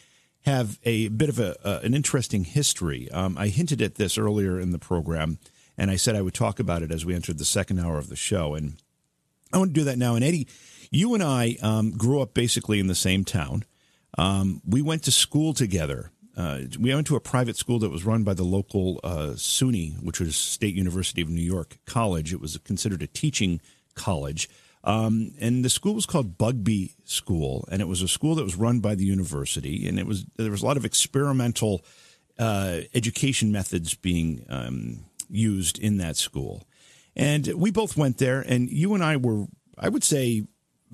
have 0.42 0.78
a 0.84 1.08
bit 1.08 1.28
of 1.28 1.38
a, 1.38 1.54
uh, 1.66 1.80
an 1.82 1.92
interesting 1.92 2.44
history. 2.44 3.10
Um, 3.10 3.36
I 3.36 3.48
hinted 3.48 3.82
at 3.82 3.96
this 3.96 4.16
earlier 4.16 4.58
in 4.58 4.72
the 4.72 4.78
program, 4.78 5.38
and 5.76 5.90
I 5.90 5.96
said 5.96 6.16
I 6.16 6.22
would 6.22 6.34
talk 6.34 6.58
about 6.58 6.82
it 6.82 6.90
as 6.90 7.04
we 7.04 7.14
entered 7.14 7.36
the 7.36 7.44
second 7.44 7.78
hour 7.78 7.98
of 7.98 8.08
the 8.08 8.16
show. 8.16 8.54
And 8.54 8.80
I 9.52 9.58
want 9.58 9.74
to 9.74 9.80
do 9.80 9.84
that 9.84 9.98
now. 9.98 10.14
And 10.14 10.24
Eddie, 10.24 10.48
you 10.90 11.12
and 11.12 11.22
I 11.22 11.56
um, 11.62 11.90
grew 11.90 12.22
up 12.22 12.32
basically 12.32 12.80
in 12.80 12.86
the 12.86 12.94
same 12.94 13.22
town. 13.24 13.64
Um, 14.18 14.60
we 14.66 14.82
went 14.82 15.04
to 15.04 15.12
school 15.12 15.54
together. 15.54 16.10
Uh, 16.36 16.60
we 16.78 16.94
went 16.94 17.06
to 17.08 17.16
a 17.16 17.20
private 17.20 17.56
school 17.56 17.78
that 17.80 17.90
was 17.90 18.04
run 18.04 18.24
by 18.24 18.34
the 18.34 18.44
local 18.44 19.00
uh, 19.04 19.32
SUNY, 19.34 20.02
which 20.02 20.20
was 20.20 20.36
State 20.36 20.74
University 20.74 21.20
of 21.20 21.28
New 21.28 21.42
York 21.42 21.78
College. 21.86 22.32
It 22.32 22.40
was 22.40 22.56
considered 22.58 23.02
a 23.02 23.06
teaching 23.06 23.60
college. 23.94 24.48
Um, 24.82 25.34
and 25.38 25.64
the 25.64 25.70
school 25.70 25.94
was 25.94 26.06
called 26.06 26.38
Bugbee 26.38 26.94
School, 27.04 27.68
and 27.70 27.82
it 27.82 27.88
was 27.88 28.00
a 28.00 28.08
school 28.08 28.34
that 28.36 28.44
was 28.44 28.56
run 28.56 28.80
by 28.80 28.94
the 28.94 29.04
university, 29.04 29.86
and 29.86 29.98
it 29.98 30.06
was 30.06 30.24
there 30.36 30.50
was 30.50 30.62
a 30.62 30.66
lot 30.66 30.78
of 30.78 30.86
experimental 30.86 31.84
uh, 32.38 32.80
education 32.94 33.52
methods 33.52 33.94
being 33.94 34.46
um, 34.48 35.04
used 35.28 35.78
in 35.78 35.98
that 35.98 36.16
school. 36.16 36.66
And 37.14 37.46
we 37.48 37.70
both 37.70 37.96
went 37.96 38.16
there, 38.16 38.40
and 38.40 38.70
you 38.70 38.94
and 38.94 39.04
I 39.04 39.16
were, 39.18 39.46
I 39.76 39.90
would 39.90 40.04
say, 40.04 40.44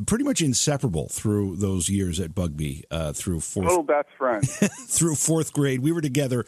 pretty 0.07 0.24
much 0.24 0.42
inseparable 0.42 1.09
through 1.09 1.57
those 1.57 1.88
years 1.88 2.20
at 2.20 2.34
Bugbee, 2.34 2.82
Uh, 2.90 3.12
through 3.12 3.40
fourth, 3.40 3.68
oh, 3.70 3.82
best 3.82 4.09
friend. 4.18 4.47
through 4.88 5.14
fourth 5.14 5.53
grade, 5.53 5.80
we 5.80 5.92
were 5.92 6.01
together 6.03 6.44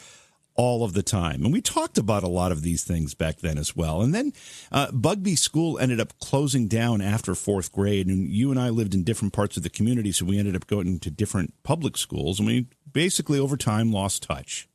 all 0.59 0.83
of 0.85 0.93
the 0.93 1.05
time. 1.05 1.45
And 1.45 1.53
we 1.53 1.63
talked 1.63 1.99
about 1.99 2.25
a 2.25 2.29
lot 2.29 2.51
of 2.51 2.63
these 2.63 2.83
things 2.83 3.15
back 3.15 3.39
then 3.39 3.59
as 3.59 3.77
well. 3.77 4.03
And 4.03 4.13
then 4.13 4.33
uh, 4.73 4.89
Bugbee 4.89 5.39
School 5.39 5.79
ended 5.79 6.01
up 6.01 6.19
closing 6.19 6.67
down 6.67 7.01
after 7.01 7.37
fourth 7.37 7.71
grade. 7.71 8.09
And 8.09 8.29
you 8.29 8.51
and 8.51 8.59
I 8.59 8.69
lived 8.71 8.93
in 8.93 9.05
different 9.05 9.33
parts 9.33 9.57
of 9.57 9.63
the 9.63 9.71
community. 9.71 10.11
So 10.11 10.27
we 10.27 10.37
ended 10.37 10.57
up 10.57 10.67
going 10.67 10.99
to 10.99 11.11
different 11.13 11.55
public 11.63 11.97
schools. 11.97 12.41
And 12.41 12.49
we 12.49 12.67
basically, 12.93 13.39
over 13.39 13.57
time, 13.57 13.93
lost 13.93 14.25
touch. 14.25 14.69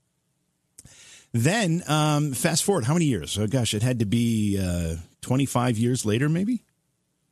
Then, 1.34 1.84
um, 1.88 2.32
fast 2.32 2.64
forward, 2.64 2.86
how 2.86 2.94
many 2.94 3.06
years? 3.06 3.38
Oh, 3.38 3.48
gosh, 3.48 3.74
it 3.74 3.84
had 3.84 4.00
to 4.00 4.06
be 4.06 4.58
uh, 4.58 5.02
25 5.22 5.78
years 5.78 6.06
later, 6.06 6.30
maybe? 6.30 6.64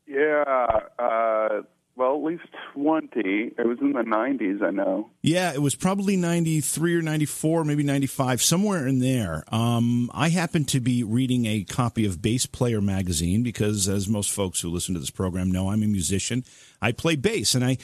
Yeah, 0.06 0.81
uh, 1.02 1.62
well, 1.96 2.11
at 2.22 2.26
least 2.26 2.44
20. 2.76 3.10
It 3.58 3.66
was 3.66 3.80
in 3.80 3.94
the 3.94 4.02
90s, 4.02 4.64
I 4.64 4.70
know. 4.70 5.10
Yeah, 5.22 5.54
it 5.54 5.62
was 5.62 5.76
probably 5.76 6.16
93 6.16 6.98
or 6.98 7.02
94, 7.02 7.66
maybe 7.66 7.84
95, 7.84 8.42
somewhere 8.42 8.88
in 8.88 9.00
there. 9.00 9.44
Um, 9.48 10.12
I 10.14 10.30
happened 10.30 10.68
to 10.70 10.80
be 10.80 11.04
reading 11.04 11.46
a 11.46 11.64
copy 11.64 12.06
of 12.06 12.22
Bass 12.22 12.46
Player 12.46 12.82
magazine 12.82 13.44
because, 13.44 13.90
as 13.90 14.08
most 14.08 14.32
folks 14.32 14.62
who 14.62 14.70
listen 14.70 14.94
to 14.94 15.00
this 15.00 15.10
program 15.10 15.52
know, 15.52 15.70
I'm 15.70 15.84
a 15.84 15.88
musician. 15.88 16.44
I 16.82 16.92
play 16.92 17.16
bass, 17.16 17.54
and 17.54 17.64
I 17.64 17.78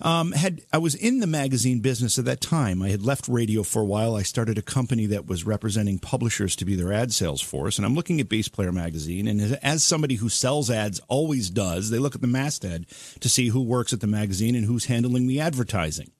um, 0.00 0.32
had 0.32 0.62
I 0.72 0.78
was 0.78 0.94
in 0.94 1.20
the 1.20 1.26
magazine 1.26 1.80
business 1.80 2.18
at 2.18 2.24
that 2.26 2.40
time. 2.40 2.82
I 2.82 2.88
had 2.88 3.02
left 3.02 3.26
radio 3.28 3.64
for 3.64 3.82
a 3.82 3.84
while. 3.84 4.14
I 4.14 4.22
started 4.22 4.58
a 4.58 4.62
company 4.62 5.06
that 5.06 5.26
was 5.26 5.44
representing 5.44 5.98
publishers 5.98 6.54
to 6.56 6.64
be 6.64 6.76
their 6.76 6.92
ad 6.92 7.12
sales 7.12 7.40
force, 7.40 7.78
and 7.78 7.84
I'm 7.84 7.94
looking 7.94 8.20
at 8.20 8.28
Bass 8.28 8.48
Player 8.48 8.70
magazine. 8.70 9.26
And 9.26 9.40
as, 9.40 9.52
as 9.54 9.82
somebody 9.82 10.14
who 10.14 10.28
sells 10.28 10.70
ads 10.70 11.00
always 11.08 11.50
does, 11.50 11.90
they 11.90 11.98
look 11.98 12.14
at 12.14 12.20
the 12.20 12.26
masthead 12.28 12.86
to 13.20 13.28
see 13.28 13.48
who 13.48 13.62
works 13.62 13.83
at 13.92 14.00
the 14.00 14.06
magazine 14.06 14.54
and 14.54 14.66
who's 14.66 14.86
handling 14.86 15.26
the 15.26 15.40
advertising. 15.40 16.10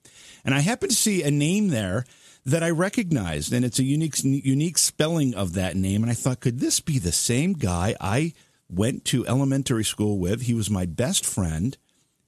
And 0.43 0.53
I 0.53 0.59
happened 0.59 0.91
to 0.91 0.97
see 0.97 1.23
a 1.23 1.31
name 1.31 1.69
there 1.69 2.05
that 2.45 2.63
I 2.63 2.69
recognized, 2.69 3.51
and 3.51 3.65
it's 3.65 3.79
a 3.79 3.83
unique 3.83 4.23
unique 4.23 4.77
spelling 4.77 5.33
of 5.33 5.53
that 5.53 5.75
name. 5.75 6.03
And 6.03 6.11
I 6.11 6.15
thought, 6.15 6.39
could 6.39 6.59
this 6.59 6.79
be 6.79 6.99
the 6.99 7.11
same 7.11 7.53
guy 7.53 7.95
I 7.99 8.33
went 8.69 9.05
to 9.05 9.25
elementary 9.25 9.83
school 9.83 10.19
with? 10.19 10.43
He 10.43 10.53
was 10.53 10.69
my 10.69 10.85
best 10.85 11.25
friend 11.25 11.75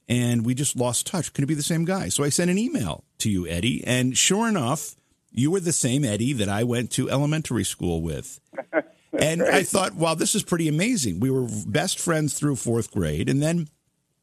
and 0.08 0.44
we 0.44 0.54
just 0.54 0.76
lost 0.76 1.06
touch. 1.06 1.32
Could 1.32 1.44
it 1.44 1.48
be 1.48 1.54
the 1.54 1.62
same 1.62 1.84
guy? 1.84 2.08
So 2.08 2.24
I 2.24 2.30
sent 2.30 2.50
an 2.50 2.58
email 2.58 3.04
to 3.18 3.30
you, 3.30 3.46
Eddie, 3.46 3.84
and 3.86 4.16
sure 4.16 4.48
enough, 4.48 4.96
you 5.30 5.50
were 5.50 5.60
the 5.60 5.72
same 5.72 6.04
Eddie 6.04 6.32
that 6.34 6.48
I 6.48 6.64
went 6.64 6.90
to 6.92 7.10
elementary 7.10 7.64
school 7.64 8.00
with. 8.00 8.40
and 9.18 9.42
I 9.42 9.62
thought, 9.62 9.94
wow, 9.94 10.14
this 10.14 10.34
is 10.34 10.42
pretty 10.42 10.68
amazing. 10.68 11.20
We 11.20 11.30
were 11.30 11.46
best 11.66 11.98
friends 12.00 12.34
through 12.34 12.56
fourth 12.56 12.90
grade, 12.90 13.28
and 13.28 13.42
then 13.42 13.68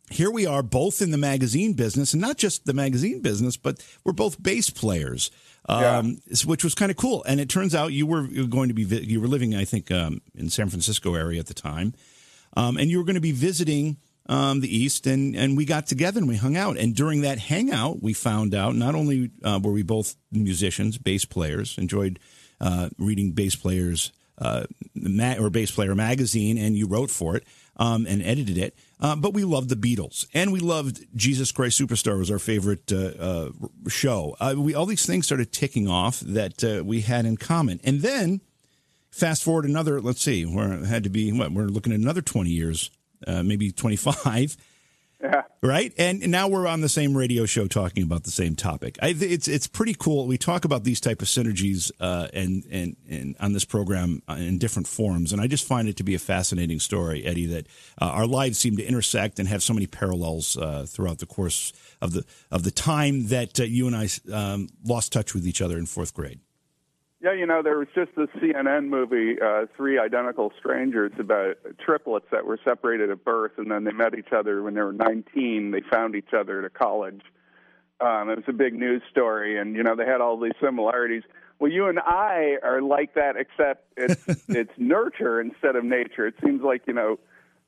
here 0.10 0.30
we 0.30 0.46
are 0.46 0.62
both 0.62 1.02
in 1.02 1.12
the 1.12 1.18
magazine 1.18 1.74
business 1.74 2.14
and 2.14 2.22
not 2.22 2.38
just 2.38 2.66
the 2.66 2.74
magazine 2.74 3.22
business 3.22 3.58
but 3.58 3.84
we're 4.04 4.14
both 4.14 4.42
bass 4.42 4.70
players 4.70 5.32
um, 5.68 6.20
yeah. 6.28 6.36
which 6.46 6.64
was 6.64 6.76
kind 6.76 6.92
of 6.92 6.98
cool 6.98 7.24
and 7.28 7.40
it 7.40 7.50
turns 7.50 7.74
out 7.74 7.92
you 7.92 8.06
were 8.06 8.28
going 8.48 8.68
to 8.68 8.74
be 8.76 8.84
you 8.84 9.20
were 9.20 9.28
living 9.28 9.56
i 9.56 9.66
think 9.66 9.92
um, 9.92 10.22
in 10.36 10.50
san 10.50 10.70
francisco 10.70 11.16
area 11.16 11.40
at 11.40 11.48
the 11.48 11.54
time 11.54 11.94
um, 12.58 12.78
and 12.78 12.90
you 12.90 12.98
were 12.98 13.04
going 13.04 13.16
to 13.16 13.22
be 13.22 13.32
visiting 13.32 13.98
um, 14.28 14.62
the 14.62 14.76
East, 14.76 15.06
and 15.06 15.36
and 15.36 15.56
we 15.56 15.66
got 15.66 15.86
together 15.88 16.20
and 16.20 16.28
we 16.28 16.36
hung 16.36 16.58
out. 16.58 16.78
And 16.78 16.96
during 16.96 17.22
that 17.22 17.38
hangout, 17.38 18.02
we 18.02 18.14
found 18.14 18.56
out 18.56 18.76
not 18.76 18.96
only 18.96 19.32
uh, 19.44 19.60
were 19.62 19.72
we 19.72 19.84
both 19.84 20.16
musicians, 20.32 20.98
bass 20.98 21.26
players, 21.26 21.78
enjoyed 21.78 22.20
uh, 22.60 22.90
reading 22.98 23.32
bass 23.32 23.56
players 23.56 24.12
uh, 24.38 24.66
ma- 24.96 25.36
or 25.40 25.50
bass 25.50 25.72
player 25.72 25.96
magazine, 25.96 26.58
and 26.58 26.76
you 26.76 26.88
wrote 26.88 27.12
for 27.12 27.36
it 27.36 27.44
um, 27.78 28.06
and 28.08 28.22
edited 28.24 28.58
it. 28.58 28.76
Uh, 29.00 29.16
but 29.16 29.34
we 29.34 29.44
loved 29.44 29.70
the 29.70 29.76
Beatles, 29.76 30.26
and 30.34 30.54
we 30.54 30.60
loved 30.60 31.06
Jesus 31.16 31.52
Christ 31.52 31.80
Superstar 31.80 32.18
was 32.18 32.32
our 32.32 32.40
favorite 32.40 32.92
uh, 32.92 32.96
uh, 33.20 33.50
show. 33.90 34.36
we 34.56 34.74
all 34.74 34.86
these 34.86 35.06
things 35.06 35.26
started 35.26 35.52
ticking 35.52 35.90
off 35.90 36.22
that 36.22 36.84
we 36.86 37.02
had 37.02 37.26
in 37.26 37.38
common, 37.38 37.80
and 37.84 38.02
then. 38.02 38.42
Fast 39.12 39.46
forward 39.46 39.64
another, 39.64 40.02
let's 40.02 40.22
see, 40.22 40.44
where 40.44 40.84
had 40.84 41.06
to 41.06 41.10
be, 41.10 41.32
what, 41.32 41.50
we're 41.50 41.68
looking 41.68 41.94
at 41.94 42.00
another 42.02 42.22
20 42.22 42.50
years 42.50 42.92
uh, 43.28 43.44
maybe 43.44 43.72
25. 43.72 44.58
Yeah. 45.26 45.42
Right, 45.64 45.94
and 45.98 46.28
now 46.30 46.48
we're 46.48 46.68
on 46.68 46.82
the 46.82 46.90
same 46.90 47.18
radio 47.18 47.48
show 47.48 47.66
talking 47.66 48.04
about 48.04 48.24
the 48.24 48.32
same 48.32 48.56
topic. 48.56 49.00
I, 49.02 49.16
it's 49.18 49.48
it's 49.48 49.66
pretty 49.66 49.96
cool. 49.96 50.28
We 50.28 50.38
talk 50.38 50.64
about 50.64 50.84
these 50.84 51.00
type 51.00 51.24
of 51.24 51.28
synergies 51.28 51.92
uh, 52.00 52.28
and, 52.34 52.64
and 52.72 52.96
and 53.10 53.36
on 53.40 53.54
this 53.54 53.66
program 53.66 54.22
uh, 54.30 54.34
in 54.34 54.60
different 54.60 54.88
forms, 54.88 55.34
and 55.34 55.42
I 55.42 55.48
just 55.48 55.66
find 55.66 55.88
it 55.88 55.98
to 55.98 56.04
be 56.04 56.14
a 56.14 56.20
fascinating 56.20 56.80
story, 56.80 57.26
Eddie. 57.26 57.48
That 57.48 57.68
uh, 58.00 58.06
our 58.06 58.28
lives 58.28 58.60
seem 58.60 58.78
to 58.78 58.86
intersect 58.86 59.40
and 59.40 59.48
have 59.48 59.64
so 59.64 59.74
many 59.74 59.88
parallels 59.88 60.56
uh, 60.58 60.86
throughout 60.88 61.18
the 61.18 61.26
course 61.26 61.74
of 62.02 62.14
the 62.14 62.24
of 62.52 62.64
the 62.64 62.72
time 62.72 63.28
that 63.30 63.60
uh, 63.60 63.64
you 63.64 63.88
and 63.88 63.96
I 63.96 64.08
um, 64.32 64.70
lost 64.84 65.12
touch 65.12 65.34
with 65.34 65.48
each 65.48 65.62
other 65.62 65.80
in 65.80 65.88
fourth 65.88 66.14
grade. 66.14 66.40
Yeah, 67.26 67.34
you 67.34 67.48
know, 67.48 67.64
there 67.64 67.80
was 67.80 67.88
just 67.96 68.12
this 68.16 68.28
CNN 68.40 68.88
movie, 68.88 69.42
uh, 69.42 69.66
Three 69.76 69.98
Identical 69.98 70.54
Strangers, 70.60 71.12
about 71.18 71.56
triplets 71.84 72.28
that 72.32 72.46
were 72.46 72.60
separated 72.64 73.10
at 73.10 73.26
birth, 73.26 73.54
and 73.58 73.72
then 73.72 73.84
they 73.84 73.94
met 73.94 74.16
each 74.16 74.32
other 74.32 74.62
when 74.62 74.76
they 74.76 74.82
were 74.82 74.94
19. 74.94 75.72
They 75.72 75.82
found 75.90 76.14
each 76.14 76.36
other 76.38 76.60
at 76.60 76.66
a 76.66 76.70
college. 76.70 77.22
Um, 78.00 78.30
it 78.30 78.36
was 78.36 78.46
a 78.48 78.54
big 78.54 78.76
news 78.76 79.02
story, 79.10 79.60
and 79.60 79.76
you 79.76 79.82
know 79.82 79.96
they 79.96 80.06
had 80.06 80.22
all 80.22 80.40
these 80.40 80.54
similarities. 80.62 81.24
Well, 81.58 81.72
you 81.72 81.88
and 81.88 81.98
I 81.98 82.58
are 82.62 82.84
like 82.84 83.16
that, 83.16 83.38
except 83.38 83.88
it's 83.98 84.46
it's 84.48 84.74
nurture 84.78 85.42
instead 85.42 85.76
of 85.76 85.84
nature. 85.84 86.28
It 86.28 86.36
seems 86.44 86.62
like 86.62 86.84
you 86.86 86.94
know 86.94 87.18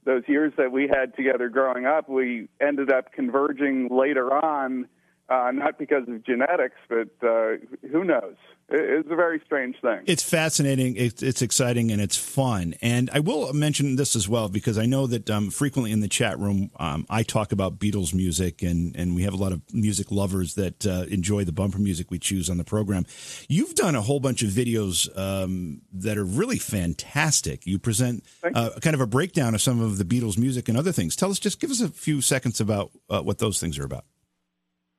those 0.04 0.22
years 0.28 0.54
that 0.58 0.72
we 0.72 0.88
had 0.88 1.16
together 1.16 1.50
growing 1.50 1.88
up, 1.88 2.08
we 2.08 2.48
ended 2.62 2.92
up 2.92 3.12
converging 3.12 3.88
later 3.90 4.32
on, 4.32 4.88
uh, 5.30 5.52
not 5.54 5.78
because 5.78 6.08
of 6.08 6.24
genetics, 6.26 6.78
but 6.90 7.10
uh, 7.28 7.58
who 7.92 8.04
knows? 8.04 8.36
it's 8.70 9.10
a 9.10 9.16
very 9.16 9.42
strange 9.46 9.80
thing. 9.82 10.02
It's 10.08 10.24
fascinating. 10.24 10.98
It's, 10.98 11.24
it's, 11.24 11.42
exciting 11.42 11.92
and 11.92 12.02
it's 12.02 12.18
fun. 12.18 12.76
And 12.82 13.10
I 13.14 13.20
will 13.20 13.54
mention 13.54 13.96
this 13.96 14.16
as 14.16 14.28
well 14.28 14.50
because 14.50 14.78
I 14.78 14.86
know 14.86 15.08
that 15.08 15.30
um, 15.30 15.50
frequently 15.50 15.92
in 15.92 16.02
the 16.02 16.10
chat 16.10 16.38
room 16.38 16.72
um, 16.78 17.06
I 17.10 17.24
talk 17.24 17.54
about 17.54 17.80
Beatles 17.80 18.14
music 18.14 18.64
and 18.64 18.96
and 18.96 19.16
we 19.16 19.24
have 19.24 19.34
a 19.34 19.38
lot 19.38 19.52
of 19.54 19.62
music 19.74 20.12
lovers 20.12 20.56
that 20.56 20.86
uh, 20.86 21.06
enjoy 21.10 21.46
the 21.46 21.52
bumper 21.52 21.78
music 21.78 22.12
we 22.12 22.20
choose 22.20 22.50
on 22.50 22.58
the 22.58 22.64
program. 22.66 23.06
You've 23.48 23.76
done 23.76 23.96
a 23.96 24.02
whole 24.02 24.20
bunch 24.20 24.42
of 24.44 24.50
videos 24.50 25.16
um, 25.18 25.82
that 25.94 26.18
are 26.18 26.26
really 26.26 26.60
fantastic. 26.60 27.66
You 27.66 27.80
present 27.80 28.26
uh, 28.44 28.72
kind 28.82 28.94
of 28.94 29.02
a 29.02 29.08
breakdown 29.08 29.56
of 29.56 29.62
some 29.62 29.80
of 29.80 29.98
the 29.98 30.04
Beatles 30.04 30.38
music 30.38 30.68
and 30.68 30.78
other 30.78 30.92
things. 30.92 31.16
Tell 31.16 31.30
us, 31.30 31.40
just 31.40 31.62
give 31.62 31.72
us 31.72 31.80
a 31.80 31.90
few 31.90 32.22
seconds 32.22 32.60
about 32.60 32.92
uh, 33.10 33.22
what 33.22 33.38
those 33.38 33.60
things 33.60 33.80
are 33.80 33.86
about. 33.86 34.04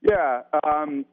Yeah. 0.02 0.42
Um, 0.64 1.04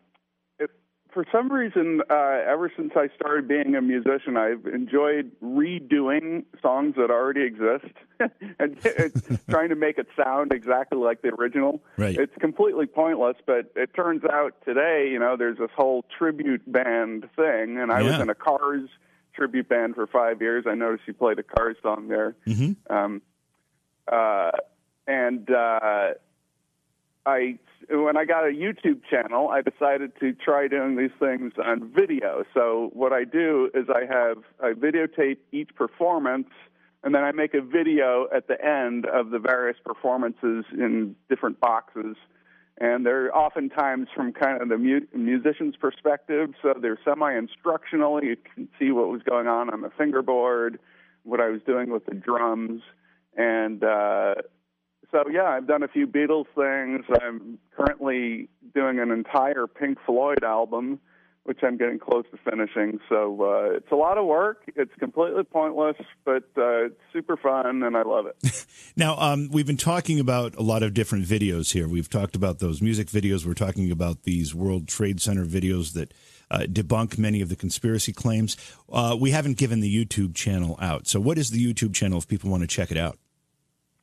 for 1.16 1.26
some 1.32 1.50
reason, 1.50 2.02
uh, 2.10 2.42
ever 2.46 2.70
since 2.76 2.92
I 2.94 3.08
started 3.16 3.48
being 3.48 3.74
a 3.74 3.82
musician, 3.82 4.36
I've 4.36 4.66
enjoyed 4.66 5.32
redoing 5.42 6.44
songs 6.62 6.96
that 6.98 7.10
already 7.10 7.44
exist 7.44 7.94
and 8.60 8.78
trying 9.50 9.70
to 9.70 9.76
make 9.76 9.98
it 9.98 10.08
sound 10.22 10.52
exactly 10.52 10.98
like 10.98 11.22
the 11.22 11.30
original. 11.30 11.82
Right. 11.96 12.18
It's 12.18 12.36
completely 12.42 12.86
pointless, 12.86 13.38
but 13.48 13.72
it 13.78 13.94
turns 13.94 14.24
out 14.26 14.56
today, 14.66 15.08
you 15.10 15.18
know, 15.18 15.38
there's 15.38 15.58
this 15.58 15.72
whole 15.74 16.04
tribute 16.18 16.70
band 16.70 17.30
thing, 17.38 17.78
and 17.78 17.94
I 17.94 18.02
yeah. 18.02 18.12
was 18.12 18.20
in 18.20 18.30
a 18.30 18.36
Cars 18.36 18.90
tribute 19.34 19.70
band 19.70 19.96
for 19.96 20.08
five 20.08 20.42
years. 20.42 20.66
I 20.68 20.76
noticed 20.76 21.04
you 21.08 21.14
played 21.14 21.40
a 21.40 21.44
Cars 21.44 21.78
song 21.82 22.10
there. 22.10 22.36
Mm-hmm. 22.46 22.94
Um, 22.94 23.22
uh, 24.12 24.52
and 25.08 25.50
uh, 25.50 26.10
I 27.26 27.58
when 27.90 28.18
I 28.18 28.26
got 28.26 28.46
a 28.46 28.52
YouTube 28.52 29.02
channel, 29.10 29.50
I 29.50 29.62
decided 29.62 30.14
to 30.20 30.34
try 30.34 30.68
doing 30.68 30.96
these 30.96 31.12
things 31.20 31.54
on 31.64 31.92
video. 31.94 32.44
So 32.54 32.90
what 32.94 33.14
I 33.14 33.24
do 33.26 33.70
is 33.74 33.86
I 33.90 34.06
have 34.12 34.38
I 34.62 34.74
videotape 34.74 35.38
each 35.52 35.70
performance 35.76 36.50
and 37.06 37.14
then 37.14 37.24
I 37.24 37.32
make 37.32 37.54
a 37.54 37.62
video 37.62 38.28
at 38.36 38.48
the 38.48 38.64
end 38.66 39.06
of 39.06 39.30
the 39.30 39.38
various 39.38 39.78
performances 39.86 40.66
in 40.74 41.16
different 41.30 41.60
boxes. 41.60 42.18
And 42.80 43.06
they're 43.06 43.34
oftentimes 43.34 44.08
from 44.14 44.34
kind 44.34 44.62
of 44.62 44.70
the 44.70 44.78
mu- 44.78 45.08
musician's 45.14 45.76
perspective, 45.78 46.50
so 46.62 46.74
they're 46.82 47.00
semi-instructional. 47.06 48.24
You 48.24 48.36
can 48.54 48.68
see 48.78 48.92
what 48.92 49.08
was 49.08 49.22
going 49.22 49.48
on 49.48 49.72
on 49.72 49.82
the 49.82 49.92
fingerboard, 49.96 50.80
what 51.24 51.40
I 51.40 51.50
was 51.50 51.62
doing 51.66 51.92
with 51.92 52.06
the 52.06 52.16
drums, 52.16 52.82
and 53.38 53.84
uh, 53.84 54.36
so 55.16 55.30
yeah, 55.30 55.46
I've 55.46 55.68
done 55.68 55.84
a 55.84 55.88
few 55.88 56.08
Beatles 56.08 56.46
things. 56.56 57.06
I'm 57.22 57.58
currently 57.76 58.50
doing 58.74 59.00
an 59.00 59.12
entire 59.12 59.66
Pink 59.66 59.98
Floyd 60.06 60.44
album, 60.44 61.00
which 61.44 61.60
I'm 61.64 61.78
getting 61.78 62.00
close 62.00 62.26
to 62.32 62.38
finishing. 62.50 63.00
So 63.08 63.42
uh, 63.42 63.78
it's 63.78 63.92
a 63.92 63.96
lot 63.96 64.18
of 64.18 64.26
work. 64.26 64.64
It's 64.76 64.94
completely 65.00 65.44
pointless, 65.44 65.96
but 66.26 66.44
uh, 66.58 66.88
it's 66.88 67.00
super 67.14 67.38
fun, 67.38 67.84
and 67.84 67.96
I 67.96 68.02
love 68.02 68.26
it. 68.26 68.66
now, 68.98 69.18
um, 69.18 69.50
we've 69.52 69.68
been 69.68 69.78
talking 69.78 70.20
about 70.20 70.56
a 70.56 70.64
lot 70.64 70.84
of 70.84 70.94
different 70.94 71.26
videos 71.26 71.72
here. 71.72 71.88
We've 71.88 72.10
talked 72.10 72.36
about 72.36 72.60
those 72.60 72.82
music 72.82 73.08
videos. 73.08 73.46
We're 73.46 73.54
talking 73.54 73.92
about 73.92 74.24
these 74.24 74.54
World 74.54 74.88
Trade 74.88 75.22
Center 75.22 75.46
videos 75.46 75.94
that. 75.94 76.14
Uh, 76.52 76.60
debunk 76.60 77.18
many 77.18 77.42
of 77.42 77.50
the 77.50 77.56
conspiracy 77.56 78.14
claims. 78.14 78.56
Uh, 78.88 79.18
we 79.20 79.32
haven't 79.32 79.58
given 79.58 79.80
the 79.80 80.06
YouTube 80.06 80.36
channel 80.36 80.78
out. 80.80 81.08
So, 81.08 81.20
what 81.20 81.40
is 81.40 81.50
the 81.50 81.58
YouTube 81.58 81.96
channel 81.96 82.20
if 82.20 82.28
people 82.28 82.52
want 82.52 82.62
to 82.62 82.68
check 82.68 82.92
it 82.92 82.98
out? 82.98 83.18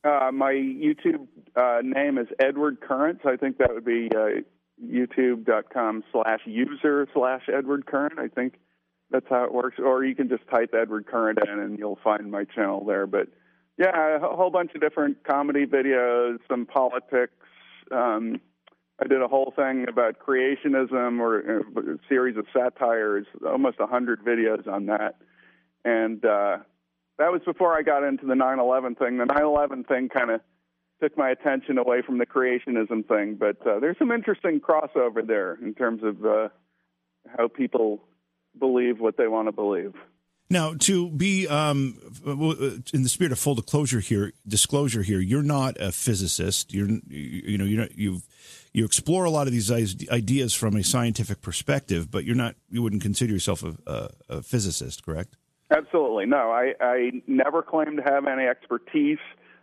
Uh, 0.03 0.31
my 0.33 0.51
YouTube 0.51 1.27
uh, 1.55 1.79
name 1.81 2.17
is 2.17 2.27
Edward 2.39 2.81
Current. 2.81 3.21
I 3.25 3.37
think 3.37 3.57
that 3.59 3.73
would 3.73 3.85
be 3.85 4.09
uh, 4.13 4.41
youtube.com 4.83 6.03
slash 6.11 6.41
user 6.45 7.07
slash 7.13 7.43
Edward 7.47 7.85
Current. 7.85 8.19
I 8.19 8.27
think 8.27 8.55
that's 9.11 9.25
how 9.29 9.45
it 9.45 9.53
works. 9.53 9.77
Or 9.79 10.03
you 10.03 10.13
can 10.13 10.27
just 10.27 10.43
type 10.49 10.73
Edward 10.73 11.07
Current 11.07 11.39
in 11.47 11.59
and 11.59 11.79
you'll 11.79 11.99
find 12.03 12.29
my 12.29 12.43
channel 12.43 12.83
there. 12.85 13.07
But 13.07 13.27
yeah, 13.77 14.17
a 14.17 14.35
whole 14.35 14.49
bunch 14.49 14.71
of 14.75 14.81
different 14.81 15.23
comedy 15.23 15.65
videos, 15.65 16.39
some 16.49 16.65
politics, 16.65 17.33
um, 17.91 18.41
I 18.99 19.07
did 19.07 19.21
a 19.21 19.27
whole 19.27 19.51
thing 19.55 19.85
about 19.89 20.19
creationism 20.19 21.19
or 21.19 21.39
a 21.39 21.97
series 22.07 22.37
of 22.37 22.45
satires, 22.53 23.25
almost 23.45 23.77
a 23.79 23.87
hundred 23.87 24.23
videos 24.23 24.67
on 24.67 24.85
that, 24.85 25.15
and 25.83 26.23
uh, 26.23 26.57
that 27.19 27.31
was 27.31 27.41
before 27.45 27.77
I 27.77 27.81
got 27.81 28.03
into 28.03 28.25
the 28.25 28.35
9/11 28.35 28.97
thing. 28.97 29.17
The 29.17 29.25
9/11 29.25 29.87
thing 29.87 30.09
kind 30.09 30.31
of 30.31 30.41
took 31.01 31.17
my 31.17 31.29
attention 31.29 31.77
away 31.77 32.01
from 32.01 32.17
the 32.17 32.25
creationism 32.25 33.07
thing, 33.07 33.35
but 33.35 33.57
uh, 33.67 33.79
there's 33.79 33.97
some 33.97 34.11
interesting 34.11 34.59
crossover 34.59 35.25
there 35.25 35.55
in 35.61 35.73
terms 35.73 36.01
of 36.03 36.25
uh, 36.25 36.49
how 37.37 37.47
people 37.47 38.03
believe 38.57 38.99
what 38.99 39.17
they 39.17 39.27
want 39.27 39.47
to 39.47 39.51
believe. 39.51 39.93
Now, 40.49 40.75
to 40.81 41.09
be 41.09 41.47
um, 41.47 41.97
in 42.93 43.01
the 43.01 43.09
spirit 43.09 43.31
of 43.31 43.39
full 43.39 43.55
disclosure 43.55 43.99
here, 43.99 44.33
disclosure 44.47 45.01
here, 45.01 45.19
you're 45.19 45.41
not 45.41 45.77
a 45.79 45.91
physicist. 45.91 46.73
You're, 46.73 46.89
you 47.07 47.57
know, 47.57 47.65
not, 47.65 47.97
you've 47.97 48.21
you 48.71 48.85
explore 48.85 49.23
a 49.25 49.29
lot 49.29 49.47
of 49.47 49.53
these 49.53 49.71
ideas 50.09 50.53
from 50.53 50.75
a 50.75 50.83
scientific 50.83 51.41
perspective, 51.41 52.11
but 52.11 52.23
you're 52.23 52.35
not. 52.35 52.55
You 52.69 52.81
wouldn't 52.81 53.01
consider 53.01 53.33
yourself 53.33 53.63
a, 53.63 53.75
a, 53.87 54.09
a 54.29 54.41
physicist, 54.41 55.05
correct? 55.05 55.35
Absolutely 55.75 56.25
no. 56.25 56.51
I, 56.51 56.73
I 56.79 57.11
never 57.25 57.61
claim 57.63 57.97
to 57.97 58.03
have 58.03 58.27
any 58.27 58.43
expertise. 58.43 59.17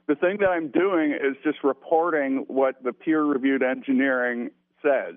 The 0.08 0.16
thing 0.16 0.38
that 0.40 0.48
I'm 0.48 0.68
doing 0.68 1.12
is 1.12 1.36
just 1.44 1.62
reporting 1.62 2.44
what 2.48 2.82
the 2.82 2.92
peer-reviewed 2.92 3.62
engineering 3.62 4.50
says. 4.82 5.14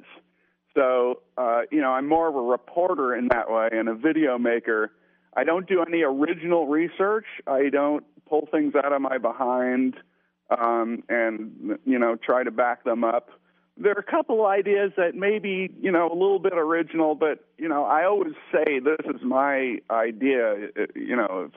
So, 0.76 1.22
uh, 1.38 1.62
you 1.72 1.82
know, 1.82 1.92
I'm 1.92 2.08
more 2.08 2.28
of 2.28 2.36
a 2.36 2.42
reporter 2.42 3.16
in 3.16 3.28
that 3.30 3.50
way 3.50 3.70
and 3.72 3.90
a 3.90 3.96
video 3.96 4.38
maker. 4.38 4.92
I 5.36 5.44
don't 5.44 5.68
do 5.68 5.84
any 5.84 6.04
original 6.04 6.68
research. 6.68 7.26
I 7.48 7.70
don't 7.70 8.04
pull 8.28 8.48
things 8.52 8.74
out 8.76 8.94
of 8.94 9.02
my 9.02 9.18
behind 9.18 9.96
um, 10.56 11.04
and, 11.10 11.80
you 11.86 11.98
know, 11.98 12.16
try 12.16 12.44
to 12.44 12.52
back 12.52 12.84
them 12.84 13.04
up. 13.04 13.30
There 13.76 13.94
are 13.96 14.00
a 14.00 14.04
couple 14.04 14.46
ideas 14.46 14.92
that 14.98 15.16
maybe, 15.16 15.74
you 15.82 15.92
know, 15.92 16.08
a 16.08 16.14
little 16.14 16.40
bit 16.40 16.54
original, 16.54 17.16
but, 17.16 17.46
you 17.58 17.68
know, 17.68 17.84
I 17.84 18.06
always 18.06 18.34
say 18.52 18.80
this 18.80 19.06
is 19.06 19.22
my 19.24 19.80
idea, 19.90 20.70
you 20.96 21.16
know, 21.16 21.50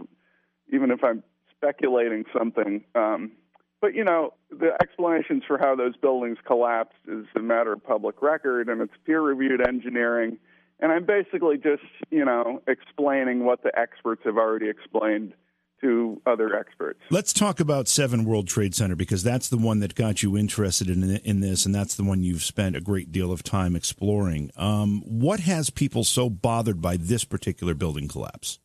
even 0.73 0.91
if 0.91 1.05
I'm 1.05 1.23
speculating 1.57 2.25
something. 2.37 2.85
Um, 2.95 3.33
but 3.81 3.95
you 3.95 4.05
know, 4.05 4.33
the 4.51 4.73
explanations 4.81 5.43
for 5.47 5.59
how 5.59 5.77
those 5.77 5.97
buildings 5.97 6.39
collapsed 6.47 6.97
is 7.07 7.27
a 7.37 7.41
matter 7.41 7.73
of 7.73 7.85
public 7.85 8.23
record, 8.23 8.69
and 8.69 8.81
it's 8.81 8.95
peer-reviewed 9.05 9.61
engineering. 9.61 10.39
And 10.81 10.93
I'm 10.93 11.05
basically 11.05 11.57
just, 11.57 11.83
you 12.11 12.25
know, 12.25 12.63
explaining 12.67 13.45
what 13.45 13.63
the 13.63 13.79
experts 13.79 14.23
have 14.25 14.37
already 14.37 14.69
explained 14.69 15.35
to 15.81 16.21
other 16.27 16.57
experts. 16.57 17.01
Let's 17.11 17.33
talk 17.33 17.61
about 17.61 17.89
Seven 17.89 18.25
World 18.25 18.49
Trade 18.49 18.75
Center 18.75 18.97
because 18.97 19.23
that's 19.23 19.49
the 19.49 19.59
one 19.59 19.81
that 19.81 19.95
got 19.95 20.23
you 20.23 20.37
interested 20.37 20.89
in 20.89 21.17
in 21.19 21.41
this, 21.41 21.67
and 21.67 21.75
that's 21.75 21.95
the 21.95 22.05
one 22.05 22.23
you've 22.23 22.43
spent 22.43 22.77
a 22.77 22.81
great 22.81 23.13
deal 23.13 23.31
of 23.33 23.43
time 23.43 23.77
exploring. 23.77 24.51
Um, 24.57 25.03
what 25.05 25.41
has 25.41 25.71
people 25.71 26.05
so 26.05 26.31
bothered 26.31 26.81
by 26.81 26.97
this 26.97 27.25
particular 27.25 27.75
building 27.75 28.09
collapse? 28.09 28.59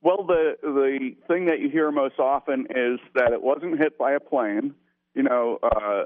Well, 0.00 0.24
the 0.24 0.56
the 0.62 1.16
thing 1.26 1.46
that 1.46 1.60
you 1.60 1.68
hear 1.68 1.90
most 1.90 2.18
often 2.18 2.66
is 2.70 3.00
that 3.14 3.32
it 3.32 3.42
wasn't 3.42 3.78
hit 3.78 3.98
by 3.98 4.12
a 4.12 4.20
plane. 4.20 4.74
You 5.14 5.24
know, 5.24 5.58
uh, 5.62 6.04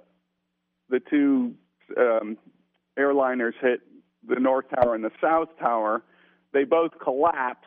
the 0.89 1.01
two 1.01 1.55
um, 1.97 2.39
airliners 2.99 3.53
hit 3.61 3.81
the 4.27 4.41
North 4.41 4.67
Tower 4.75 4.95
and 4.95 5.05
the 5.05 5.11
South 5.21 5.49
Tower. 5.59 6.03
They 6.53 6.65
both 6.65 6.93
collapsed, 7.03 7.67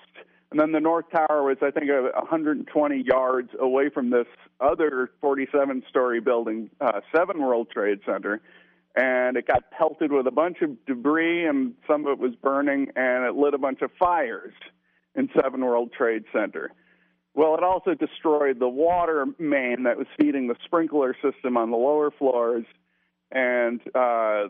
and 0.56 0.62
then 0.62 0.72
the 0.72 0.80
North 0.80 1.08
Tower 1.12 1.44
was, 1.44 1.58
I 1.62 1.70
think, 1.70 1.88
120 1.92 3.04
yards 3.06 3.50
away 3.60 3.90
from 3.90 4.10
this 4.10 4.26
other 4.62 5.12
47-story 5.22 6.22
building, 6.22 6.70
uh, 6.80 7.02
Seven 7.14 7.42
World 7.42 7.68
Trade 7.70 8.00
Center, 8.06 8.40
and 8.96 9.36
it 9.36 9.48
got 9.48 9.70
pelted 9.72 10.14
with 10.14 10.28
a 10.28 10.32
bunch 10.32 10.62
of 10.62 10.70
debris, 10.86 11.46
and 11.46 11.74
some 11.86 12.08
of 12.08 12.14
it 12.14 12.20
was 12.20 12.36
burning, 12.42 12.88
and 12.96 13.26
it 13.26 13.36
lit 13.36 13.54
a 13.54 13.58
bunch 13.58 13.82
of 13.82 13.92
fires 14.00 14.54
in 15.14 15.30
Seven 15.36 15.60
World 15.60 15.92
Trade 15.92 16.24
Center. 16.32 16.72
Well, 17.34 17.56
it 17.56 17.64
also 17.64 17.94
destroyed 17.94 18.58
the 18.58 18.70
water 18.70 19.26
main 19.38 19.84
that 19.84 19.98
was 19.98 20.08
feeding 20.18 20.48
the 20.48 20.56
sprinkler 20.64 21.18
system 21.22 21.58
on 21.58 21.70
the 21.70 21.76
lower 21.76 22.12
floors, 22.12 22.64
and 23.30 23.82
uh, 23.88 24.48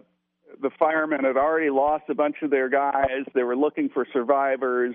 the 0.62 0.70
firemen 0.78 1.24
had 1.24 1.36
already 1.36 1.72
lost 1.72 2.03
a 2.10 2.14
bunch 2.14 2.36
of 2.43 2.51
their 2.51 2.70
guys. 2.70 3.24
They 3.34 3.41
were 3.41 3.58
looking 3.58 3.89
for 3.89 4.06
survivors, 4.14 4.93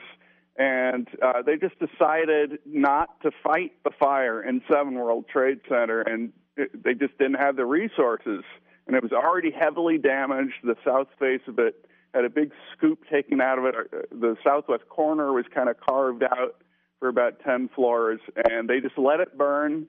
and 0.61 1.09
uh, 1.23 1.41
they 1.41 1.57
just 1.57 1.77
decided 1.79 2.59
not 2.67 3.19
to 3.23 3.31
fight 3.43 3.73
the 3.83 3.91
fire 3.99 4.43
in 4.43 4.61
Seven 4.71 4.95
World 4.95 5.25
Trade 5.27 5.61
Center, 5.67 6.03
and 6.03 6.35
it, 6.55 6.85
they 6.85 6.93
just 6.93 7.17
didn't 7.17 7.41
have 7.41 7.57
the 7.57 7.65
resources. 7.65 8.45
And 8.87 8.95
it 8.95 9.03
was 9.03 9.13
already 9.13 9.51
heavily 9.51 9.97
damaged. 9.97 10.57
The 10.63 10.77
south 10.85 11.09
face 11.19 11.41
of 11.49 11.59
it 11.59 11.87
had 12.13 12.27
a 12.27 12.29
big 12.29 12.53
scoop 12.77 12.99
taken 13.11 13.41
out 13.41 13.59
of 13.59 13.65
it. 13.65 13.75
The 14.21 14.37
southwest 14.45 14.87
corner 14.91 15.33
was 15.33 15.47
kind 15.55 15.71
of 15.71 15.77
carved 15.81 16.25
out 16.25 16.57
for 16.99 17.09
about 17.09 17.41
10 17.41 17.71
floors, 17.75 18.21
and 18.51 18.69
they 18.69 18.81
just 18.81 18.99
let 18.99 19.21
it 19.21 19.39
burn. 19.39 19.87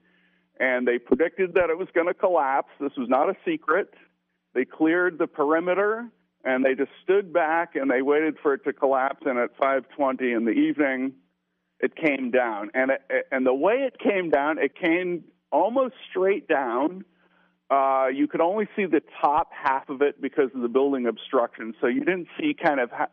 And 0.58 0.88
they 0.88 0.98
predicted 0.98 1.52
that 1.52 1.68
it 1.68 1.76
was 1.76 1.88
going 1.94 2.06
to 2.06 2.14
collapse. 2.14 2.70
This 2.80 2.92
was 2.96 3.10
not 3.10 3.28
a 3.28 3.36
secret. 3.44 3.92
They 4.54 4.64
cleared 4.64 5.18
the 5.18 5.26
perimeter, 5.26 6.06
and 6.44 6.64
they 6.64 6.74
just 6.74 6.90
stood 7.02 7.32
back 7.32 7.76
and 7.76 7.90
they 7.90 8.02
waited 8.02 8.36
for 8.42 8.54
it 8.54 8.64
to 8.64 8.72
collapse. 8.72 9.22
And 9.24 9.38
at 9.38 9.56
5:20 9.56 10.32
in 10.32 10.44
the 10.44 10.52
evening, 10.52 11.14
it 11.80 11.94
came 11.96 12.30
down. 12.30 12.70
And 12.74 12.92
it, 12.92 13.26
and 13.30 13.46
the 13.46 13.54
way 13.54 13.84
it 13.86 13.98
came 13.98 14.30
down, 14.30 14.58
it 14.58 14.74
came 14.74 15.24
almost 15.50 15.94
straight 16.10 16.48
down 16.48 17.04
uh, 17.72 18.08
you 18.08 18.26
could 18.26 18.42
only 18.42 18.68
see 18.76 18.84
the 18.84 19.00
top 19.22 19.50
half 19.50 19.88
of 19.88 20.02
it 20.02 20.20
because 20.20 20.50
of 20.54 20.60
the 20.60 20.68
building 20.68 21.06
obstruction. 21.06 21.72
So 21.80 21.86
you 21.86 22.00
didn't 22.00 22.28
see 22.38 22.54
kind 22.54 22.78
of 22.78 22.90
ha- 22.90 23.08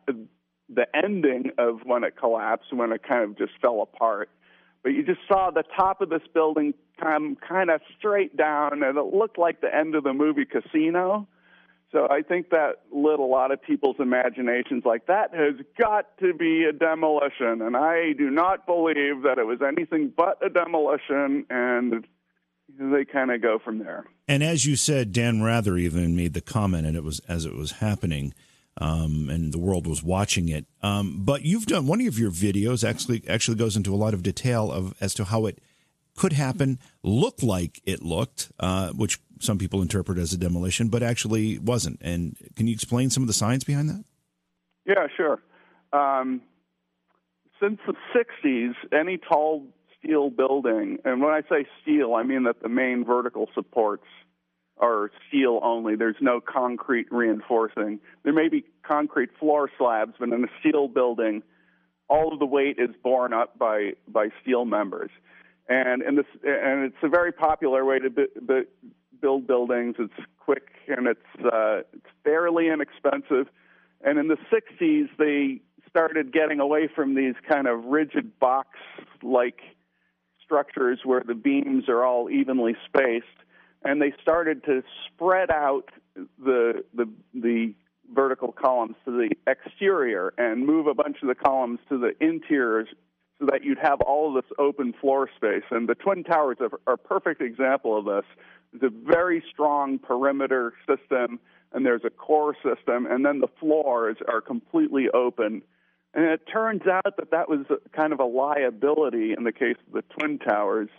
the 0.67 0.85
ending 0.93 1.51
of 1.57 1.79
when 1.85 2.03
it 2.03 2.17
collapsed, 2.17 2.73
when 2.73 2.91
it 2.91 3.01
kind 3.07 3.23
of 3.23 3.37
just 3.37 3.53
fell 3.61 3.81
apart. 3.81 4.29
But 4.83 4.89
you 4.89 5.03
just 5.03 5.21
saw 5.29 5.49
the 5.49 5.63
top 5.77 6.01
of 6.01 6.09
this 6.09 6.23
building 6.33 6.73
come 6.99 7.37
kind 7.37 7.69
of 7.69 7.79
straight 7.97 8.35
down, 8.35 8.83
and 8.83 8.97
it 8.97 9.05
looked 9.05 9.37
like 9.37 9.61
the 9.61 9.73
end 9.73 9.95
of 9.95 10.03
the 10.03 10.13
movie 10.13 10.45
Casino. 10.45 11.25
So 11.91 12.07
I 12.09 12.21
think 12.21 12.51
that 12.51 12.81
lit 12.91 13.19
a 13.19 13.23
lot 13.23 13.51
of 13.51 13.61
people's 13.61 13.95
imaginations 13.99 14.83
like 14.85 15.07
that 15.07 15.33
has 15.33 15.55
got 15.79 16.17
to 16.19 16.33
be 16.33 16.65
a 16.65 16.71
demolition. 16.71 17.61
And 17.63 17.75
I 17.75 18.13
do 18.13 18.29
not 18.29 18.67
believe 18.67 19.23
that 19.23 19.39
it 19.39 19.45
was 19.45 19.59
anything 19.65 20.13
but 20.15 20.37
a 20.45 20.49
demolition. 20.49 21.45
And 21.49 22.05
they 22.77 23.05
kind 23.05 23.31
of 23.31 23.41
go 23.41 23.57
from 23.57 23.79
there. 23.79 24.05
And 24.27 24.43
as 24.43 24.65
you 24.65 24.75
said, 24.75 25.11
Dan 25.11 25.41
Rather 25.41 25.77
even 25.77 26.15
made 26.15 26.33
the 26.33 26.41
comment, 26.41 26.85
and 26.85 26.95
it 26.95 27.03
was 27.03 27.19
as 27.27 27.45
it 27.45 27.55
was 27.55 27.73
happening, 27.73 28.33
um, 28.77 29.29
and 29.29 29.51
the 29.51 29.57
world 29.57 29.87
was 29.87 30.03
watching 30.03 30.49
it. 30.49 30.65
Um, 30.83 31.23
but 31.23 31.43
you've 31.43 31.65
done 31.65 31.87
one 31.87 32.05
of 32.05 32.19
your 32.19 32.31
videos 32.31 32.87
actually 32.87 33.23
actually 33.27 33.57
goes 33.57 33.75
into 33.75 33.93
a 33.93 33.97
lot 33.97 34.13
of 34.13 34.23
detail 34.23 34.71
of 34.71 34.93
as 35.01 35.13
to 35.15 35.25
how 35.25 35.47
it 35.47 35.59
could 36.15 36.33
happen, 36.33 36.79
looked 37.01 37.41
like 37.41 37.81
it 37.85 38.03
looked, 38.03 38.51
uh, 38.59 38.89
which 38.89 39.19
some 39.39 39.57
people 39.57 39.81
interpret 39.81 40.17
as 40.17 40.33
a 40.33 40.37
demolition, 40.37 40.89
but 40.89 41.01
actually 41.01 41.57
wasn't. 41.59 41.99
And 42.01 42.35
can 42.55 42.67
you 42.67 42.73
explain 42.73 43.09
some 43.09 43.23
of 43.23 43.27
the 43.27 43.33
science 43.33 43.63
behind 43.63 43.89
that? 43.89 44.03
Yeah, 44.85 45.07
sure. 45.15 45.41
Um, 45.93 46.41
since 47.59 47.79
the 47.85 47.93
60s, 48.15 48.73
any 48.93 49.17
tall 49.17 49.65
steel 49.97 50.29
building, 50.29 50.97
and 51.03 51.21
when 51.21 51.31
I 51.31 51.41
say 51.49 51.65
steel, 51.81 52.15
I 52.15 52.23
mean 52.23 52.43
that 52.43 52.61
the 52.61 52.69
main 52.69 53.03
vertical 53.03 53.49
supports 53.53 54.05
are 54.77 55.11
steel 55.27 55.59
only. 55.61 55.95
There's 55.95 56.15
no 56.21 56.39
concrete 56.39 57.07
reinforcing. 57.11 57.99
There 58.23 58.33
may 58.33 58.47
be 58.47 58.63
concrete 58.83 59.29
floor 59.37 59.69
slabs, 59.77 60.13
but 60.19 60.29
in 60.29 60.43
a 60.43 60.47
steel 60.59 60.87
building, 60.87 61.43
all 62.07 62.31
of 62.33 62.39
the 62.39 62.45
weight 62.45 62.77
is 62.79 62.89
borne 63.03 63.33
up 63.33 63.57
by 63.57 63.91
by 64.07 64.29
steel 64.41 64.65
members. 64.65 65.11
And 65.67 66.01
in 66.01 66.15
this, 66.15 66.25
and 66.43 66.85
it's 66.85 67.03
a 67.03 67.09
very 67.09 67.31
popular 67.31 67.85
way 67.85 67.99
to 67.99 68.09
b- 68.09 68.63
build 69.21 69.47
buildings. 69.47 69.95
It's 69.99 70.13
quick 70.39 70.69
and 70.87 71.07
it's 71.07 71.45
uh, 71.45 71.81
it's 71.93 72.07
fairly 72.23 72.67
inexpensive. 72.69 73.47
And 74.01 74.17
in 74.17 74.27
the 74.27 74.37
60s, 74.51 75.09
they 75.17 75.61
started 75.89 76.31
getting 76.31 76.59
away 76.59 76.87
from 76.93 77.15
these 77.15 77.35
kind 77.49 77.67
of 77.67 77.85
rigid 77.85 78.39
box-like 78.39 79.59
structures 80.43 80.99
where 81.03 81.23
the 81.25 81.35
beams 81.35 81.89
are 81.89 82.05
all 82.05 82.29
evenly 82.29 82.75
spaced, 82.85 83.25
and 83.83 84.01
they 84.01 84.13
started 84.21 84.63
to 84.65 84.83
spread 85.07 85.51
out 85.51 85.89
the 86.15 86.83
the 86.93 87.09
the 87.33 87.73
vertical 88.13 88.51
columns 88.51 88.95
to 89.05 89.11
the 89.11 89.29
exterior 89.45 90.33
and 90.37 90.65
move 90.65 90.87
a 90.87 90.93
bunch 90.93 91.17
of 91.21 91.27
the 91.27 91.35
columns 91.35 91.79
to 91.89 91.97
the 91.97 92.11
interiors 92.19 92.87
so 93.39 93.45
that 93.45 93.63
you'd 93.63 93.77
have 93.77 94.01
all 94.01 94.35
of 94.35 94.43
this 94.43 94.51
open 94.57 94.93
floor 94.99 95.29
space. 95.35 95.63
And 95.71 95.87
the 95.87 95.95
Twin 95.95 96.23
Towers 96.23 96.57
are, 96.59 96.71
are 96.87 96.93
a 96.93 96.97
perfect 96.97 97.41
example 97.41 97.97
of 97.97 98.05
this. 98.05 98.25
It's 98.73 98.83
a 98.83 98.89
very 98.89 99.43
strong 99.51 99.99
perimeter 99.99 100.73
system, 100.87 101.39
and 101.71 101.85
there's 101.85 102.03
a 102.05 102.09
core 102.09 102.55
system, 102.55 103.05
and 103.05 103.25
then 103.25 103.39
the 103.39 103.47
floors 103.59 104.17
are 104.27 104.41
completely 104.41 105.09
open 105.13 105.63
and 106.13 106.25
it 106.25 106.41
turns 106.51 106.81
out 106.87 107.17
that 107.17 107.31
that 107.31 107.49
was 107.49 107.65
kind 107.95 108.13
of 108.13 108.19
a 108.19 108.25
liability 108.25 109.33
in 109.37 109.43
the 109.43 109.51
case 109.51 109.75
of 109.87 109.93
the 109.93 110.01
Twin 110.17 110.39
Towers, 110.39 110.89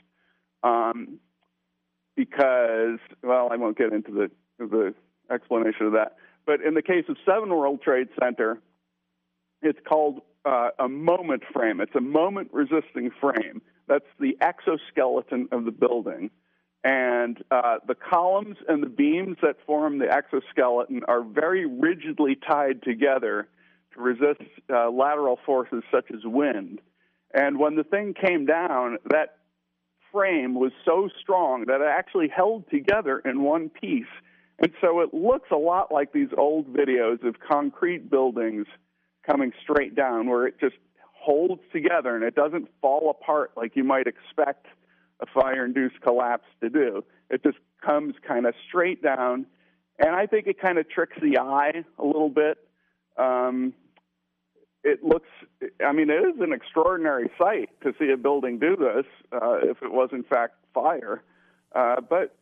um, 0.63 1.19
because 2.17 2.99
well, 3.23 3.49
I 3.51 3.57
won't 3.57 3.77
get 3.77 3.93
into 3.93 4.13
the 4.13 4.31
the 4.59 4.95
explanation 5.33 5.87
of 5.87 5.93
that. 5.93 6.17
But 6.47 6.61
in 6.61 6.75
the 6.75 6.83
case 6.83 7.05
of 7.09 7.17
Seven 7.27 7.49
World 7.49 7.83
Trade 7.83 8.09
Center, 8.23 8.61
it's 9.63 9.79
called 9.87 10.21
uh, 10.45 10.71
a 10.79 10.89
moment 10.89 11.43
frame. 11.53 11.81
It's 11.81 11.95
a 11.97 12.01
moment 12.01 12.51
resisting 12.53 13.11
frame. 13.21 13.63
That's 13.89 14.07
the 14.21 14.37
exoskeleton 14.41 15.49
of 15.51 15.65
the 15.65 15.73
building. 15.73 16.31
And 16.83 17.43
uh, 17.51 17.79
the 17.87 17.95
columns 17.95 18.57
and 18.67 18.83
the 18.83 18.89
beams 18.89 19.37
that 19.43 19.57
form 19.67 19.99
the 19.99 20.11
exoskeleton 20.11 21.03
are 21.09 21.23
very 21.23 21.67
rigidly 21.67 22.37
tied 22.37 22.83
together 22.83 23.49
to 23.95 24.01
resist 24.01 24.43
uh, 24.73 24.91
lateral 24.91 25.39
forces 25.45 25.83
such 25.93 26.11
as 26.11 26.21
wind. 26.25 26.81
And 27.35 27.59
when 27.59 27.77
the 27.77 27.85
thing 27.85 28.15
came 28.15 28.47
down, 28.47 28.97
that 29.11 29.37
frame 30.11 30.55
was 30.55 30.73
so 30.85 31.09
strong 31.21 31.67
that 31.67 31.81
it 31.81 31.87
actually 31.87 32.29
held 32.29 32.69
together 32.71 33.19
in 33.19 33.43
one 33.43 33.69
piece. 33.69 34.05
And 34.59 34.73
so 34.81 35.01
it 35.01 35.15
looks 35.15 35.51
a 35.51 35.57
lot 35.57 35.93
like 35.93 36.13
these 36.13 36.29
old 36.37 36.73
videos 36.73 37.23
of 37.27 37.37
concrete 37.41 38.11
buildings 38.11 38.67
coming 39.27 39.53
straight 39.63 39.95
down, 39.95 40.29
where 40.29 40.47
it 40.47 40.59
just 40.59 40.77
holds 41.13 41.61
together 41.73 42.15
and 42.15 42.25
it 42.25 42.35
doesn't 42.35 42.69
fall 42.81 43.11
apart 43.11 43.53
like 43.57 43.77
you 43.77 43.85
might 43.85 44.07
expect 44.07 44.67
a 45.21 45.27
fire 45.27 45.65
induced 45.65 46.01
collapse 46.01 46.47
to 46.61 46.71
do. 46.71 47.05
It 47.31 47.43
just 47.43 47.59
comes 47.85 48.15
kind 48.27 48.47
of 48.47 48.55
straight 48.69 49.03
down. 49.03 49.47
And 49.99 50.15
I 50.15 50.27
think 50.27 50.47
it 50.47 50.61
kind 50.61 50.79
of 50.79 50.89
tricks 50.89 51.17
the 51.21 51.39
eye 51.39 51.85
a 51.99 52.05
little 52.05 52.31
bit. 52.31 52.59
Um, 53.17 53.75
it 54.83 55.05
looks, 55.05 55.29
I 55.85 55.93
mean, 55.93 56.09
it 56.09 56.15
is 56.15 56.41
an 56.41 56.53
extraordinary 56.53 57.31
sight 57.39 57.69
to 57.83 57.93
see 57.99 58.11
a 58.11 58.17
building 58.17 58.59
do 58.59 58.77
this 58.77 59.05
uh, 59.33 59.59
if 59.63 59.83
it 59.83 59.93
was 59.93 60.09
in 60.13 60.23
fact 60.23 60.55
fire. 60.73 61.23
Uh, 61.75 62.01
but 62.01 62.35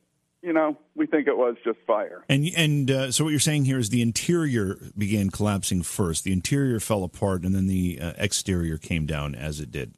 you 0.42 0.52
know, 0.52 0.78
we 0.94 1.06
think 1.06 1.26
it 1.26 1.36
was 1.36 1.56
just 1.64 1.78
fire. 1.86 2.24
And 2.28 2.48
and 2.56 2.90
uh, 2.90 3.10
so 3.10 3.24
what 3.24 3.30
you're 3.30 3.40
saying 3.40 3.64
here 3.64 3.78
is 3.78 3.90
the 3.90 4.02
interior 4.02 4.76
began 4.96 5.30
collapsing 5.30 5.82
first. 5.82 6.24
The 6.24 6.32
interior 6.32 6.78
fell 6.78 7.02
apart, 7.02 7.42
and 7.42 7.54
then 7.54 7.66
the 7.66 7.98
uh, 8.00 8.12
exterior 8.16 8.78
came 8.78 9.04
down 9.04 9.34
as 9.34 9.58
it 9.58 9.72
did. 9.72 9.94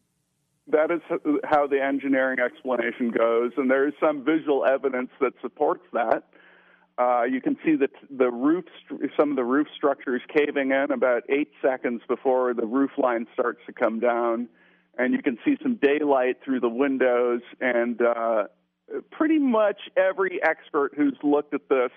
That 0.71 0.91
is 0.91 1.01
how 1.45 1.67
the 1.67 1.83
engineering 1.83 2.39
explanation 2.39 3.11
goes, 3.11 3.53
and 3.57 3.71
there 3.71 3.89
is 3.89 3.95
some 4.01 4.25
visual 4.25 4.65
evidence 4.65 5.11
that 5.21 5.33
supports 5.41 5.85
that. 5.93 6.25
Uh, 6.99 7.23
you 7.25 7.41
can 7.41 7.57
see 7.65 7.77
that 7.77 7.91
the 8.11 8.31
roof, 8.31 8.65
some 9.19 9.31
of 9.31 9.37
the 9.37 9.45
roof 9.45 9.67
structures 9.75 10.21
caving 10.29 10.71
in 10.71 10.93
about 10.93 11.23
eight 11.31 11.51
seconds 11.63 12.03
before 12.07 12.53
the 12.53 12.67
roof 12.67 12.91
line 12.99 13.27
starts 13.33 13.61
to 13.67 13.73
come 13.73 14.01
down, 14.01 14.49
and 14.99 15.15
you 15.15 15.23
can 15.23 15.39
see 15.45 15.57
some 15.63 15.77
daylight 15.77 16.37
through 16.45 16.61
the 16.61 16.69
windows. 16.69 17.41
And 17.61 18.03
uh, 18.03 18.45
pretty 19.11 19.39
much 19.39 19.81
every 19.97 20.41
expert 20.43 20.93
who's 20.97 21.17
looked 21.23 21.55
at 21.55 21.69
this 21.69 21.93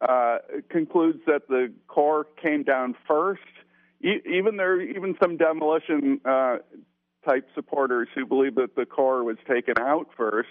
uh, 0.00 0.38
concludes 0.68 1.20
that 1.26 1.48
the 1.48 1.72
core 1.88 2.26
came 2.40 2.62
down 2.62 2.94
first. 3.08 3.40
E- 4.04 4.22
even 4.26 4.56
there, 4.56 4.80
even 4.80 5.16
some 5.20 5.36
demolition 5.36 6.20
uh, 6.24 6.58
type 7.24 7.48
supporters 7.54 8.08
who 8.14 8.26
believe 8.26 8.54
that 8.56 8.74
the 8.76 8.86
core 8.86 9.24
was 9.24 9.36
taken 9.48 9.74
out 9.78 10.08
first 10.16 10.48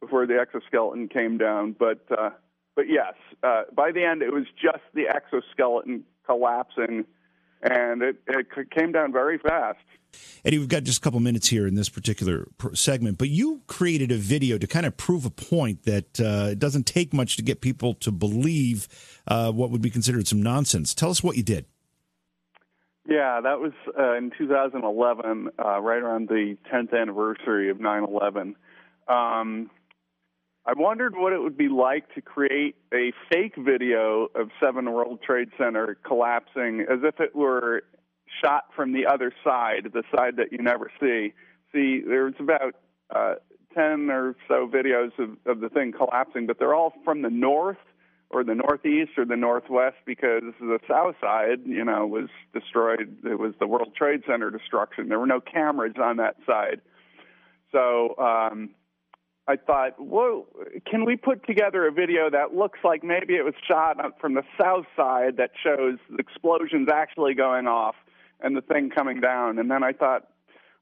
before 0.00 0.26
the 0.26 0.38
exoskeleton 0.38 1.08
came 1.08 1.38
down, 1.38 1.76
but 1.78 2.04
uh, 2.16 2.30
but 2.74 2.88
yes, 2.88 3.14
uh, 3.42 3.64
by 3.74 3.92
the 3.92 4.04
end, 4.04 4.22
it 4.22 4.32
was 4.32 4.46
just 4.60 4.82
the 4.94 5.08
exoskeleton 5.08 6.04
collapsing, 6.24 7.04
and 7.62 8.02
it, 8.02 8.16
it 8.26 8.70
came 8.70 8.92
down 8.92 9.12
very 9.12 9.38
fast. 9.38 9.78
Eddie, 10.44 10.58
we've 10.58 10.68
got 10.68 10.84
just 10.84 10.98
a 10.98 11.00
couple 11.02 11.20
minutes 11.20 11.48
here 11.48 11.66
in 11.66 11.74
this 11.74 11.88
particular 11.88 12.48
segment, 12.72 13.18
but 13.18 13.28
you 13.28 13.60
created 13.66 14.10
a 14.10 14.16
video 14.16 14.58
to 14.58 14.66
kind 14.66 14.86
of 14.86 14.96
prove 14.96 15.24
a 15.24 15.30
point 15.30 15.84
that 15.84 16.20
uh, 16.20 16.48
it 16.52 16.58
doesn't 16.58 16.86
take 16.86 17.12
much 17.12 17.36
to 17.36 17.42
get 17.42 17.60
people 17.60 17.94
to 17.94 18.10
believe 18.10 18.88
uh, 19.28 19.52
what 19.52 19.70
would 19.70 19.82
be 19.82 19.90
considered 19.90 20.26
some 20.26 20.42
nonsense. 20.42 20.94
Tell 20.94 21.10
us 21.10 21.22
what 21.22 21.36
you 21.36 21.42
did. 21.42 21.66
Yeah, 23.08 23.40
that 23.40 23.60
was 23.60 23.72
uh, 23.98 24.16
in 24.16 24.30
2011, 24.36 25.48
uh, 25.58 25.80
right 25.80 26.02
around 26.02 26.28
the 26.28 26.56
10th 26.72 26.98
anniversary 26.98 27.70
of 27.70 27.80
9 27.80 28.04
11. 28.04 28.56
Um, 29.08 29.70
I 30.66 30.74
wondered 30.76 31.16
what 31.16 31.32
it 31.32 31.38
would 31.38 31.56
be 31.56 31.68
like 31.68 32.14
to 32.14 32.20
create 32.20 32.76
a 32.92 33.12
fake 33.32 33.54
video 33.56 34.28
of 34.34 34.50
Seven 34.62 34.92
World 34.92 35.20
Trade 35.22 35.48
Center 35.56 35.96
collapsing 36.06 36.82
as 36.82 36.98
if 37.02 37.18
it 37.18 37.34
were 37.34 37.82
shot 38.42 38.64
from 38.76 38.92
the 38.92 39.06
other 39.06 39.32
side, 39.42 39.90
the 39.92 40.02
side 40.14 40.36
that 40.36 40.52
you 40.52 40.58
never 40.58 40.90
see. 41.00 41.32
See, 41.72 42.02
there's 42.06 42.34
about 42.38 42.74
uh, 43.14 43.34
10 43.74 44.10
or 44.10 44.36
so 44.46 44.68
videos 44.68 45.18
of, 45.18 45.30
of 45.46 45.60
the 45.60 45.70
thing 45.70 45.92
collapsing, 45.92 46.46
but 46.46 46.58
they're 46.58 46.74
all 46.74 46.92
from 47.04 47.22
the 47.22 47.30
north 47.30 47.78
or 48.30 48.44
the 48.44 48.54
northeast 48.54 49.12
or 49.18 49.24
the 49.24 49.36
northwest 49.36 49.96
because 50.06 50.42
the 50.60 50.78
south 50.88 51.16
side, 51.20 51.60
you 51.66 51.84
know, 51.84 52.06
was 52.06 52.28
destroyed. 52.54 53.16
It 53.24 53.38
was 53.38 53.54
the 53.58 53.66
World 53.66 53.94
Trade 53.96 54.22
Center 54.26 54.50
destruction. 54.50 55.08
There 55.08 55.18
were 55.18 55.26
no 55.26 55.40
cameras 55.40 55.94
on 56.00 56.16
that 56.18 56.36
side. 56.46 56.80
So, 57.72 58.16
um, 58.18 58.70
I 59.48 59.56
thought, 59.56 59.98
whoa, 59.98 60.46
can 60.88 61.04
we 61.04 61.16
put 61.16 61.44
together 61.44 61.86
a 61.88 61.90
video 61.90 62.30
that 62.30 62.54
looks 62.54 62.78
like 62.84 63.02
maybe 63.02 63.34
it 63.34 63.44
was 63.44 63.54
shot 63.66 63.96
from 64.20 64.34
the 64.34 64.44
south 64.60 64.84
side 64.96 65.38
that 65.38 65.50
shows 65.60 65.98
the 66.08 66.18
explosions 66.18 66.88
actually 66.92 67.34
going 67.34 67.66
off 67.66 67.96
and 68.40 68.56
the 68.56 68.60
thing 68.60 68.90
coming 68.90 69.20
down? 69.20 69.58
And 69.58 69.68
then 69.68 69.82
I 69.82 69.92
thought, 69.92 70.28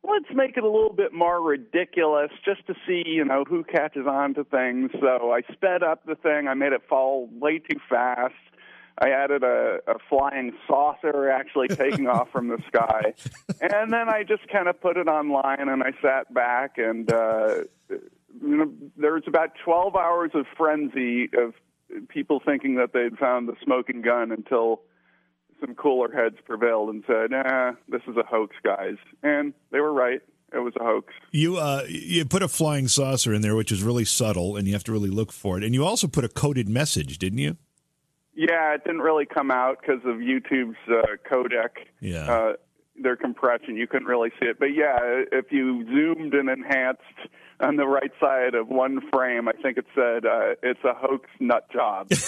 let's 0.08 0.34
make 0.34 0.56
it 0.56 0.64
a 0.64 0.68
little 0.68 0.92
bit 0.92 1.12
more 1.12 1.42
ridiculous 1.42 2.30
just 2.44 2.66
to 2.66 2.74
see, 2.86 3.02
you 3.06 3.24
know, 3.24 3.44
who 3.44 3.64
catches 3.64 4.06
on 4.06 4.34
to 4.34 4.44
things. 4.44 4.90
So 5.00 5.32
I 5.32 5.42
sped 5.52 5.82
up 5.82 6.04
the 6.06 6.14
thing. 6.14 6.48
I 6.48 6.54
made 6.54 6.72
it 6.72 6.82
fall 6.88 7.28
way 7.32 7.58
too 7.58 7.78
fast. 7.88 8.34
I 9.00 9.10
added 9.10 9.44
a, 9.44 9.78
a 9.86 9.94
flying 10.08 10.52
saucer 10.66 11.30
actually 11.30 11.68
taking 11.76 12.06
off 12.08 12.30
from 12.32 12.48
the 12.48 12.58
sky. 12.66 13.14
And 13.60 13.92
then 13.92 14.08
I 14.08 14.24
just 14.24 14.48
kind 14.48 14.68
of 14.68 14.80
put 14.80 14.96
it 14.96 15.08
online 15.08 15.68
and 15.68 15.82
I 15.82 15.92
sat 16.02 16.32
back 16.32 16.78
and, 16.78 17.12
uh, 17.12 17.64
you 17.88 18.56
know, 18.56 18.72
there 18.96 19.14
was 19.14 19.24
about 19.26 19.50
12 19.64 19.94
hours 19.94 20.30
of 20.34 20.46
frenzy 20.56 21.28
of 21.36 21.54
people 22.08 22.40
thinking 22.44 22.74
that 22.76 22.92
they'd 22.92 23.16
found 23.18 23.48
the 23.48 23.54
smoking 23.62 24.02
gun 24.02 24.32
until 24.32 24.82
some 25.60 25.74
cooler 25.74 26.10
heads 26.12 26.36
prevailed 26.44 26.90
and 26.90 27.04
said, 27.06 27.30
"Nah, 27.30 27.72
this 27.88 28.02
is 28.06 28.16
a 28.16 28.24
hoax, 28.24 28.56
guys," 28.62 28.96
and 29.22 29.52
they 29.70 29.80
were 29.80 29.92
right. 29.92 30.20
It 30.52 30.60
was 30.60 30.72
a 30.80 30.84
hoax. 30.84 31.12
You 31.30 31.58
uh, 31.58 31.84
you 31.88 32.24
put 32.24 32.42
a 32.42 32.48
flying 32.48 32.88
saucer 32.88 33.34
in 33.34 33.42
there, 33.42 33.54
which 33.54 33.70
is 33.70 33.82
really 33.82 34.04
subtle, 34.04 34.56
and 34.56 34.66
you 34.66 34.72
have 34.72 34.84
to 34.84 34.92
really 34.92 35.10
look 35.10 35.32
for 35.32 35.58
it. 35.58 35.64
And 35.64 35.74
you 35.74 35.84
also 35.84 36.06
put 36.06 36.24
a 36.24 36.28
coded 36.28 36.68
message, 36.68 37.18
didn't 37.18 37.38
you? 37.38 37.56
Yeah, 38.34 38.74
it 38.74 38.84
didn't 38.84 39.00
really 39.00 39.26
come 39.26 39.50
out 39.50 39.78
because 39.80 40.00
of 40.04 40.16
YouTube's 40.16 40.76
uh, 40.88 41.16
codec. 41.30 41.70
Yeah. 42.00 42.32
Uh, 42.32 42.52
their 43.00 43.16
compression, 43.16 43.76
you 43.76 43.86
couldn't 43.86 44.06
really 44.08 44.30
see 44.40 44.46
it. 44.46 44.58
But 44.58 44.74
yeah, 44.74 44.98
if 45.32 45.50
you 45.50 45.84
zoomed 45.86 46.34
and 46.34 46.48
enhanced 46.48 47.02
on 47.60 47.76
the 47.76 47.86
right 47.86 48.12
side 48.20 48.54
of 48.54 48.68
one 48.68 49.00
frame, 49.10 49.48
I 49.48 49.52
think 49.52 49.78
it 49.78 49.86
said 49.94 50.26
uh, 50.26 50.54
it's 50.62 50.82
a 50.84 50.94
hoax 50.94 51.28
nut 51.40 51.66
job. 51.72 52.08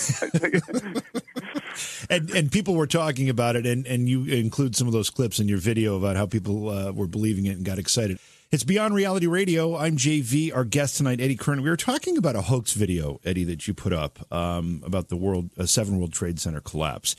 and 2.11 2.31
and 2.31 2.53
people 2.53 2.75
were 2.75 2.87
talking 2.87 3.29
about 3.29 3.57
it, 3.57 3.67
and 3.67 3.87
and 3.87 4.09
you 4.09 4.25
include 4.25 4.77
some 4.77 4.87
of 4.87 4.93
those 4.93 5.11
clips 5.11 5.39
in 5.39 5.49
your 5.49 5.59
video 5.59 5.97
about 5.97 6.17
how 6.17 6.27
people 6.27 6.69
uh, 6.69 6.93
were 6.93 7.07
believing 7.07 7.47
it 7.47 7.57
and 7.57 7.65
got 7.65 7.79
excited. 7.79 8.19
It's 8.51 8.65
Beyond 8.65 8.95
Reality 8.95 9.29
Radio. 9.29 9.77
I'm 9.77 9.97
JV. 9.97 10.53
Our 10.53 10.65
guest 10.65 10.97
tonight, 10.97 11.21
Eddie 11.21 11.37
Current. 11.37 11.63
We 11.63 11.71
were 11.71 11.77
talking 11.77 12.17
about 12.17 12.35
a 12.35 12.43
hoax 12.43 12.73
video, 12.73 13.21
Eddie, 13.25 13.45
that 13.45 13.69
you 13.69 13.75
put 13.75 13.93
up 13.93 14.19
um, 14.33 14.83
about 14.85 15.09
the 15.09 15.17
World 15.17 15.51
uh, 15.57 15.67
Seven 15.67 15.99
World 15.99 16.13
Trade 16.13 16.41
Center 16.41 16.61
collapse. 16.61 17.15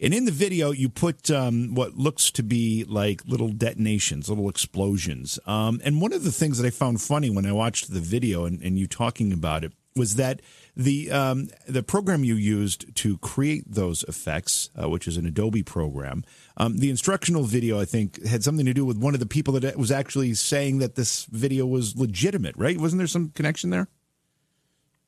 And 0.00 0.14
in 0.14 0.24
the 0.24 0.32
video, 0.32 0.70
you 0.70 0.88
put 0.88 1.30
um, 1.30 1.74
what 1.74 1.96
looks 1.96 2.30
to 2.32 2.42
be 2.42 2.84
like 2.84 3.22
little 3.26 3.50
detonations, 3.50 4.28
little 4.28 4.48
explosions. 4.48 5.38
Um, 5.46 5.80
and 5.84 6.00
one 6.00 6.12
of 6.12 6.24
the 6.24 6.32
things 6.32 6.58
that 6.58 6.66
I 6.66 6.70
found 6.70 7.00
funny 7.00 7.30
when 7.30 7.46
I 7.46 7.52
watched 7.52 7.92
the 7.92 8.00
video 8.00 8.44
and, 8.44 8.60
and 8.62 8.78
you 8.78 8.86
talking 8.86 9.32
about 9.32 9.64
it 9.64 9.72
was 9.94 10.16
that 10.16 10.40
the 10.74 11.10
um, 11.10 11.48
the 11.68 11.82
program 11.82 12.24
you 12.24 12.34
used 12.34 12.94
to 12.96 13.18
create 13.18 13.64
those 13.66 14.04
effects, 14.04 14.70
uh, 14.80 14.88
which 14.88 15.06
is 15.06 15.18
an 15.18 15.26
Adobe 15.26 15.62
program, 15.62 16.24
um, 16.56 16.78
the 16.78 16.88
instructional 16.88 17.42
video, 17.42 17.78
I 17.78 17.84
think, 17.84 18.24
had 18.24 18.42
something 18.42 18.64
to 18.64 18.72
do 18.72 18.84
with 18.84 18.96
one 18.96 19.12
of 19.14 19.20
the 19.20 19.26
people 19.26 19.52
that 19.60 19.76
was 19.76 19.92
actually 19.92 20.32
saying 20.34 20.78
that 20.78 20.94
this 20.94 21.26
video 21.26 21.66
was 21.66 21.96
legitimate, 21.96 22.56
right? 22.56 22.80
Wasn't 22.80 22.98
there 22.98 23.06
some 23.06 23.30
connection 23.30 23.70
there? 23.70 23.88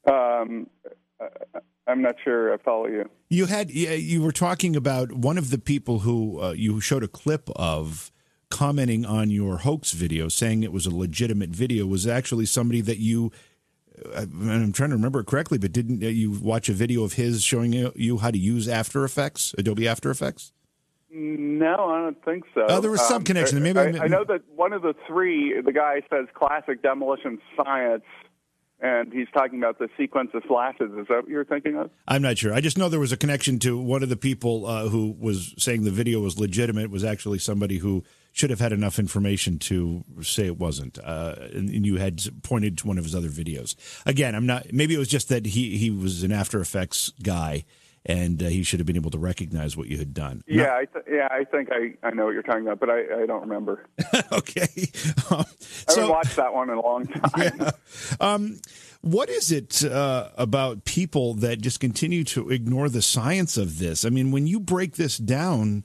Um, 0.06 0.68
I'm 1.86 2.02
not 2.02 2.16
sure 2.22 2.52
I 2.52 2.56
follow 2.58 2.86
you. 2.86 3.08
You 3.28 3.46
had 3.46 3.70
you 3.70 4.22
were 4.22 4.32
talking 4.32 4.76
about 4.76 5.12
one 5.12 5.38
of 5.38 5.50
the 5.50 5.58
people 5.58 6.00
who 6.00 6.40
uh, 6.40 6.52
you 6.52 6.80
showed 6.80 7.02
a 7.02 7.08
clip 7.08 7.50
of 7.56 8.10
commenting 8.50 9.04
on 9.04 9.30
your 9.30 9.58
hoax 9.58 9.92
video, 9.92 10.28
saying 10.28 10.62
it 10.62 10.72
was 10.72 10.86
a 10.86 10.94
legitimate 10.94 11.50
video, 11.50 11.86
was 11.86 12.06
actually 12.06 12.46
somebody 12.46 12.80
that 12.80 12.98
you. 12.98 13.32
Uh, 14.14 14.22
I'm 14.22 14.72
trying 14.72 14.90
to 14.90 14.96
remember 14.96 15.20
it 15.20 15.26
correctly, 15.26 15.58
but 15.58 15.72
didn't 15.72 16.02
you 16.02 16.32
watch 16.32 16.68
a 16.68 16.72
video 16.72 17.04
of 17.04 17.14
his 17.14 17.42
showing 17.42 17.72
you 17.94 18.18
how 18.18 18.30
to 18.30 18.38
use 18.38 18.68
After 18.68 19.04
Effects, 19.04 19.54
Adobe 19.56 19.86
After 19.86 20.10
Effects? 20.10 20.52
No, 21.16 21.90
I 21.90 22.00
don't 22.00 22.24
think 22.24 22.44
so. 22.54 22.66
Oh, 22.68 22.80
there 22.80 22.90
was 22.90 23.00
some 23.06 23.18
um, 23.18 23.24
connection. 23.24 23.62
Maybe 23.62 23.78
I, 23.78 23.84
I, 23.84 24.08
know 24.08 24.24
that 24.24 24.42
one 24.56 24.72
of 24.72 24.82
the 24.82 24.96
three, 25.06 25.60
the 25.60 25.72
guy 25.72 26.02
says 26.10 26.26
classic 26.34 26.82
demolition 26.82 27.38
science, 27.56 28.02
and 28.84 29.10
he's 29.14 29.28
talking 29.32 29.58
about 29.58 29.78
the 29.78 29.88
sequence 29.96 30.30
of 30.34 30.42
flashes. 30.44 30.90
Is 30.92 31.06
that 31.08 31.22
what 31.22 31.28
you're 31.28 31.46
thinking 31.46 31.74
of? 31.76 31.90
I'm 32.06 32.20
not 32.20 32.36
sure. 32.36 32.52
I 32.52 32.60
just 32.60 32.76
know 32.76 32.90
there 32.90 33.00
was 33.00 33.12
a 33.12 33.16
connection 33.16 33.58
to 33.60 33.78
one 33.78 34.02
of 34.02 34.10
the 34.10 34.16
people 34.16 34.66
uh, 34.66 34.88
who 34.90 35.16
was 35.18 35.54
saying 35.56 35.84
the 35.84 35.90
video 35.90 36.20
was 36.20 36.38
legitimate 36.38 36.90
was 36.90 37.02
actually 37.02 37.38
somebody 37.38 37.78
who 37.78 38.04
should 38.32 38.50
have 38.50 38.60
had 38.60 38.74
enough 38.74 38.98
information 38.98 39.58
to 39.60 40.04
say 40.20 40.44
it 40.44 40.58
wasn't. 40.58 40.98
Uh, 40.98 41.34
and, 41.54 41.70
and, 41.70 41.86
you 41.86 41.96
had 41.96 42.20
pointed 42.42 42.76
to 42.76 42.86
one 42.86 42.98
of 42.98 43.04
his 43.04 43.14
other 43.14 43.30
videos. 43.30 43.74
Again, 44.04 44.34
I'm 44.34 44.44
not. 44.44 44.70
Maybe 44.70 44.94
it 44.94 44.98
was 44.98 45.08
just 45.08 45.30
that 45.30 45.46
he 45.46 45.78
he 45.78 45.88
was 45.88 46.22
an 46.22 46.32
After 46.32 46.60
Effects 46.60 47.10
guy 47.22 47.64
and 48.06 48.42
uh, 48.42 48.46
he 48.46 48.62
should 48.62 48.80
have 48.80 48.86
been 48.86 48.96
able 48.96 49.10
to 49.10 49.18
recognize 49.18 49.76
what 49.76 49.88
you 49.88 49.98
had 49.98 50.12
done. 50.12 50.42
Yeah, 50.46 50.74
I 50.74 50.84
th- 50.84 51.04
yeah, 51.10 51.28
I 51.30 51.44
think 51.44 51.70
I, 51.72 51.94
I 52.06 52.10
know 52.10 52.26
what 52.26 52.34
you're 52.34 52.42
talking 52.42 52.66
about, 52.66 52.80
but 52.80 52.90
I, 52.90 53.22
I 53.22 53.26
don't 53.26 53.42
remember. 53.42 53.86
okay, 54.32 54.68
um, 55.30 55.44
I 55.88 55.92
haven't 55.92 56.08
watched 56.10 56.36
that 56.36 56.52
one 56.52 56.70
in 56.70 56.76
a 56.76 56.80
long 56.80 57.06
time. 57.06 57.58
Yeah. 57.60 57.70
Um, 58.20 58.60
what 59.00 59.28
is 59.28 59.52
it 59.52 59.84
uh, 59.84 60.30
about 60.36 60.84
people 60.84 61.34
that 61.34 61.60
just 61.60 61.80
continue 61.80 62.24
to 62.24 62.50
ignore 62.50 62.88
the 62.88 63.02
science 63.02 63.56
of 63.56 63.78
this? 63.78 64.04
I 64.04 64.08
mean, 64.08 64.32
when 64.32 64.46
you 64.46 64.60
break 64.60 64.96
this 64.96 65.18
down 65.18 65.84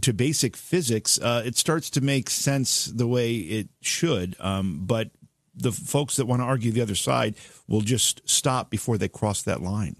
to 0.00 0.12
basic 0.12 0.56
physics, 0.56 1.18
uh, 1.20 1.42
it 1.44 1.56
starts 1.56 1.90
to 1.90 2.00
make 2.00 2.30
sense 2.30 2.86
the 2.86 3.06
way 3.06 3.34
it 3.34 3.68
should. 3.82 4.36
Um, 4.40 4.80
but 4.86 5.10
the 5.54 5.72
folks 5.72 6.16
that 6.16 6.26
want 6.26 6.40
to 6.40 6.46
argue 6.46 6.72
the 6.72 6.82
other 6.82 6.94
side 6.94 7.34
will 7.68 7.80
just 7.80 8.26
stop 8.28 8.70
before 8.70 8.98
they 8.98 9.08
cross 9.08 9.42
that 9.42 9.62
line. 9.62 9.96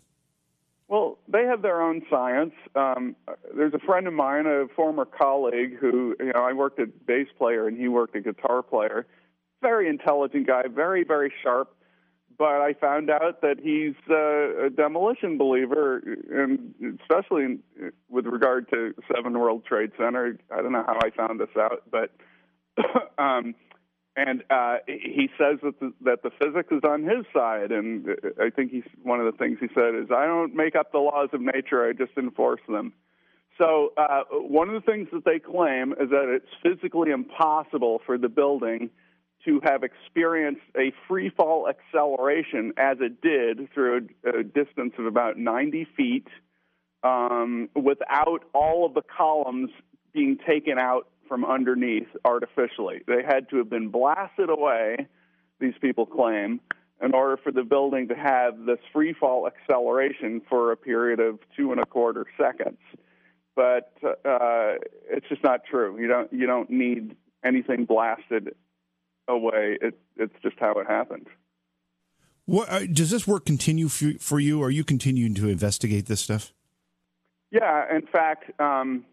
They 1.36 1.44
have 1.44 1.60
their 1.60 1.82
own 1.82 2.00
science. 2.08 2.54
Um, 2.74 3.14
there's 3.54 3.74
a 3.74 3.78
friend 3.78 4.06
of 4.06 4.14
mine, 4.14 4.46
a 4.46 4.68
former 4.74 5.04
colleague, 5.04 5.76
who 5.78 6.16
you 6.18 6.32
know 6.32 6.40
I 6.40 6.54
worked 6.54 6.80
at 6.80 7.04
bass 7.06 7.28
player 7.36 7.68
and 7.68 7.76
he 7.76 7.88
worked 7.88 8.16
at 8.16 8.24
guitar 8.24 8.62
player. 8.62 9.06
Very 9.60 9.86
intelligent 9.86 10.46
guy, 10.46 10.62
very 10.74 11.04
very 11.04 11.30
sharp. 11.42 11.76
But 12.38 12.62
I 12.62 12.72
found 12.72 13.10
out 13.10 13.42
that 13.42 13.56
he's 13.62 13.94
uh, 14.10 14.66
a 14.66 14.70
demolition 14.70 15.36
believer, 15.36 15.98
and 16.30 16.74
especially 17.02 17.44
in, 17.44 17.62
with 18.08 18.24
regard 18.24 18.70
to 18.70 18.94
Seven 19.14 19.38
World 19.38 19.66
Trade 19.66 19.92
Center. 19.98 20.38
I 20.50 20.62
don't 20.62 20.72
know 20.72 20.84
how 20.86 20.98
I 21.02 21.10
found 21.10 21.38
this 21.38 21.54
out, 21.58 21.82
but 21.90 22.12
um, 23.22 23.54
and 24.16 24.42
uh, 24.48 24.76
he 24.86 25.28
says 25.38 25.58
that 25.62 25.78
the, 25.78 25.92
that 26.02 26.22
the 26.22 26.30
physics 26.42 26.68
is 26.70 26.80
on 26.88 27.02
his 27.02 27.26
side. 27.34 27.70
And 27.70 28.08
I 28.40 28.48
think 28.48 28.70
he's 28.70 28.84
one 29.02 29.20
of 29.20 29.26
the 29.30 29.36
things 29.36 29.58
he 29.60 29.68
said 29.74 29.94
is, 29.94 30.10
"I 30.10 30.26
don't 30.26 30.54
make 30.54 30.74
up 30.74 30.90
the 30.90 30.98
laws 30.98 31.28
of 31.32 31.40
nature; 31.42 31.86
I 31.86 31.92
just 31.92 32.16
enforce 32.16 32.62
them." 32.66 32.94
So 33.58 33.92
uh, 33.96 34.22
one 34.30 34.68
of 34.68 34.74
the 34.74 34.90
things 34.90 35.08
that 35.12 35.24
they 35.24 35.38
claim 35.38 35.92
is 35.92 36.10
that 36.10 36.28
it's 36.28 36.48
physically 36.62 37.10
impossible 37.10 38.00
for 38.04 38.18
the 38.18 38.28
building 38.28 38.90
to 39.44 39.60
have 39.64 39.82
experienced 39.82 40.62
a 40.76 40.92
free 41.06 41.30
fall 41.30 41.68
acceleration 41.68 42.72
as 42.76 42.98
it 43.00 43.20
did 43.22 43.72
through 43.72 44.08
a, 44.24 44.40
a 44.40 44.42
distance 44.42 44.92
of 44.98 45.06
about 45.06 45.38
90 45.38 45.86
feet 45.96 46.26
um, 47.02 47.68
without 47.74 48.44
all 48.52 48.84
of 48.84 48.94
the 48.94 49.02
columns 49.02 49.70
being 50.12 50.38
taken 50.46 50.78
out 50.78 51.08
from 51.28 51.44
underneath 51.44 52.08
artificially. 52.24 53.02
They 53.06 53.22
had 53.26 53.48
to 53.50 53.56
have 53.58 53.70
been 53.70 53.88
blasted 53.88 54.50
away, 54.50 55.06
these 55.60 55.74
people 55.80 56.06
claim, 56.06 56.60
in 57.02 57.14
order 57.14 57.36
for 57.36 57.52
the 57.52 57.62
building 57.62 58.08
to 58.08 58.14
have 58.14 58.64
this 58.64 58.78
free 58.92 59.12
fall 59.12 59.46
acceleration 59.46 60.40
for 60.48 60.72
a 60.72 60.76
period 60.76 61.20
of 61.20 61.38
two 61.56 61.72
and 61.72 61.80
a 61.80 61.86
quarter 61.86 62.26
seconds. 62.40 62.78
But 63.54 63.92
uh, 64.02 64.74
it's 65.10 65.28
just 65.28 65.42
not 65.42 65.60
true. 65.64 65.98
You 65.98 66.08
don't 66.08 66.32
you 66.32 66.46
don't 66.46 66.70
need 66.70 67.16
anything 67.44 67.84
blasted 67.84 68.54
away. 69.28 69.78
It, 69.80 69.98
it's 70.16 70.34
just 70.42 70.56
how 70.58 70.72
it 70.72 70.86
happened. 70.86 71.26
What, 72.44 72.70
uh, 72.70 72.86
does 72.86 73.10
this 73.10 73.26
work 73.26 73.44
continue 73.44 73.88
for, 73.88 74.12
for 74.20 74.38
you? 74.38 74.62
Are 74.62 74.70
you 74.70 74.84
continuing 74.84 75.34
to 75.34 75.48
investigate 75.48 76.06
this 76.06 76.20
stuff? 76.20 76.52
Yeah, 77.50 77.84
in 77.94 78.06
fact, 78.06 78.58
um, 78.60 79.04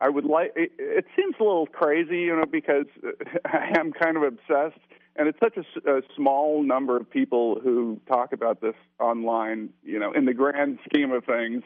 I 0.00 0.08
would 0.08 0.24
like. 0.24 0.52
It, 0.56 0.72
it 0.78 1.06
seems 1.16 1.34
a 1.40 1.42
little 1.42 1.66
crazy, 1.66 2.20
you 2.20 2.36
know, 2.36 2.46
because 2.50 2.86
I 3.44 3.78
am 3.78 3.92
kind 3.92 4.16
of 4.16 4.22
obsessed, 4.22 4.80
and 5.16 5.28
it's 5.28 5.38
such 5.40 5.56
a, 5.56 5.90
a 5.90 6.02
small 6.16 6.62
number 6.62 6.96
of 6.96 7.10
people 7.10 7.60
who 7.60 8.00
talk 8.06 8.32
about 8.32 8.60
this 8.60 8.76
online. 9.00 9.70
You 9.82 9.98
know, 9.98 10.12
in 10.12 10.24
the 10.24 10.34
grand 10.34 10.78
scheme 10.88 11.12
of 11.12 11.24
things, 11.24 11.62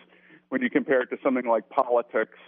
when 0.49 0.63
you 0.63 0.71
compare 0.71 1.03
it 1.03 1.11
to 1.11 1.19
something 1.23 1.47
like 1.47 1.69
politics, 1.69 2.39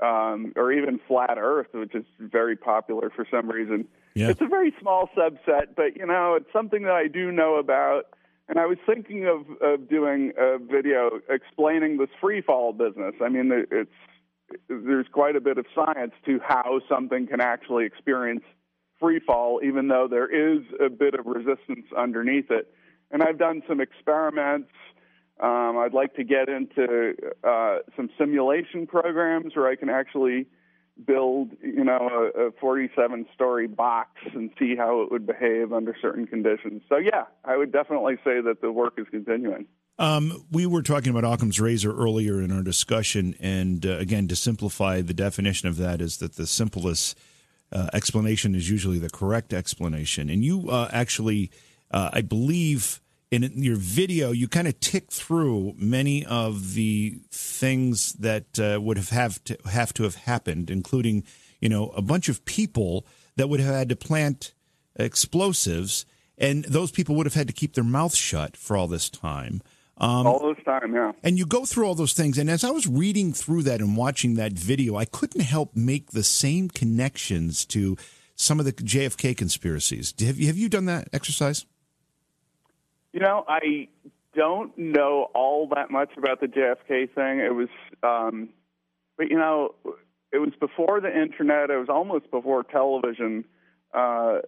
um, 0.00 0.52
or 0.56 0.72
even 0.72 1.00
flat 1.06 1.36
Earth, 1.38 1.68
which 1.72 1.94
is 1.94 2.04
very 2.18 2.56
popular 2.56 3.10
for 3.10 3.26
some 3.30 3.48
reason. 3.50 3.86
Yeah. 4.14 4.28
It's 4.28 4.40
a 4.40 4.46
very 4.46 4.74
small 4.80 5.08
subset, 5.16 5.76
but 5.76 5.96
you 5.96 6.06
know, 6.06 6.34
it's 6.34 6.52
something 6.52 6.82
that 6.82 6.92
I 6.92 7.06
do 7.06 7.30
know 7.30 7.56
about. 7.56 8.06
And 8.48 8.58
I 8.58 8.66
was 8.66 8.78
thinking 8.84 9.28
of, 9.28 9.46
of 9.62 9.88
doing 9.88 10.32
a 10.36 10.58
video 10.58 11.20
explaining 11.28 11.98
this 11.98 12.08
free 12.20 12.40
fall 12.40 12.72
business. 12.72 13.14
I 13.22 13.28
mean, 13.28 13.52
it's 13.70 13.90
there's 14.68 15.06
quite 15.12 15.36
a 15.36 15.40
bit 15.40 15.58
of 15.58 15.66
science 15.74 16.12
to 16.26 16.40
how 16.42 16.80
something 16.88 17.26
can 17.26 17.40
actually 17.40 17.84
experience 17.84 18.42
free 18.98 19.20
fall, 19.20 19.60
even 19.64 19.88
though 19.88 20.06
there 20.08 20.28
is 20.28 20.62
a 20.78 20.88
bit 20.90 21.14
of 21.14 21.26
resistance 21.26 21.86
underneath 21.96 22.50
it. 22.50 22.72
And 23.10 23.22
I've 23.22 23.38
done 23.38 23.62
some 23.66 23.80
experiments. 23.80 24.70
Um, 25.42 25.78
I'd 25.78 25.94
like 25.94 26.14
to 26.16 26.24
get 26.24 26.48
into 26.48 27.14
uh, 27.42 27.78
some 27.96 28.10
simulation 28.18 28.86
programs 28.86 29.56
where 29.56 29.68
I 29.68 29.74
can 29.74 29.88
actually 29.88 30.46
build, 31.06 31.52
you 31.62 31.84
know, 31.84 32.30
a, 32.34 32.48
a 32.48 32.52
47-story 32.52 33.68
box 33.68 34.10
and 34.34 34.50
see 34.58 34.76
how 34.76 35.00
it 35.00 35.10
would 35.10 35.26
behave 35.26 35.72
under 35.72 35.96
certain 36.00 36.26
conditions. 36.26 36.82
So 36.88 36.98
yeah, 36.98 37.24
I 37.44 37.56
would 37.56 37.72
definitely 37.72 38.16
say 38.16 38.42
that 38.42 38.60
the 38.60 38.70
work 38.70 38.94
is 38.98 39.06
continuing. 39.10 39.66
Um, 40.00 40.46
we 40.50 40.64
were 40.64 40.80
talking 40.80 41.14
about 41.14 41.30
Occam's 41.30 41.60
razor 41.60 41.94
earlier 41.94 42.40
in 42.40 42.50
our 42.50 42.62
discussion, 42.62 43.34
and 43.38 43.84
uh, 43.84 43.98
again, 43.98 44.28
to 44.28 44.34
simplify, 44.34 45.02
the 45.02 45.12
definition 45.12 45.68
of 45.68 45.76
that 45.76 46.00
is 46.00 46.16
that 46.16 46.36
the 46.36 46.46
simplest 46.46 47.18
uh, 47.70 47.90
explanation 47.92 48.54
is 48.54 48.70
usually 48.70 48.98
the 48.98 49.10
correct 49.10 49.52
explanation. 49.52 50.30
And 50.30 50.42
you 50.42 50.70
uh, 50.70 50.88
actually, 50.90 51.50
uh, 51.90 52.08
I 52.14 52.22
believe, 52.22 53.02
in 53.30 53.42
your 53.62 53.76
video, 53.76 54.32
you 54.32 54.48
kind 54.48 54.66
of 54.66 54.80
tick 54.80 55.12
through 55.12 55.74
many 55.76 56.24
of 56.24 56.72
the 56.72 57.20
things 57.30 58.14
that 58.14 58.58
uh, 58.58 58.80
would 58.80 58.96
have 58.96 59.10
have 59.10 59.44
to, 59.44 59.58
have 59.66 59.92
to 59.94 60.04
have 60.04 60.14
happened, 60.14 60.70
including, 60.70 61.24
you 61.60 61.68
know, 61.68 61.90
a 61.90 62.00
bunch 62.00 62.30
of 62.30 62.46
people 62.46 63.04
that 63.36 63.50
would 63.50 63.60
have 63.60 63.74
had 63.74 63.90
to 63.90 63.96
plant 63.96 64.54
explosives, 64.96 66.06
and 66.38 66.64
those 66.64 66.90
people 66.90 67.14
would 67.16 67.26
have 67.26 67.34
had 67.34 67.48
to 67.48 67.52
keep 67.52 67.74
their 67.74 67.84
mouth 67.84 68.14
shut 68.14 68.56
for 68.56 68.78
all 68.78 68.88
this 68.88 69.10
time. 69.10 69.60
Um, 70.00 70.26
all 70.26 70.54
this 70.54 70.64
time, 70.64 70.94
yeah. 70.94 71.12
And 71.22 71.38
you 71.38 71.44
go 71.44 71.66
through 71.66 71.86
all 71.86 71.94
those 71.94 72.14
things. 72.14 72.38
And 72.38 72.48
as 72.48 72.64
I 72.64 72.70
was 72.70 72.86
reading 72.86 73.34
through 73.34 73.64
that 73.64 73.80
and 73.80 73.96
watching 73.96 74.34
that 74.34 74.52
video, 74.52 74.96
I 74.96 75.04
couldn't 75.04 75.42
help 75.42 75.76
make 75.76 76.12
the 76.12 76.22
same 76.22 76.70
connections 76.70 77.66
to 77.66 77.98
some 78.34 78.58
of 78.58 78.64
the 78.64 78.72
JFK 78.72 79.36
conspiracies. 79.36 80.14
Have 80.20 80.38
you, 80.38 80.46
have 80.46 80.56
you 80.56 80.70
done 80.70 80.86
that 80.86 81.08
exercise? 81.12 81.66
You 83.12 83.20
know, 83.20 83.44
I 83.46 83.88
don't 84.34 84.76
know 84.78 85.28
all 85.34 85.68
that 85.74 85.90
much 85.90 86.10
about 86.16 86.40
the 86.40 86.46
JFK 86.46 87.12
thing. 87.14 87.40
It 87.40 87.54
was, 87.54 87.68
um, 88.02 88.48
but 89.18 89.30
you 89.30 89.36
know, 89.36 89.74
it 90.32 90.38
was 90.38 90.52
before 90.58 91.00
the 91.02 91.14
internet. 91.14 91.68
It 91.68 91.76
was 91.76 91.90
almost 91.90 92.30
before 92.30 92.62
television. 92.62 93.44
Uh, 93.92 94.38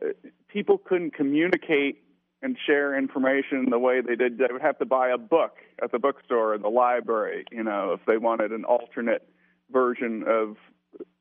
people 0.49 0.79
couldn't 0.79 1.15
communicate 1.15 2.03
and 2.43 2.57
share 2.67 2.97
information 2.97 3.71
the 3.71 3.79
way 3.79 4.01
they 4.01 4.17
did. 4.17 4.39
They 4.39 4.47
would 4.51 4.63
have 4.63 4.79
to 4.79 4.85
buy 4.85 5.11
a 5.11 5.19
book 5.19 5.57
at 5.83 5.93
the 5.93 5.99
bookstore 5.99 6.55
or 6.55 6.59
the 6.59 6.69
library, 6.69 7.45
you 7.51 7.63
know, 7.63 7.93
if 7.93 8.01
they 8.07 8.19
wanted 8.19 8.51
an 8.51 8.65
alternate 8.65 9.29
version 9.71 10.25
of 10.27 10.57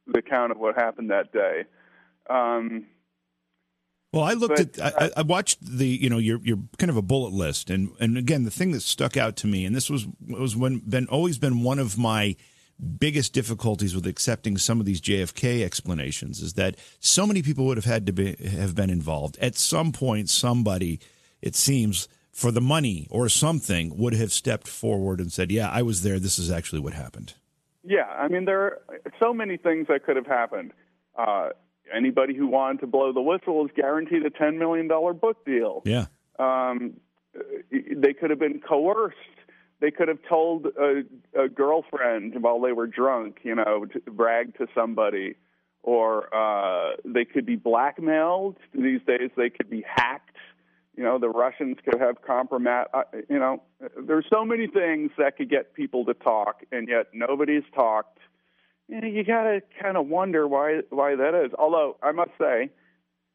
the 0.07 0.19
account 0.19 0.51
of 0.51 0.57
what 0.57 0.75
happened 0.75 1.11
that 1.11 1.31
day. 1.31 1.65
Um, 2.29 2.87
well, 4.13 4.23
I 4.23 4.33
looked 4.33 4.57
but, 4.57 4.79
at, 4.79 5.01
I, 5.01 5.11
I, 5.17 5.21
watched 5.21 5.59
the, 5.61 5.87
you 5.87 6.09
know, 6.09 6.17
your 6.17 6.39
your 6.43 6.57
kind 6.77 6.89
of 6.89 6.97
a 6.97 7.01
bullet 7.01 7.31
list, 7.31 7.69
and 7.69 7.91
and 7.99 8.17
again, 8.17 8.43
the 8.43 8.51
thing 8.51 8.71
that 8.71 8.81
stuck 8.81 9.15
out 9.15 9.37
to 9.37 9.47
me, 9.47 9.63
and 9.63 9.73
this 9.73 9.89
was 9.89 10.05
was 10.27 10.55
when 10.55 10.79
been 10.79 11.07
always 11.07 11.37
been 11.37 11.63
one 11.63 11.79
of 11.79 11.97
my 11.97 12.35
biggest 12.81 13.33
difficulties 13.33 13.93
with 13.93 14.07
accepting 14.07 14.57
some 14.57 14.79
of 14.79 14.85
these 14.85 15.01
JFK 15.01 15.63
explanations 15.63 16.41
is 16.41 16.53
that 16.53 16.75
so 16.99 17.27
many 17.27 17.41
people 17.41 17.65
would 17.65 17.77
have 17.77 17.85
had 17.85 18.05
to 18.07 18.13
be, 18.13 18.35
have 18.35 18.75
been 18.75 18.89
involved. 18.89 19.37
At 19.39 19.55
some 19.55 19.91
point, 19.91 20.29
somebody, 20.29 20.99
it 21.41 21.55
seems, 21.55 22.07
for 22.31 22.51
the 22.51 22.61
money 22.61 23.07
or 23.11 23.29
something, 23.29 23.95
would 23.97 24.13
have 24.13 24.31
stepped 24.31 24.67
forward 24.67 25.19
and 25.19 25.31
said, 25.31 25.51
"Yeah, 25.51 25.69
I 25.69 25.81
was 25.81 26.01
there. 26.01 26.19
This 26.19 26.39
is 26.39 26.49
actually 26.49 26.81
what 26.81 26.93
happened." 26.93 27.33
Yeah, 27.83 28.05
I 28.05 28.27
mean, 28.27 28.45
there 28.45 28.61
are 28.61 28.81
so 29.19 29.33
many 29.33 29.57
things 29.57 29.87
that 29.87 30.03
could 30.03 30.15
have 30.15 30.27
happened. 30.27 30.71
Uh, 31.15 31.49
anybody 31.93 32.35
who 32.35 32.47
wanted 32.47 32.79
to 32.81 32.87
blow 32.87 33.11
the 33.11 33.21
whistle 33.21 33.65
is 33.65 33.71
guaranteed 33.75 34.25
a 34.25 34.29
ten 34.29 34.57
million 34.57 34.87
dollar 34.87 35.13
book 35.13 35.45
deal. 35.45 35.81
Yeah. 35.85 36.05
Um, 36.39 36.93
they 37.71 38.13
could 38.13 38.29
have 38.29 38.39
been 38.39 38.59
coerced 38.59 39.17
they 39.81 39.91
could 39.91 40.07
have 40.07 40.19
told 40.29 40.67
a, 40.67 41.03
a 41.37 41.49
girlfriend 41.49 42.41
while 42.41 42.61
they 42.61 42.71
were 42.71 42.87
drunk, 42.87 43.39
you 43.43 43.55
know, 43.55 43.85
to 43.85 44.11
brag 44.11 44.55
to 44.59 44.67
somebody, 44.73 45.35
or 45.83 46.33
uh, 46.33 46.91
they 47.03 47.25
could 47.25 47.45
be 47.45 47.55
blackmailed. 47.55 48.57
These 48.73 49.01
days, 49.07 49.31
they 49.35 49.49
could 49.49 49.69
be 49.69 49.83
hacked. 49.85 50.37
you 50.95 51.03
know, 51.03 51.17
the 51.17 51.29
Russians 51.29 51.77
could 51.83 51.99
have 51.99 52.21
compromise. 52.21 52.87
Uh, 52.93 53.03
you 53.27 53.39
know, 53.39 53.63
there's 54.07 54.25
so 54.31 54.45
many 54.45 54.67
things 54.67 55.09
that 55.17 55.35
could 55.37 55.49
get 55.49 55.73
people 55.73 56.05
to 56.05 56.13
talk, 56.13 56.63
and 56.71 56.87
yet 56.87 57.07
nobody's 57.13 57.63
talked. 57.73 58.19
You 58.87 58.99
you 59.07 59.23
got 59.23 59.43
to 59.43 59.61
kind 59.81 59.97
of 59.97 60.07
wonder 60.07 60.47
why 60.47 60.81
why 60.89 61.15
that 61.15 61.33
is. 61.33 61.51
Although 61.57 61.97
I 62.03 62.11
must 62.11 62.31
say, 62.39 62.69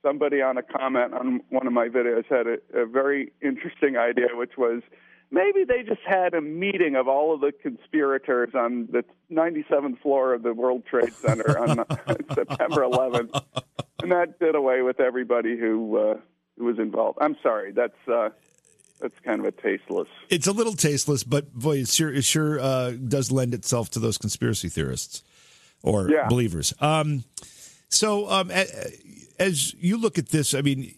somebody 0.03 0.43
on 0.43 0.59
a 0.59 0.63
comment 0.63 1.13
on 1.13 1.41
one 1.49 1.67
of 1.67 1.73
my 1.73 1.89
videos 1.89 2.25
had 2.29 2.47
a, 2.47 2.83
a 2.83 2.87
very 2.87 3.33
interesting 3.43 3.97
idea, 3.97 4.29
which 4.35 4.57
was 4.57 4.83
maybe 5.31 5.65
they 5.65 5.83
just 5.83 6.03
had 6.07 6.35
a 6.35 6.41
meeting 6.41 6.97
of 6.97 7.09
all 7.09 7.35
of 7.35 7.41
the 7.41 7.53
conspirators 7.53 8.51
on 8.55 8.89
the 8.91 9.05
97th 9.31 10.01
floor 10.01 10.35
of 10.35 10.43
the 10.43 10.55
World 10.55 10.85
Trade 10.87 11.13
Center 11.15 11.59
on 11.59 11.77
September 12.35 12.83
11th, 12.83 13.43
and 14.03 14.13
that 14.13 14.39
did 14.39 14.55
away 14.55 14.83
with 14.83 15.01
everybody 15.01 15.57
who 15.57 15.97
uh, 15.97 16.17
who 16.59 16.65
was 16.65 16.79
involved. 16.79 17.19
I'm 17.21 17.37
sorry, 17.43 17.73
that's. 17.73 18.09
Uh, 18.09 18.31
that's 18.99 19.21
kind 19.21 19.41
of 19.41 19.45
a 19.45 19.53
tasteless. 19.53 20.09
It's 20.31 20.47
a 20.47 20.53
little 20.53 20.73
tasteless, 20.73 21.23
but 21.23 21.53
boy, 21.53 21.81
it 21.81 21.89
sure 21.89 22.11
it 22.11 22.25
sure 22.25 22.59
uh, 22.59 22.93
does 22.93 23.31
lend 23.31 23.53
itself 23.53 23.91
to 23.91 23.99
those 23.99 24.17
conspiracy 24.17 24.71
theorists 24.71 25.23
or 25.83 26.11
yeah. 26.11 26.29
believers. 26.29 26.73
Um, 26.81 27.25
so, 27.89 28.29
um, 28.31 28.51
as 29.39 29.75
you 29.75 29.99
look 29.99 30.19
at 30.19 30.31
this, 30.31 30.55
I 30.55 30.63
mean, 30.63 30.95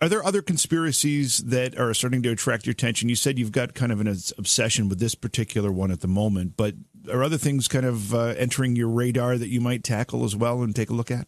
are 0.00 0.08
there 0.08 0.24
other 0.24 0.42
conspiracies 0.42 1.38
that 1.38 1.78
are 1.78 1.94
starting 1.94 2.22
to 2.22 2.30
attract 2.30 2.66
your 2.66 2.72
attention? 2.72 3.08
You 3.08 3.16
said 3.16 3.38
you've 3.38 3.52
got 3.52 3.74
kind 3.74 3.90
of 3.90 4.00
an 4.00 4.08
obsession 4.08 4.88
with 4.88 4.98
this 4.98 5.14
particular 5.14 5.72
one 5.72 5.90
at 5.90 6.00
the 6.00 6.08
moment, 6.08 6.56
but 6.56 6.74
are 7.10 7.22
other 7.22 7.38
things 7.38 7.68
kind 7.68 7.86
of 7.86 8.14
uh, 8.14 8.34
entering 8.36 8.76
your 8.76 8.88
radar 8.88 9.38
that 9.38 9.48
you 9.48 9.60
might 9.60 9.84
tackle 9.84 10.24
as 10.24 10.36
well 10.36 10.62
and 10.62 10.74
take 10.74 10.90
a 10.90 10.92
look 10.92 11.10
at? 11.10 11.26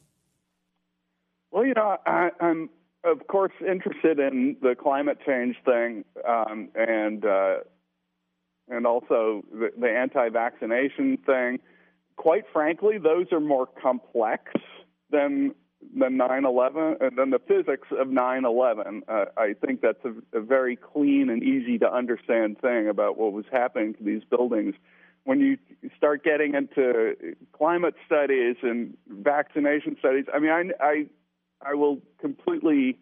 Well, 1.51 1.65
you 1.65 1.75
know, 1.75 1.97
I, 2.05 2.31
am 2.41 2.69
of 3.05 3.27
course 3.27 3.53
interested 3.67 4.19
in 4.19 4.57
the 4.61 4.75
climate 4.75 5.19
change 5.25 5.57
thing, 5.65 6.05
um, 6.29 6.69
and 6.75 7.25
uh, 7.25 7.57
and 8.69 8.87
also 8.87 9.45
the, 9.51 9.71
the 9.79 9.89
anti-vaccination 9.89 11.19
thing. 11.25 11.59
Quite 12.17 12.45
frankly, 12.53 12.99
those 12.99 13.27
are 13.33 13.41
more 13.41 13.67
complex 13.67 14.53
than 15.11 15.55
than 15.97 16.19
9/11 16.19 17.01
and 17.01 17.17
then 17.17 17.31
the 17.31 17.39
physics 17.39 17.89
of 17.91 18.09
9/11. 18.09 19.03
Uh, 19.09 19.27
I 19.37 19.55
think 19.55 19.81
that's 19.81 20.05
a, 20.05 20.39
a, 20.39 20.41
very 20.41 20.77
clean 20.77 21.31
and 21.31 21.43
easy 21.43 21.79
to 21.79 21.93
understand 21.93 22.59
thing 22.61 22.89
about 22.89 23.17
what 23.17 23.33
was 23.33 23.45
happening 23.51 23.95
to 23.95 24.03
these 24.03 24.23
buildings. 24.25 24.75
When 25.25 25.41
you 25.41 25.59
start 25.97 26.25
getting 26.25 26.55
into 26.55 27.37
climate 27.53 27.95
studies 28.07 28.57
and 28.63 28.97
vaccination 29.09 29.97
studies, 29.99 30.25
I 30.33 30.39
mean, 30.39 30.51
I 30.51 30.85
I, 30.85 31.07
I 31.63 31.75
will 31.75 32.01
completely 32.21 32.99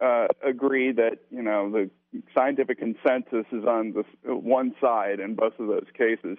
uh, 0.00 0.28
agree 0.44 0.92
that 0.92 1.18
you 1.30 1.42
know 1.42 1.70
the 1.70 1.90
scientific 2.34 2.78
consensus 2.78 3.46
is 3.52 3.64
on 3.64 3.92
the 3.92 4.34
one 4.34 4.74
side 4.80 5.20
in 5.20 5.34
both 5.34 5.58
of 5.58 5.68
those 5.68 5.88
cases. 5.96 6.38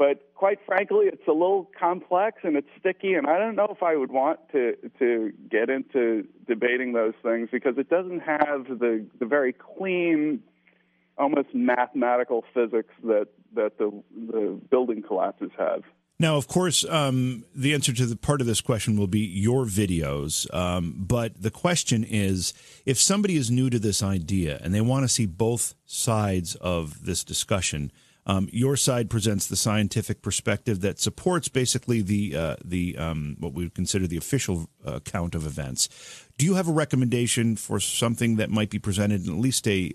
But 0.00 0.32
quite 0.34 0.60
frankly, 0.64 1.08
it's 1.08 1.28
a 1.28 1.32
little 1.32 1.70
complex 1.78 2.38
and 2.42 2.56
it's 2.56 2.70
sticky, 2.78 3.12
and 3.12 3.26
I 3.26 3.38
don't 3.38 3.54
know 3.54 3.68
if 3.70 3.82
I 3.82 3.96
would 3.96 4.10
want 4.10 4.40
to 4.52 4.74
to 4.98 5.30
get 5.50 5.68
into 5.68 6.26
debating 6.48 6.94
those 6.94 7.12
things 7.22 7.50
because 7.52 7.76
it 7.76 7.90
doesn't 7.90 8.20
have 8.20 8.64
the 8.66 9.04
the 9.18 9.26
very 9.26 9.52
clean, 9.52 10.42
almost 11.18 11.48
mathematical 11.52 12.46
physics 12.54 12.94
that 13.04 13.28
that 13.54 13.76
the 13.76 13.92
the 14.16 14.58
building 14.70 15.02
collapses 15.02 15.50
have. 15.58 15.82
Now, 16.18 16.36
of 16.36 16.48
course, 16.48 16.82
um, 16.86 17.44
the 17.54 17.74
answer 17.74 17.92
to 17.92 18.06
the 18.06 18.16
part 18.16 18.40
of 18.40 18.46
this 18.46 18.62
question 18.62 18.98
will 18.98 19.06
be 19.06 19.20
your 19.20 19.66
videos. 19.66 20.52
Um, 20.54 20.94
but 20.96 21.42
the 21.42 21.50
question 21.50 22.04
is 22.04 22.54
if 22.86 22.98
somebody 22.98 23.36
is 23.36 23.50
new 23.50 23.68
to 23.68 23.78
this 23.78 24.02
idea 24.02 24.60
and 24.62 24.74
they 24.74 24.80
want 24.80 25.04
to 25.04 25.08
see 25.08 25.26
both 25.26 25.74
sides 25.84 26.54
of 26.54 27.04
this 27.04 27.22
discussion, 27.22 27.92
um, 28.30 28.48
your 28.52 28.76
side 28.76 29.10
presents 29.10 29.48
the 29.48 29.56
scientific 29.56 30.22
perspective 30.22 30.82
that 30.82 31.00
supports 31.00 31.48
basically 31.48 32.00
the 32.00 32.36
uh, 32.36 32.56
the 32.64 32.96
um, 32.96 33.36
what 33.40 33.54
we 33.54 33.64
would 33.64 33.74
consider 33.74 34.06
the 34.06 34.16
official 34.16 34.68
uh, 34.86 35.00
count 35.00 35.34
of 35.34 35.46
events. 35.46 36.28
Do 36.38 36.46
you 36.46 36.54
have 36.54 36.68
a 36.68 36.72
recommendation 36.72 37.56
for 37.56 37.80
something 37.80 38.36
that 38.36 38.48
might 38.48 38.70
be 38.70 38.78
presented 38.78 39.26
in 39.26 39.32
at 39.32 39.40
least 39.40 39.66
a 39.66 39.92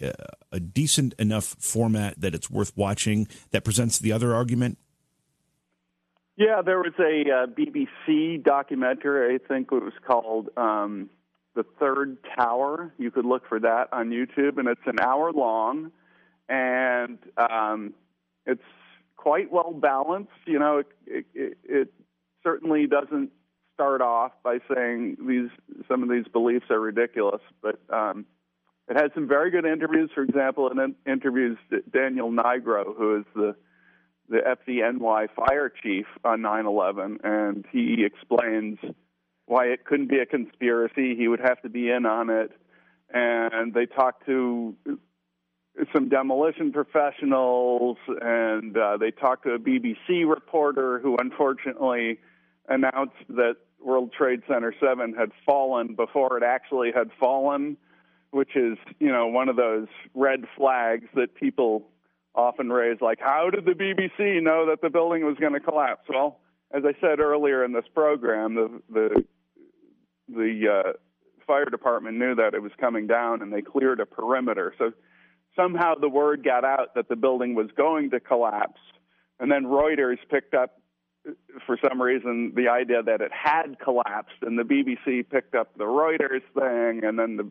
a 0.52 0.60
decent 0.60 1.14
enough 1.18 1.56
format 1.60 2.20
that 2.20 2.36
it's 2.36 2.50
worth 2.50 2.74
watching 2.76 3.30
that 3.52 3.64
presents 3.64 4.00
the 4.00 4.12
other 4.12 4.36
argument? 4.36 4.80
Yeah, 6.36 6.62
there 6.62 6.80
was 6.80 6.94
a 7.00 7.32
uh, 7.32 7.48
BBC 7.48 8.44
documentary. 8.44 9.36
I 9.36 9.48
think 9.48 9.70
it 9.72 9.82
was 9.82 9.94
called 10.06 10.50
um, 10.58 11.10
"The 11.56 11.64
Third 11.80 12.18
Tower." 12.38 12.94
You 12.98 13.12
could 13.12 13.26
look 13.26 13.48
for 13.48 13.62
that 13.62 13.94
on 13.94 14.10
YouTube, 14.10 14.58
and 14.58 14.68
it's 14.68 14.86
an 14.86 15.00
hour 15.00 15.32
long, 15.32 15.94
and 16.50 17.18
um, 17.38 17.94
it's 18.46 18.64
quite 19.16 19.52
well 19.52 19.74
balanced. 19.74 20.32
You 20.46 20.60
know, 20.60 20.84
it, 21.08 21.26
it, 21.34 21.58
it 21.64 21.94
certainly 22.44 22.88
doesn't 22.88 23.32
start 23.74 24.02
off 24.02 24.32
by 24.44 24.60
saying 24.74 25.18
these 25.28 25.50
some 25.88 26.04
of 26.04 26.10
these 26.10 26.28
beliefs 26.32 26.66
are 26.70 26.80
ridiculous, 26.80 27.42
but 27.62 27.80
um, 27.90 28.26
it 28.88 28.96
has 28.96 29.12
some 29.14 29.28
very 29.28 29.52
good 29.52 29.66
interviews. 29.66 30.10
For 30.14 30.24
example, 30.24 30.70
it 30.70 30.96
interviews 31.10 31.58
Daniel 31.92 32.32
Nigro, 32.32 32.96
who 32.96 33.20
is 33.20 33.26
the 33.36 33.56
the 34.28 34.40
FDNY 34.40 35.28
fire 35.36 35.70
chief 35.70 36.06
on 36.24 36.42
9/11, 36.42 37.18
and 37.24 37.66
he 37.72 38.04
explains 38.06 38.80
why 39.46 39.66
it 39.66 39.86
couldn't 39.86 40.10
be 40.10 40.20
a 40.20 40.26
conspiracy. 40.26 41.16
He 41.16 41.28
would 41.28 41.42
have 41.42 41.62
to 41.62 41.70
be 41.70 41.90
in 41.90 42.06
on 42.06 42.30
it, 42.30 42.52
and 43.14 43.74
they 43.74 43.86
talk 43.86 44.26
to 44.26 44.76
some 45.94 46.10
demolition 46.10 46.72
professionals, 46.72 47.98
and 48.22 48.78
uh, 48.78 48.98
they 48.98 49.12
talked 49.12 49.44
to 49.44 49.52
a 49.52 49.60
BBC 49.60 50.28
reporter 50.28 51.00
who 51.00 51.18
unfortunately 51.18 52.20
announced 52.68 53.16
that 53.30 53.56
World 53.80 54.14
Trade 54.18 54.42
Center 54.48 54.74
7 54.80 55.14
had 55.14 55.32
fallen 55.46 55.96
before 55.96 56.38
it 56.38 56.44
actually 56.44 56.92
had 56.96 57.10
fallen, 57.20 57.78
which 58.32 58.56
is, 58.56 58.78
you 59.00 59.12
know, 59.12 59.28
one 59.28 59.50
of 59.50 59.56
those 59.56 59.88
red 60.14 60.46
flags 60.58 61.06
that 61.16 61.36
people 61.36 61.88
often 62.34 62.70
raise 62.70 63.00
like, 63.02 63.20
how 63.20 63.50
did 63.50 63.66
the 63.66 63.72
BBC 63.72 64.42
know 64.42 64.66
that 64.68 64.82
the 64.82 64.90
building 64.90 65.26
was 65.26 65.38
going 65.38 65.54
to 65.54 65.60
collapse? 65.60 66.02
Well, 66.10 66.40
as 66.72 66.84
I 66.86 66.94
said 67.00 67.20
earlier 67.20 67.64
in 67.64 67.74
this 67.74 67.86
program, 67.94 68.56
the 68.56 68.82
the 68.92 69.26
the 70.28 70.84
uh, 70.84 70.94
fire 71.46 71.66
department 71.66 72.18
knew 72.18 72.36
that 72.36 72.54
it 72.54 72.62
was 72.62 72.72
coming 72.80 73.08
down, 73.08 73.42
and 73.42 73.54
they 73.54 73.62
cleared 73.62 74.00
a 74.00 74.06
perimeter. 74.06 74.74
So 74.78 74.92
somehow 75.56 75.96
the 75.96 76.10
word 76.10 76.44
got 76.44 76.64
out 76.64 76.96
that 76.96 77.10
the 77.10 77.16
building 77.16 77.56
was 77.56 77.68
going 77.76 78.12
to 78.12 78.20
collapse, 78.20 78.80
and 79.40 79.52
then 79.52 79.66
Reuters 79.66 80.18
picked 80.30 80.54
up, 80.54 80.80
for 81.66 81.78
some 81.88 82.02
reason, 82.02 82.54
the 82.56 82.70
idea 82.70 83.04
that 83.04 83.22
it 83.22 83.32
had 83.32 83.78
collapsed, 83.84 84.42
and 84.42 84.58
the 84.58 84.64
BBC 84.64 85.30
picked 85.30 85.56
up 85.56 85.78
the 85.78 85.86
Reuters 85.86 86.44
thing, 86.54 87.04
and 87.04 87.18
then 87.18 87.38
the 87.38 87.50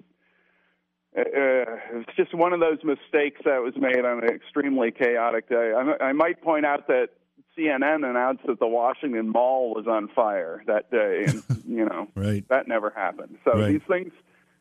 uh, 1.17 1.79
it's 1.93 2.17
just 2.17 2.35
one 2.35 2.53
of 2.53 2.59
those 2.59 2.79
mistakes 2.83 3.41
that 3.45 3.63
was 3.63 3.75
made 3.77 4.05
on 4.05 4.25
an 4.25 4.31
extremely 4.31 4.91
chaotic 4.91 5.49
day. 5.49 5.73
I, 5.73 6.07
I 6.07 6.13
might 6.13 6.43
point 6.43 6.67
out 6.67 6.89
that 6.89 7.11
CNN 7.57 8.05
announced 8.05 8.45
that 8.47 8.59
the 8.59 8.67
Washington 8.67 9.29
Mall 9.29 9.75
was 9.75 9.87
on 9.87 10.09
fire 10.09 10.65
that 10.67 10.91
day, 10.91 11.25
and 11.29 11.43
you 11.67 11.85
know 11.85 12.09
right. 12.17 12.45
that 12.49 12.67
never 12.67 12.91
happened. 12.91 13.39
So 13.45 13.53
right. 13.53 13.73
these 13.73 13.83
things 13.89 14.13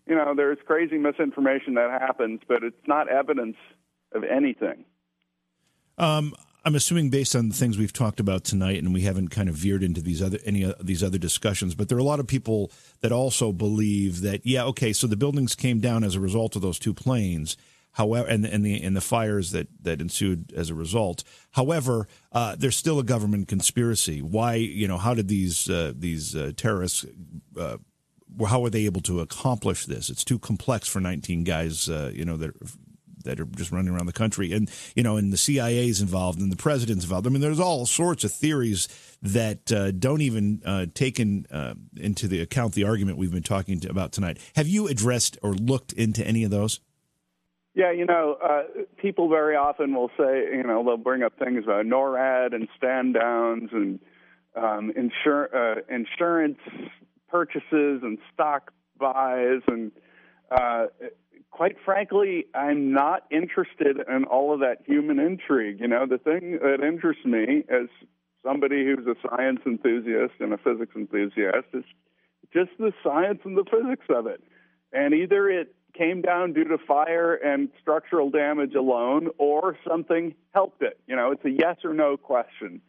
you 0.07 0.15
know, 0.15 0.33
there's 0.35 0.57
crazy 0.65 0.97
misinformation 0.97 1.75
that 1.75 1.89
happens, 2.01 2.41
but 2.47 2.63
it's 2.63 2.87
not 2.87 3.07
evidence 3.07 3.57
of 4.13 4.23
anything. 4.23 4.85
Um, 5.97 6.33
I'm 6.65 6.75
assuming 6.75 7.09
based 7.09 7.35
on 7.35 7.49
the 7.49 7.55
things 7.55 7.77
we've 7.77 7.93
talked 7.93 8.19
about 8.19 8.43
tonight, 8.43 8.77
and 8.77 8.93
we 8.93 9.01
haven't 9.01 9.29
kind 9.29 9.49
of 9.49 9.55
veered 9.55 9.83
into 9.83 10.01
these 10.01 10.21
other 10.21 10.39
any 10.45 10.63
of 10.63 10.85
these 10.85 11.03
other 11.03 11.17
discussions, 11.17 11.75
but 11.75 11.89
there 11.89 11.97
are 11.97 12.01
a 12.01 12.05
lot 12.05 12.19
of 12.19 12.27
people 12.27 12.71
that 13.01 13.11
also 13.11 13.51
believe 13.51 14.21
that 14.21 14.45
yeah, 14.45 14.63
okay, 14.65 14.93
so 14.93 15.07
the 15.07 15.17
buildings 15.17 15.55
came 15.55 15.79
down 15.79 16.03
as 16.03 16.15
a 16.15 16.19
result 16.19 16.55
of 16.55 16.61
those 16.61 16.79
two 16.79 16.93
planes. 16.93 17.57
However, 17.97 18.27
and, 18.27 18.43
and 18.43 18.65
the 18.65 18.81
and 18.81 18.95
the 18.95 19.01
fires 19.01 19.51
that, 19.51 19.67
that 19.83 20.01
ensued 20.01 20.51
as 20.55 20.71
a 20.71 20.73
result. 20.73 21.23
However, 21.51 22.07
uh, 22.31 22.55
there's 22.57 22.75
still 22.75 22.97
a 22.97 23.03
government 23.03 23.47
conspiracy. 23.47 24.19
Why, 24.19 24.55
you 24.55 24.87
know, 24.87 24.97
how 24.97 25.13
did 25.13 25.27
these 25.27 25.69
uh, 25.69 25.93
these 25.95 26.35
uh, 26.35 26.53
terrorists 26.57 27.05
uh, 27.55 27.77
how 28.47 28.59
were 28.61 28.69
they 28.69 28.85
able 28.85 29.01
to 29.01 29.19
accomplish 29.19 29.85
this? 29.85 30.09
It's 30.09 30.23
too 30.23 30.39
complex 30.39 30.87
for 30.87 30.99
19 30.99 31.43
guys, 31.43 31.89
uh, 31.89 32.11
you 32.13 32.25
know, 32.25 32.37
that 32.37 32.51
that 33.23 33.39
are 33.39 33.45
just 33.45 33.71
running 33.71 33.93
around 33.93 34.05
the 34.05 34.13
country, 34.13 34.51
and 34.51 34.69
you 34.95 35.03
know, 35.03 35.17
and 35.17 35.31
the 35.31 35.37
CIA's 35.37 36.01
involved, 36.01 36.39
and 36.39 36.51
the 36.51 36.57
president's 36.57 37.03
involved. 37.03 37.27
I 37.27 37.29
mean, 37.29 37.41
there's 37.41 37.59
all 37.59 37.85
sorts 37.85 38.23
of 38.23 38.31
theories 38.31 38.87
that 39.21 39.71
uh, 39.71 39.91
don't 39.91 40.21
even 40.21 40.61
uh, 40.65 40.85
take 40.93 41.19
in, 41.19 41.45
uh, 41.51 41.75
into 41.97 42.27
the 42.27 42.41
account 42.41 42.73
the 42.73 42.83
argument 42.83 43.17
we've 43.17 43.31
been 43.31 43.43
talking 43.43 43.79
to, 43.81 43.89
about 43.89 44.11
tonight. 44.11 44.37
Have 44.55 44.67
you 44.67 44.87
addressed 44.87 45.37
or 45.41 45.53
looked 45.53 45.93
into 45.93 46.25
any 46.25 46.43
of 46.43 46.51
those? 46.51 46.79
Yeah, 47.75 47.91
you 47.91 48.05
know, 48.05 48.37
uh, 48.43 48.63
people 48.97 49.29
very 49.29 49.55
often 49.55 49.95
will 49.95 50.11
say, 50.17 50.55
you 50.55 50.63
know, 50.63 50.83
they'll 50.83 50.97
bring 50.97 51.23
up 51.23 51.39
things 51.39 51.63
about 51.63 51.85
NORAD 51.85 52.53
and 52.53 52.67
stand 52.77 53.15
downs 53.15 53.69
and 53.71 53.99
um, 54.55 54.93
insur- 54.95 55.53
uh, 55.53 55.81
insurance 55.89 56.59
purchases 57.33 58.03
and 58.03 58.19
stock 58.31 58.71
buys 58.99 59.61
and 59.67 59.91
uh, 60.51 60.85
quite 61.49 61.77
frankly, 61.83 62.45
I'm 62.53 62.93
not 62.93 63.25
interested 63.31 63.97
in 64.07 64.25
all 64.25 64.53
of 64.53 64.59
that 64.59 64.83
human 64.85 65.17
intrigue. 65.19 65.79
You 65.79 65.87
know, 65.87 66.05
the 66.05 66.19
thing 66.19 66.59
that 66.61 66.85
interests 66.85 67.25
me 67.25 67.63
as 67.69 67.87
somebody 68.45 68.85
who's 68.85 69.07
a 69.07 69.15
science 69.27 69.61
enthusiast 69.65 70.33
and 70.39 70.53
a 70.53 70.57
physics 70.57 70.95
enthusiast 70.95 71.67
is 71.73 71.83
just 72.53 72.69
the 72.77 72.91
science 73.03 73.39
and 73.45 73.57
the 73.57 73.65
physics 73.65 74.05
of 74.09 74.27
it. 74.27 74.43
And 74.91 75.15
either 75.15 75.49
it 75.49 75.75
came 75.97 76.21
down 76.21 76.53
due 76.53 76.65
to 76.65 76.77
fire 76.77 77.33
and 77.33 77.69
structural 77.81 78.29
damage 78.29 78.75
alone, 78.75 79.29
or 79.37 79.77
something 79.87 80.35
helped 80.53 80.81
it. 80.81 80.99
You 81.07 81.15
know, 81.15 81.31
it's 81.31 81.45
a 81.45 81.51
yes 81.51 81.77
or 81.83 81.93
no 81.93 82.17
question. 82.17 82.81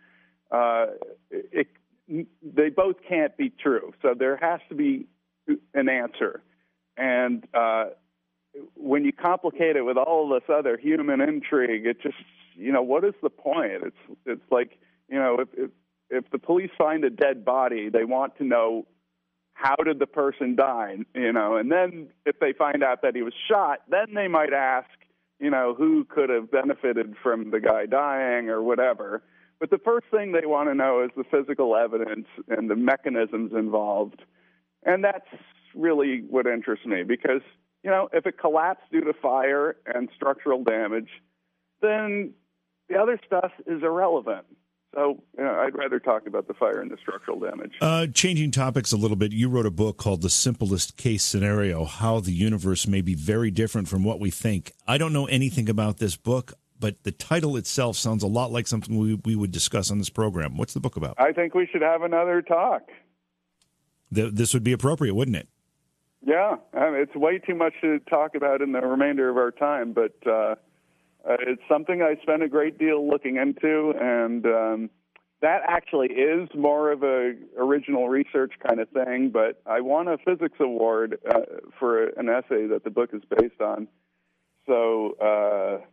Uh, 0.50 0.86
it, 1.30 1.68
they 2.08 2.68
both 2.68 2.96
can't 3.08 3.36
be 3.36 3.50
true, 3.50 3.92
so 4.02 4.14
there 4.18 4.36
has 4.36 4.60
to 4.68 4.74
be 4.74 5.06
an 5.72 5.88
answer. 5.88 6.42
And 6.96 7.46
uh, 7.54 7.86
when 8.74 9.04
you 9.04 9.12
complicate 9.12 9.76
it 9.76 9.82
with 9.82 9.96
all 9.96 10.28
this 10.28 10.48
other 10.48 10.76
human 10.76 11.20
intrigue, 11.20 11.86
it 11.86 12.00
just 12.02 12.16
you 12.54 12.72
know 12.72 12.82
what 12.82 13.04
is 13.04 13.14
the 13.22 13.30
point? 13.30 13.82
It's 13.84 14.18
it's 14.26 14.50
like 14.50 14.78
you 15.08 15.18
know 15.18 15.40
if 15.40 15.48
if, 15.56 15.70
if 16.10 16.30
the 16.30 16.38
police 16.38 16.70
find 16.76 17.04
a 17.04 17.10
dead 17.10 17.44
body, 17.44 17.88
they 17.88 18.04
want 18.04 18.36
to 18.38 18.44
know 18.44 18.86
how 19.54 19.76
did 19.76 19.98
the 20.00 20.06
person 20.06 20.56
die, 20.56 20.96
you 21.14 21.32
know, 21.32 21.56
and 21.56 21.70
then 21.70 22.08
if 22.26 22.38
they 22.40 22.52
find 22.52 22.82
out 22.82 23.02
that 23.02 23.14
he 23.14 23.22
was 23.22 23.32
shot, 23.48 23.78
then 23.88 24.12
they 24.14 24.26
might 24.26 24.52
ask, 24.52 24.90
you 25.38 25.48
know, 25.48 25.74
who 25.74 26.04
could 26.04 26.28
have 26.28 26.50
benefited 26.50 27.14
from 27.22 27.50
the 27.50 27.60
guy 27.60 27.86
dying 27.86 28.50
or 28.50 28.62
whatever. 28.62 29.22
But 29.64 29.70
the 29.70 29.82
first 29.82 30.04
thing 30.10 30.32
they 30.32 30.44
want 30.44 30.68
to 30.68 30.74
know 30.74 31.02
is 31.02 31.10
the 31.16 31.24
physical 31.24 31.74
evidence 31.74 32.26
and 32.48 32.68
the 32.68 32.76
mechanisms 32.76 33.52
involved. 33.54 34.20
And 34.82 35.02
that's 35.02 35.24
really 35.74 36.22
what 36.28 36.46
interests 36.46 36.84
me 36.84 37.02
because 37.02 37.40
you 37.82 37.88
know, 37.88 38.10
if 38.12 38.26
it 38.26 38.38
collapsed 38.38 38.82
due 38.92 39.00
to 39.00 39.14
fire 39.14 39.76
and 39.86 40.10
structural 40.14 40.62
damage, 40.64 41.08
then 41.80 42.34
the 42.90 42.96
other 42.96 43.18
stuff 43.26 43.52
is 43.66 43.82
irrelevant. 43.82 44.44
So 44.94 45.22
you 45.38 45.44
know, 45.44 45.54
I'd 45.54 45.74
rather 45.74 45.98
talk 45.98 46.26
about 46.26 46.46
the 46.46 46.52
fire 46.52 46.82
and 46.82 46.90
the 46.90 46.98
structural 47.00 47.40
damage. 47.40 47.72
Uh, 47.80 48.06
changing 48.08 48.50
topics 48.50 48.92
a 48.92 48.98
little 48.98 49.16
bit, 49.16 49.32
you 49.32 49.48
wrote 49.48 49.64
a 49.64 49.70
book 49.70 49.96
called 49.96 50.20
The 50.20 50.28
Simplest 50.28 50.98
Case 50.98 51.24
Scenario 51.24 51.86
How 51.86 52.20
the 52.20 52.32
Universe 52.32 52.86
May 52.86 53.00
Be 53.00 53.14
Very 53.14 53.50
Different 53.50 53.88
from 53.88 54.04
What 54.04 54.20
We 54.20 54.28
Think. 54.28 54.72
I 54.86 54.98
don't 54.98 55.14
know 55.14 55.24
anything 55.24 55.70
about 55.70 55.96
this 55.96 56.16
book, 56.16 56.52
but 56.84 57.02
the 57.02 57.12
title 57.12 57.56
itself 57.56 57.96
sounds 57.96 58.22
a 58.22 58.26
lot 58.26 58.52
like 58.52 58.66
something 58.66 58.98
we, 58.98 59.14
we 59.24 59.34
would 59.34 59.50
discuss 59.50 59.90
on 59.90 59.96
this 59.96 60.10
program. 60.10 60.58
What's 60.58 60.74
the 60.74 60.80
book 60.80 60.96
about? 60.96 61.14
I 61.16 61.32
think 61.32 61.54
we 61.54 61.66
should 61.66 61.80
have 61.80 62.02
another 62.02 62.42
talk. 62.42 62.82
The, 64.12 64.30
this 64.30 64.52
would 64.52 64.64
be 64.64 64.72
appropriate, 64.72 65.14
wouldn't 65.14 65.38
it? 65.38 65.48
Yeah, 66.26 66.56
I 66.74 66.90
mean, 66.90 67.00
it's 67.00 67.14
way 67.14 67.38
too 67.38 67.54
much 67.54 67.72
to 67.80 68.00
talk 68.00 68.34
about 68.34 68.60
in 68.60 68.72
the 68.72 68.82
remainder 68.82 69.30
of 69.30 69.38
our 69.38 69.50
time, 69.50 69.94
but 69.94 70.12
uh, 70.26 70.30
uh, 70.30 70.56
it's 71.40 71.62
something 71.70 72.02
I 72.02 72.20
spent 72.20 72.42
a 72.42 72.48
great 72.48 72.78
deal 72.78 73.08
looking 73.08 73.36
into, 73.36 73.94
and 73.98 74.44
um, 74.44 74.90
that 75.40 75.62
actually 75.66 76.08
is 76.08 76.50
more 76.54 76.92
of 76.92 77.02
a 77.02 77.32
original 77.56 78.10
research 78.10 78.52
kind 78.62 78.78
of 78.78 78.90
thing. 78.90 79.30
But 79.30 79.62
I 79.64 79.80
won 79.80 80.06
a 80.06 80.18
physics 80.18 80.58
award 80.60 81.18
uh, 81.26 81.40
for 81.78 82.08
an 82.08 82.28
essay 82.28 82.66
that 82.66 82.82
the 82.84 82.90
book 82.90 83.08
is 83.14 83.22
based 83.40 83.62
on, 83.62 83.88
so 84.66 85.12
uh, 85.18 85.86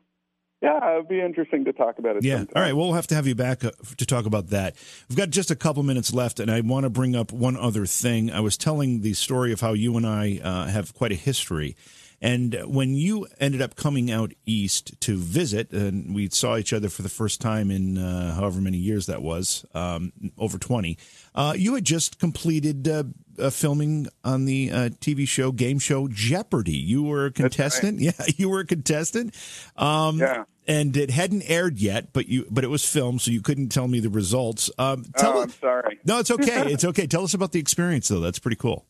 yeah, 0.62 0.93
it'd 0.93 1.07
be 1.07 1.20
interesting 1.20 1.66
to 1.66 1.74
talk 1.74 1.97
about 1.97 2.18
it. 2.18 2.24
Yeah. 2.24 2.38
Sometime. 2.38 2.53
All 2.55 2.62
right. 2.62 2.74
Well, 2.74 2.88
we'll 2.88 2.95
have 2.95 3.07
to 3.07 3.16
have 3.16 3.26
you 3.26 3.36
back 3.36 3.64
uh, 3.64 3.72
to 3.97 4.05
talk 4.05 4.26
about 4.26 4.47
that. 4.47 4.76
We've 5.09 5.18
got 5.18 5.32
just 5.32 5.49
a 5.49 5.55
couple 5.55 5.82
minutes 5.82 6.14
left, 6.14 6.39
and 6.39 6.51
I 6.51 6.62
want 6.62 6.84
to 6.84 6.89
bring 6.89 7.16
up 7.16 7.32
one 7.32 7.57
other 7.57 7.86
thing. 7.88 8.32
I 8.32 8.41
was 8.41 8.57
telling 8.57 9.01
the 9.01 9.14
story 9.14 9.51
of 9.51 9.62
how 9.62 9.74
you 9.74 9.97
and 9.97 10.05
I 10.05 10.39
uh, 10.43 10.68
have 10.68 10.93
quite 10.93 11.12
a 11.12 11.16
history. 11.16 11.76
And 12.22 12.56
when 12.66 12.94
you 12.94 13.28
ended 13.40 13.62
up 13.62 13.76
coming 13.76 14.12
out 14.12 14.32
east 14.46 15.00
to 15.02 15.18
visit, 15.18 15.72
and 15.72 16.14
we 16.14 16.30
saw 16.30 16.56
each 16.56 16.72
other 16.72 16.88
for 16.88 17.02
the 17.02 17.10
first 17.10 17.42
time 17.42 17.72
in 17.72 17.98
uh, 17.98 18.36
however 18.36 18.62
many 18.62 18.78
years 18.78 19.08
that 19.08 19.24
was, 19.24 19.66
um, 19.74 20.14
over 20.38 20.60
20, 20.60 20.98
uh, 21.34 21.54
you 21.58 21.74
had 21.74 21.84
just 21.84 22.20
completed 22.20 22.88
uh, 22.88 23.04
uh 23.40 23.50
filming 23.50 24.08
on 24.24 24.46
the 24.46 24.70
uh, 24.72 24.90
TV 25.00 25.28
show, 25.28 25.52
game 25.52 25.80
show 25.80 26.08
Jeopardy. 26.08 26.78
You 26.78 27.02
were 27.02 27.26
a 27.26 27.32
contestant. 27.32 28.00
Right. 28.00 28.02
Yeah, 28.02 28.26
you 28.38 28.50
were 28.50 28.60
a 28.60 28.66
contestant. 28.66 29.36
Um, 29.76 30.20
yeah. 30.20 30.44
And 30.68 30.96
it 30.96 31.10
hadn't 31.10 31.44
aired 31.50 31.80
yet, 31.80 32.14
but 32.14 32.28
you 32.28 32.46
but 32.52 32.64
it 32.64 32.68
was 32.68 32.86
filmed, 32.86 33.22
so 33.22 33.32
you 33.32 33.42
couldn't 33.42 33.70
tell 33.70 33.88
me 33.88 34.00
the 34.00 34.10
results. 34.10 34.70
Um, 34.78 35.06
tell 35.18 35.38
oh, 35.38 35.42
I'm 35.42 35.50
sorry. 35.50 36.00
No, 36.06 36.20
it's 36.20 36.30
okay. 36.30 36.62
it's 36.72 36.86
okay. 36.86 37.08
Tell 37.08 37.24
us 37.24 37.34
about 37.34 37.52
the 37.52 37.60
experience, 37.60 38.08
though. 38.08 38.20
That's 38.20 38.40
pretty 38.40 38.58
cool 38.58 38.86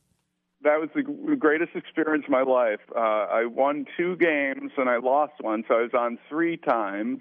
that 0.64 0.80
was 0.80 0.90
the 0.94 1.36
greatest 1.36 1.72
experience 1.76 2.26
of 2.26 2.32
my 2.32 2.44
life. 2.44 2.80
Uh, 2.96 3.00
I 3.00 3.46
won 3.46 3.86
two 3.98 4.16
games 4.16 4.72
and 4.78 4.90
I 4.90 4.98
lost 4.98 5.34
one, 5.42 5.64
so 5.68 5.76
I 5.76 5.82
was 5.82 5.92
on 5.98 6.20
three 6.30 6.58
times, 6.58 7.20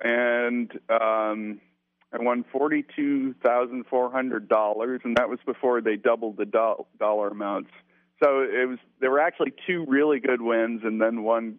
and 0.00 0.70
um, 0.88 1.60
I 2.12 2.18
won 2.18 2.44
forty-two 2.50 3.34
thousand 3.44 3.86
four 3.88 4.10
hundred 4.10 4.48
dollars, 4.48 5.00
and 5.04 5.16
that 5.16 5.28
was 5.28 5.38
before 5.46 5.80
they 5.80 5.96
doubled 5.96 6.36
the 6.38 6.44
do- 6.44 6.86
dollar 6.98 7.28
amounts. 7.28 7.70
So 8.22 8.40
it 8.40 8.68
was 8.68 8.78
there 9.00 9.10
were 9.10 9.20
actually 9.20 9.52
two 9.66 9.84
really 9.86 10.20
good 10.20 10.40
wins 10.40 10.80
and 10.84 11.00
then 11.00 11.22
one 11.22 11.58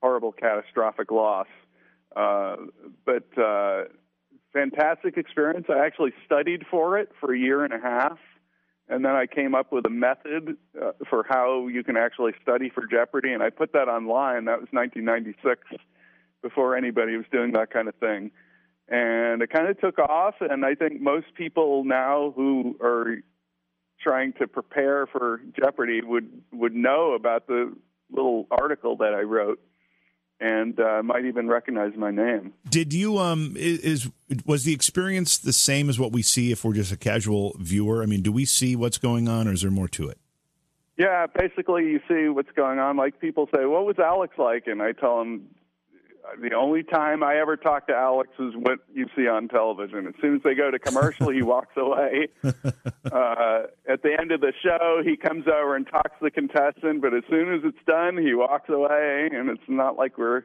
horrible 0.00 0.32
catastrophic 0.32 1.10
loss. 1.10 1.48
Uh, 2.14 2.56
but 3.04 3.26
uh, 3.36 3.84
fantastic 4.52 5.16
experience. 5.16 5.66
I 5.68 5.84
actually 5.84 6.12
studied 6.24 6.64
for 6.70 6.98
it 6.98 7.10
for 7.20 7.34
a 7.34 7.38
year 7.38 7.64
and 7.64 7.72
a 7.72 7.80
half 7.80 8.18
and 8.88 9.04
then 9.04 9.12
I 9.12 9.26
came 9.26 9.54
up 9.54 9.72
with 9.72 9.86
a 9.86 9.90
method 9.90 10.56
uh, 10.80 10.92
for 11.08 11.24
how 11.28 11.68
you 11.68 11.82
can 11.82 11.96
actually 11.96 12.32
study 12.42 12.70
for 12.70 12.86
Jeopardy, 12.86 13.32
and 13.32 13.42
I 13.42 13.50
put 13.50 13.72
that 13.72 13.88
online. 13.88 14.44
That 14.44 14.60
was 14.60 14.68
1996, 14.72 15.62
before 16.42 16.76
anybody 16.76 17.16
was 17.16 17.26
doing 17.32 17.52
that 17.52 17.70
kind 17.70 17.88
of 17.88 17.94
thing, 17.96 18.30
and 18.88 19.42
it 19.42 19.50
kind 19.50 19.68
of 19.68 19.80
took 19.80 19.98
off. 19.98 20.34
And 20.40 20.64
I 20.64 20.74
think 20.74 21.00
most 21.00 21.34
people 21.34 21.84
now 21.84 22.32
who 22.36 22.76
are 22.82 23.16
trying 24.00 24.34
to 24.34 24.46
prepare 24.46 25.06
for 25.06 25.40
Jeopardy 25.58 26.02
would 26.02 26.42
would 26.52 26.74
know 26.74 27.14
about 27.14 27.46
the 27.46 27.72
little 28.10 28.46
article 28.50 28.98
that 28.98 29.14
I 29.14 29.22
wrote 29.22 29.60
and 30.40 30.78
uh, 30.80 31.02
might 31.02 31.24
even 31.24 31.48
recognize 31.48 31.92
my 31.96 32.10
name. 32.10 32.52
Did 32.68 32.92
you 32.92 33.18
um 33.18 33.54
is 33.56 34.10
was 34.44 34.64
the 34.64 34.74
experience 34.74 35.38
the 35.38 35.52
same 35.52 35.88
as 35.88 35.98
what 35.98 36.12
we 36.12 36.22
see 36.22 36.52
if 36.52 36.64
we're 36.64 36.74
just 36.74 36.92
a 36.92 36.96
casual 36.96 37.56
viewer? 37.58 38.02
I 38.02 38.06
mean, 38.06 38.22
do 38.22 38.32
we 38.32 38.44
see 38.44 38.76
what's 38.76 38.98
going 38.98 39.28
on, 39.28 39.48
or 39.48 39.52
is 39.52 39.62
there 39.62 39.70
more 39.70 39.88
to 39.88 40.08
it? 40.08 40.18
Yeah, 40.96 41.26
basically, 41.26 41.84
you 41.84 42.00
see 42.08 42.28
what's 42.28 42.52
going 42.52 42.78
on. 42.78 42.96
Like 42.96 43.18
people 43.20 43.48
say, 43.54 43.64
"What 43.64 43.84
was 43.84 43.98
Alex 43.98 44.36
like?" 44.38 44.66
And 44.66 44.82
I 44.82 44.92
tell 44.92 45.18
them 45.18 45.48
the 46.40 46.54
only 46.54 46.82
time 46.82 47.22
I 47.22 47.36
ever 47.36 47.56
talk 47.56 47.86
to 47.88 47.94
Alex 47.94 48.30
is 48.38 48.54
what 48.56 48.78
you 48.92 49.06
see 49.16 49.28
on 49.28 49.48
television. 49.48 50.06
As 50.06 50.14
soon 50.20 50.36
as 50.36 50.42
they 50.42 50.54
go 50.54 50.70
to 50.70 50.78
commercial, 50.78 51.30
he 51.30 51.42
walks 51.42 51.76
away. 51.76 52.28
Uh, 53.12 53.66
at 53.88 54.02
the 54.02 54.10
end 54.18 54.32
of 54.32 54.40
the 54.40 54.52
show, 54.62 55.00
he 55.04 55.14
comes 55.16 55.46
over 55.46 55.76
and 55.76 55.86
talks 55.86 56.10
to 56.18 56.24
the 56.24 56.30
contestant, 56.30 57.00
but 57.00 57.14
as 57.14 57.22
soon 57.28 57.52
as 57.52 57.60
it's 57.62 57.78
done, 57.86 58.16
he 58.16 58.34
walks 58.34 58.68
away, 58.68 59.28
and 59.30 59.50
it's 59.50 59.62
not 59.68 59.96
like 59.96 60.18
we're 60.18 60.42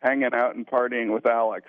hanging 0.00 0.32
out 0.32 0.54
and 0.54 0.66
partying 0.66 1.12
with 1.12 1.26
Alex. 1.26 1.66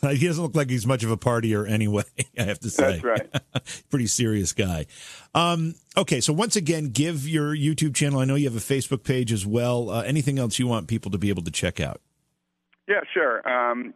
he 0.00 0.26
doesn't 0.26 0.42
look 0.42 0.54
like 0.54 0.70
he's 0.70 0.86
much 0.86 1.04
of 1.04 1.10
a 1.10 1.16
partier 1.16 1.68
anyway, 1.68 2.04
I 2.38 2.44
have 2.44 2.60
to 2.60 2.70
say. 2.70 3.00
That's 3.00 3.04
right. 3.04 3.42
Pretty 3.90 4.06
serious 4.06 4.52
guy. 4.52 4.86
Um, 5.34 5.74
okay, 5.96 6.20
so 6.20 6.32
once 6.32 6.56
again, 6.56 6.90
give 6.90 7.28
your 7.28 7.54
YouTube 7.54 7.94
channel. 7.94 8.20
I 8.20 8.24
know 8.24 8.36
you 8.36 8.48
have 8.48 8.56
a 8.56 8.60
Facebook 8.60 9.04
page 9.04 9.32
as 9.32 9.44
well. 9.44 9.90
Uh, 9.90 10.02
anything 10.02 10.38
else 10.38 10.58
you 10.58 10.66
want 10.66 10.88
people 10.88 11.10
to 11.10 11.18
be 11.18 11.28
able 11.28 11.42
to 11.42 11.50
check 11.50 11.80
out? 11.80 12.00
Yeah, 12.88 13.00
sure. 13.12 13.46
Um, 13.48 13.94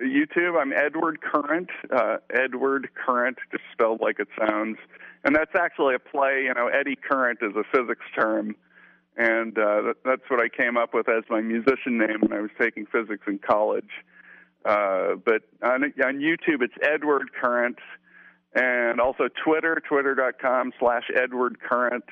YouTube, 0.00 0.60
I'm 0.60 0.72
Edward 0.72 1.20
Current. 1.20 1.68
Uh, 1.94 2.18
Edward 2.32 2.88
Current, 2.94 3.38
just 3.50 3.64
spelled 3.72 4.00
like 4.00 4.20
it 4.20 4.28
sounds. 4.38 4.78
And 5.24 5.34
that's 5.34 5.54
actually 5.54 5.94
a 5.94 5.98
play. 5.98 6.44
You 6.44 6.54
know, 6.54 6.68
Eddie 6.68 6.96
Current 6.96 7.40
is 7.42 7.52
a 7.56 7.64
physics 7.76 8.04
term. 8.18 8.54
And 9.16 9.58
uh, 9.58 9.94
that's 10.04 10.22
what 10.28 10.40
I 10.40 10.48
came 10.48 10.78
up 10.78 10.94
with 10.94 11.08
as 11.08 11.24
my 11.28 11.40
musician 11.40 11.98
name 11.98 12.20
when 12.20 12.32
I 12.32 12.40
was 12.40 12.50
taking 12.58 12.86
physics 12.86 13.24
in 13.26 13.38
college. 13.38 13.90
Uh, 14.64 15.16
but 15.24 15.42
on, 15.62 15.84
on 15.84 16.20
YouTube, 16.20 16.62
it's 16.62 16.74
Edward 16.82 17.30
Current. 17.38 17.78
And 18.54 19.00
also 19.00 19.24
Twitter, 19.44 19.82
twitter.com 19.86 20.72
slash 20.78 21.04
Edward 21.14 21.58
Current. 21.60 22.04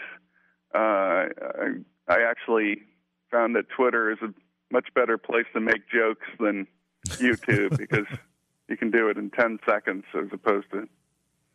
Uh, 0.74 0.78
I, 0.78 1.68
I 2.08 2.16
actually 2.28 2.82
found 3.30 3.54
that 3.56 3.64
Twitter 3.74 4.10
is 4.10 4.18
a 4.22 4.28
much 4.70 4.88
better 4.94 5.18
place 5.18 5.46
to 5.54 5.60
make 5.60 5.88
jokes 5.88 6.26
than 6.38 6.66
YouTube 7.06 7.76
because 7.78 8.06
you 8.68 8.76
can 8.76 8.90
do 8.90 9.08
it 9.08 9.16
in 9.16 9.30
10 9.30 9.58
seconds 9.66 10.04
as 10.14 10.28
opposed 10.32 10.70
to 10.72 10.88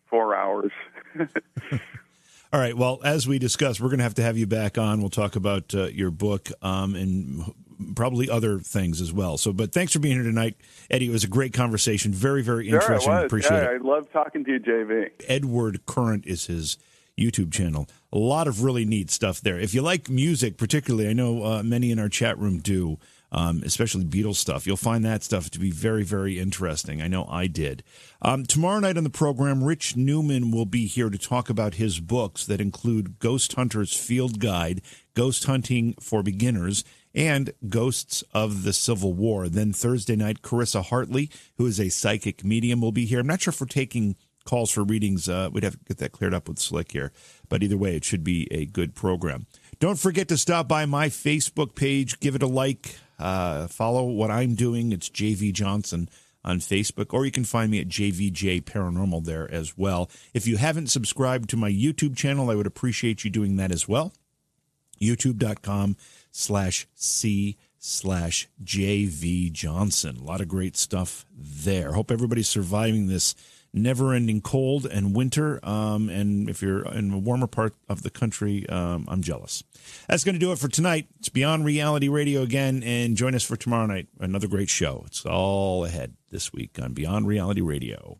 four 0.07 0.35
hours. 0.35 0.71
All 2.53 2.59
right. 2.59 2.77
Well, 2.77 2.99
as 3.03 3.27
we 3.27 3.39
discussed, 3.39 3.81
we're 3.81 3.89
going 3.89 3.97
to 3.97 4.03
have 4.03 4.13
to 4.15 4.21
have 4.21 4.37
you 4.37 4.45
back 4.45 4.77
on. 4.77 4.99
We'll 4.99 5.09
talk 5.09 5.35
about 5.35 5.73
uh, 5.73 5.85
your 5.85 6.11
book 6.11 6.51
um, 6.61 6.93
and 6.95 7.51
probably 7.95 8.29
other 8.29 8.59
things 8.59 9.01
as 9.01 9.11
well. 9.11 9.37
So, 9.37 9.51
but 9.51 9.71
thanks 9.71 9.93
for 9.93 9.99
being 9.99 10.15
here 10.15 10.23
tonight, 10.23 10.55
Eddie. 10.91 11.07
It 11.07 11.11
was 11.11 11.23
a 11.23 11.27
great 11.27 11.53
conversation. 11.53 12.11
Very, 12.11 12.43
very 12.43 12.69
interesting. 12.69 13.11
Sure, 13.11 13.25
Appreciate 13.25 13.57
yeah, 13.57 13.71
it. 13.71 13.81
I 13.81 13.83
love 13.83 14.11
talking 14.11 14.43
to 14.45 14.51
you, 14.51 14.59
JV. 14.59 15.09
Edward 15.27 15.85
Current 15.87 16.27
is 16.27 16.45
his 16.45 16.77
YouTube 17.17 17.51
channel. 17.51 17.87
A 18.11 18.17
lot 18.17 18.47
of 18.47 18.63
really 18.63 18.85
neat 18.85 19.11
stuff 19.11 19.41
there. 19.41 19.59
If 19.59 19.73
you 19.73 19.81
like 19.81 20.09
music, 20.09 20.57
particularly, 20.57 21.09
I 21.09 21.13
know 21.13 21.43
uh, 21.43 21.63
many 21.63 21.91
in 21.91 21.99
our 21.99 22.09
chat 22.09 22.37
room 22.37 22.59
do, 22.59 22.97
um, 23.31 23.63
especially 23.65 24.05
Beatles 24.05 24.35
stuff. 24.35 24.67
You'll 24.67 24.77
find 24.77 25.03
that 25.03 25.23
stuff 25.23 25.49
to 25.51 25.59
be 25.59 25.71
very, 25.71 26.03
very 26.03 26.39
interesting. 26.39 27.01
I 27.01 27.07
know 27.07 27.25
I 27.29 27.47
did. 27.47 27.83
Um, 28.21 28.45
tomorrow 28.45 28.79
night 28.79 28.97
on 28.97 29.03
the 29.03 29.09
program, 29.09 29.63
Rich 29.63 29.97
Newman 29.97 30.51
will 30.51 30.65
be 30.65 30.85
here 30.85 31.09
to 31.09 31.17
talk 31.17 31.49
about 31.49 31.75
his 31.75 31.99
books 31.99 32.45
that 32.45 32.61
include 32.61 33.19
Ghost 33.19 33.53
Hunter's 33.53 33.95
Field 33.95 34.39
Guide, 34.39 34.81
Ghost 35.15 35.45
Hunting 35.45 35.95
for 35.99 36.21
Beginners, 36.21 36.83
and 37.15 37.53
Ghosts 37.69 38.23
of 38.33 38.63
the 38.63 38.73
Civil 38.73 39.13
War. 39.13 39.49
Then 39.49 39.73
Thursday 39.73 40.15
night, 40.15 40.41
Carissa 40.41 40.83
Hartley, 40.83 41.29
who 41.57 41.65
is 41.65 41.79
a 41.79 41.89
psychic 41.89 42.43
medium, 42.43 42.81
will 42.81 42.91
be 42.91 43.05
here. 43.05 43.19
I'm 43.19 43.27
not 43.27 43.41
sure 43.41 43.51
if 43.51 43.61
we're 43.61 43.67
taking 43.67 44.15
calls 44.45 44.71
for 44.71 44.83
readings. 44.83 45.29
Uh, 45.29 45.49
we'd 45.51 45.63
have 45.63 45.77
to 45.77 45.85
get 45.85 45.97
that 45.97 46.11
cleared 46.11 46.33
up 46.33 46.47
with 46.47 46.59
Slick 46.59 46.91
here. 46.91 47.11
But 47.49 47.63
either 47.63 47.77
way, 47.77 47.95
it 47.95 48.03
should 48.03 48.23
be 48.23 48.47
a 48.51 48.65
good 48.65 48.95
program. 48.95 49.45
Don't 49.79 49.99
forget 49.99 50.27
to 50.29 50.37
stop 50.37 50.67
by 50.67 50.85
my 50.85 51.09
Facebook 51.09 51.75
page, 51.75 52.19
give 52.19 52.35
it 52.35 52.43
a 52.43 52.47
like, 52.47 52.97
uh, 53.19 53.67
follow 53.67 54.05
what 54.05 54.31
I'm 54.31 54.55
doing. 54.55 54.91
It's 54.91 55.09
JV 55.09 55.53
Johnson 55.53 56.09
on 56.45 56.59
Facebook, 56.59 57.13
or 57.13 57.25
you 57.25 57.31
can 57.31 57.45
find 57.45 57.71
me 57.71 57.79
at 57.79 57.87
JVJ 57.87 58.63
Paranormal 58.63 59.23
there 59.23 59.49
as 59.51 59.77
well. 59.77 60.09
If 60.33 60.45
you 60.45 60.57
haven't 60.57 60.87
subscribed 60.87 61.49
to 61.49 61.57
my 61.57 61.71
YouTube 61.71 62.17
channel, 62.17 62.49
I 62.49 62.55
would 62.55 62.67
appreciate 62.67 63.23
you 63.23 63.29
doing 63.29 63.55
that 63.57 63.71
as 63.71 63.87
well. 63.87 64.13
YouTube.com 65.01 65.97
slash 66.31 66.87
C 66.95 67.57
slash 67.79 68.47
JV 68.63 69.51
Johnson. 69.51 70.17
A 70.17 70.23
lot 70.23 70.41
of 70.41 70.47
great 70.47 70.77
stuff 70.77 71.25
there. 71.35 71.93
Hope 71.93 72.11
everybody's 72.11 72.47
surviving 72.47 73.07
this 73.07 73.35
never 73.73 74.13
ending 74.13 74.41
cold 74.41 74.85
and 74.85 75.15
winter. 75.15 75.59
Um, 75.63 76.09
and 76.09 76.49
if 76.49 76.61
you're 76.61 76.85
in 76.93 77.11
a 77.11 77.17
warmer 77.17 77.47
part 77.47 77.73
of 77.89 78.03
the 78.03 78.09
country, 78.09 78.67
um, 78.69 79.05
I'm 79.07 79.21
jealous. 79.21 79.63
That's 80.07 80.23
going 80.23 80.35
to 80.35 80.39
do 80.39 80.51
it 80.51 80.59
for 80.59 80.67
tonight. 80.67 81.07
It's 81.19 81.29
Beyond 81.29 81.65
Reality 81.65 82.07
Radio 82.07 82.41
again. 82.41 82.83
And 82.83 83.17
join 83.17 83.35
us 83.35 83.43
for 83.43 83.55
tomorrow 83.55 83.85
night. 83.85 84.07
Another 84.19 84.47
great 84.47 84.69
show. 84.69 85.03
It's 85.07 85.25
all 85.25 85.85
ahead 85.85 86.13
this 86.29 86.53
week 86.53 86.79
on 86.81 86.93
Beyond 86.93 87.27
Reality 87.27 87.61
Radio. 87.61 88.19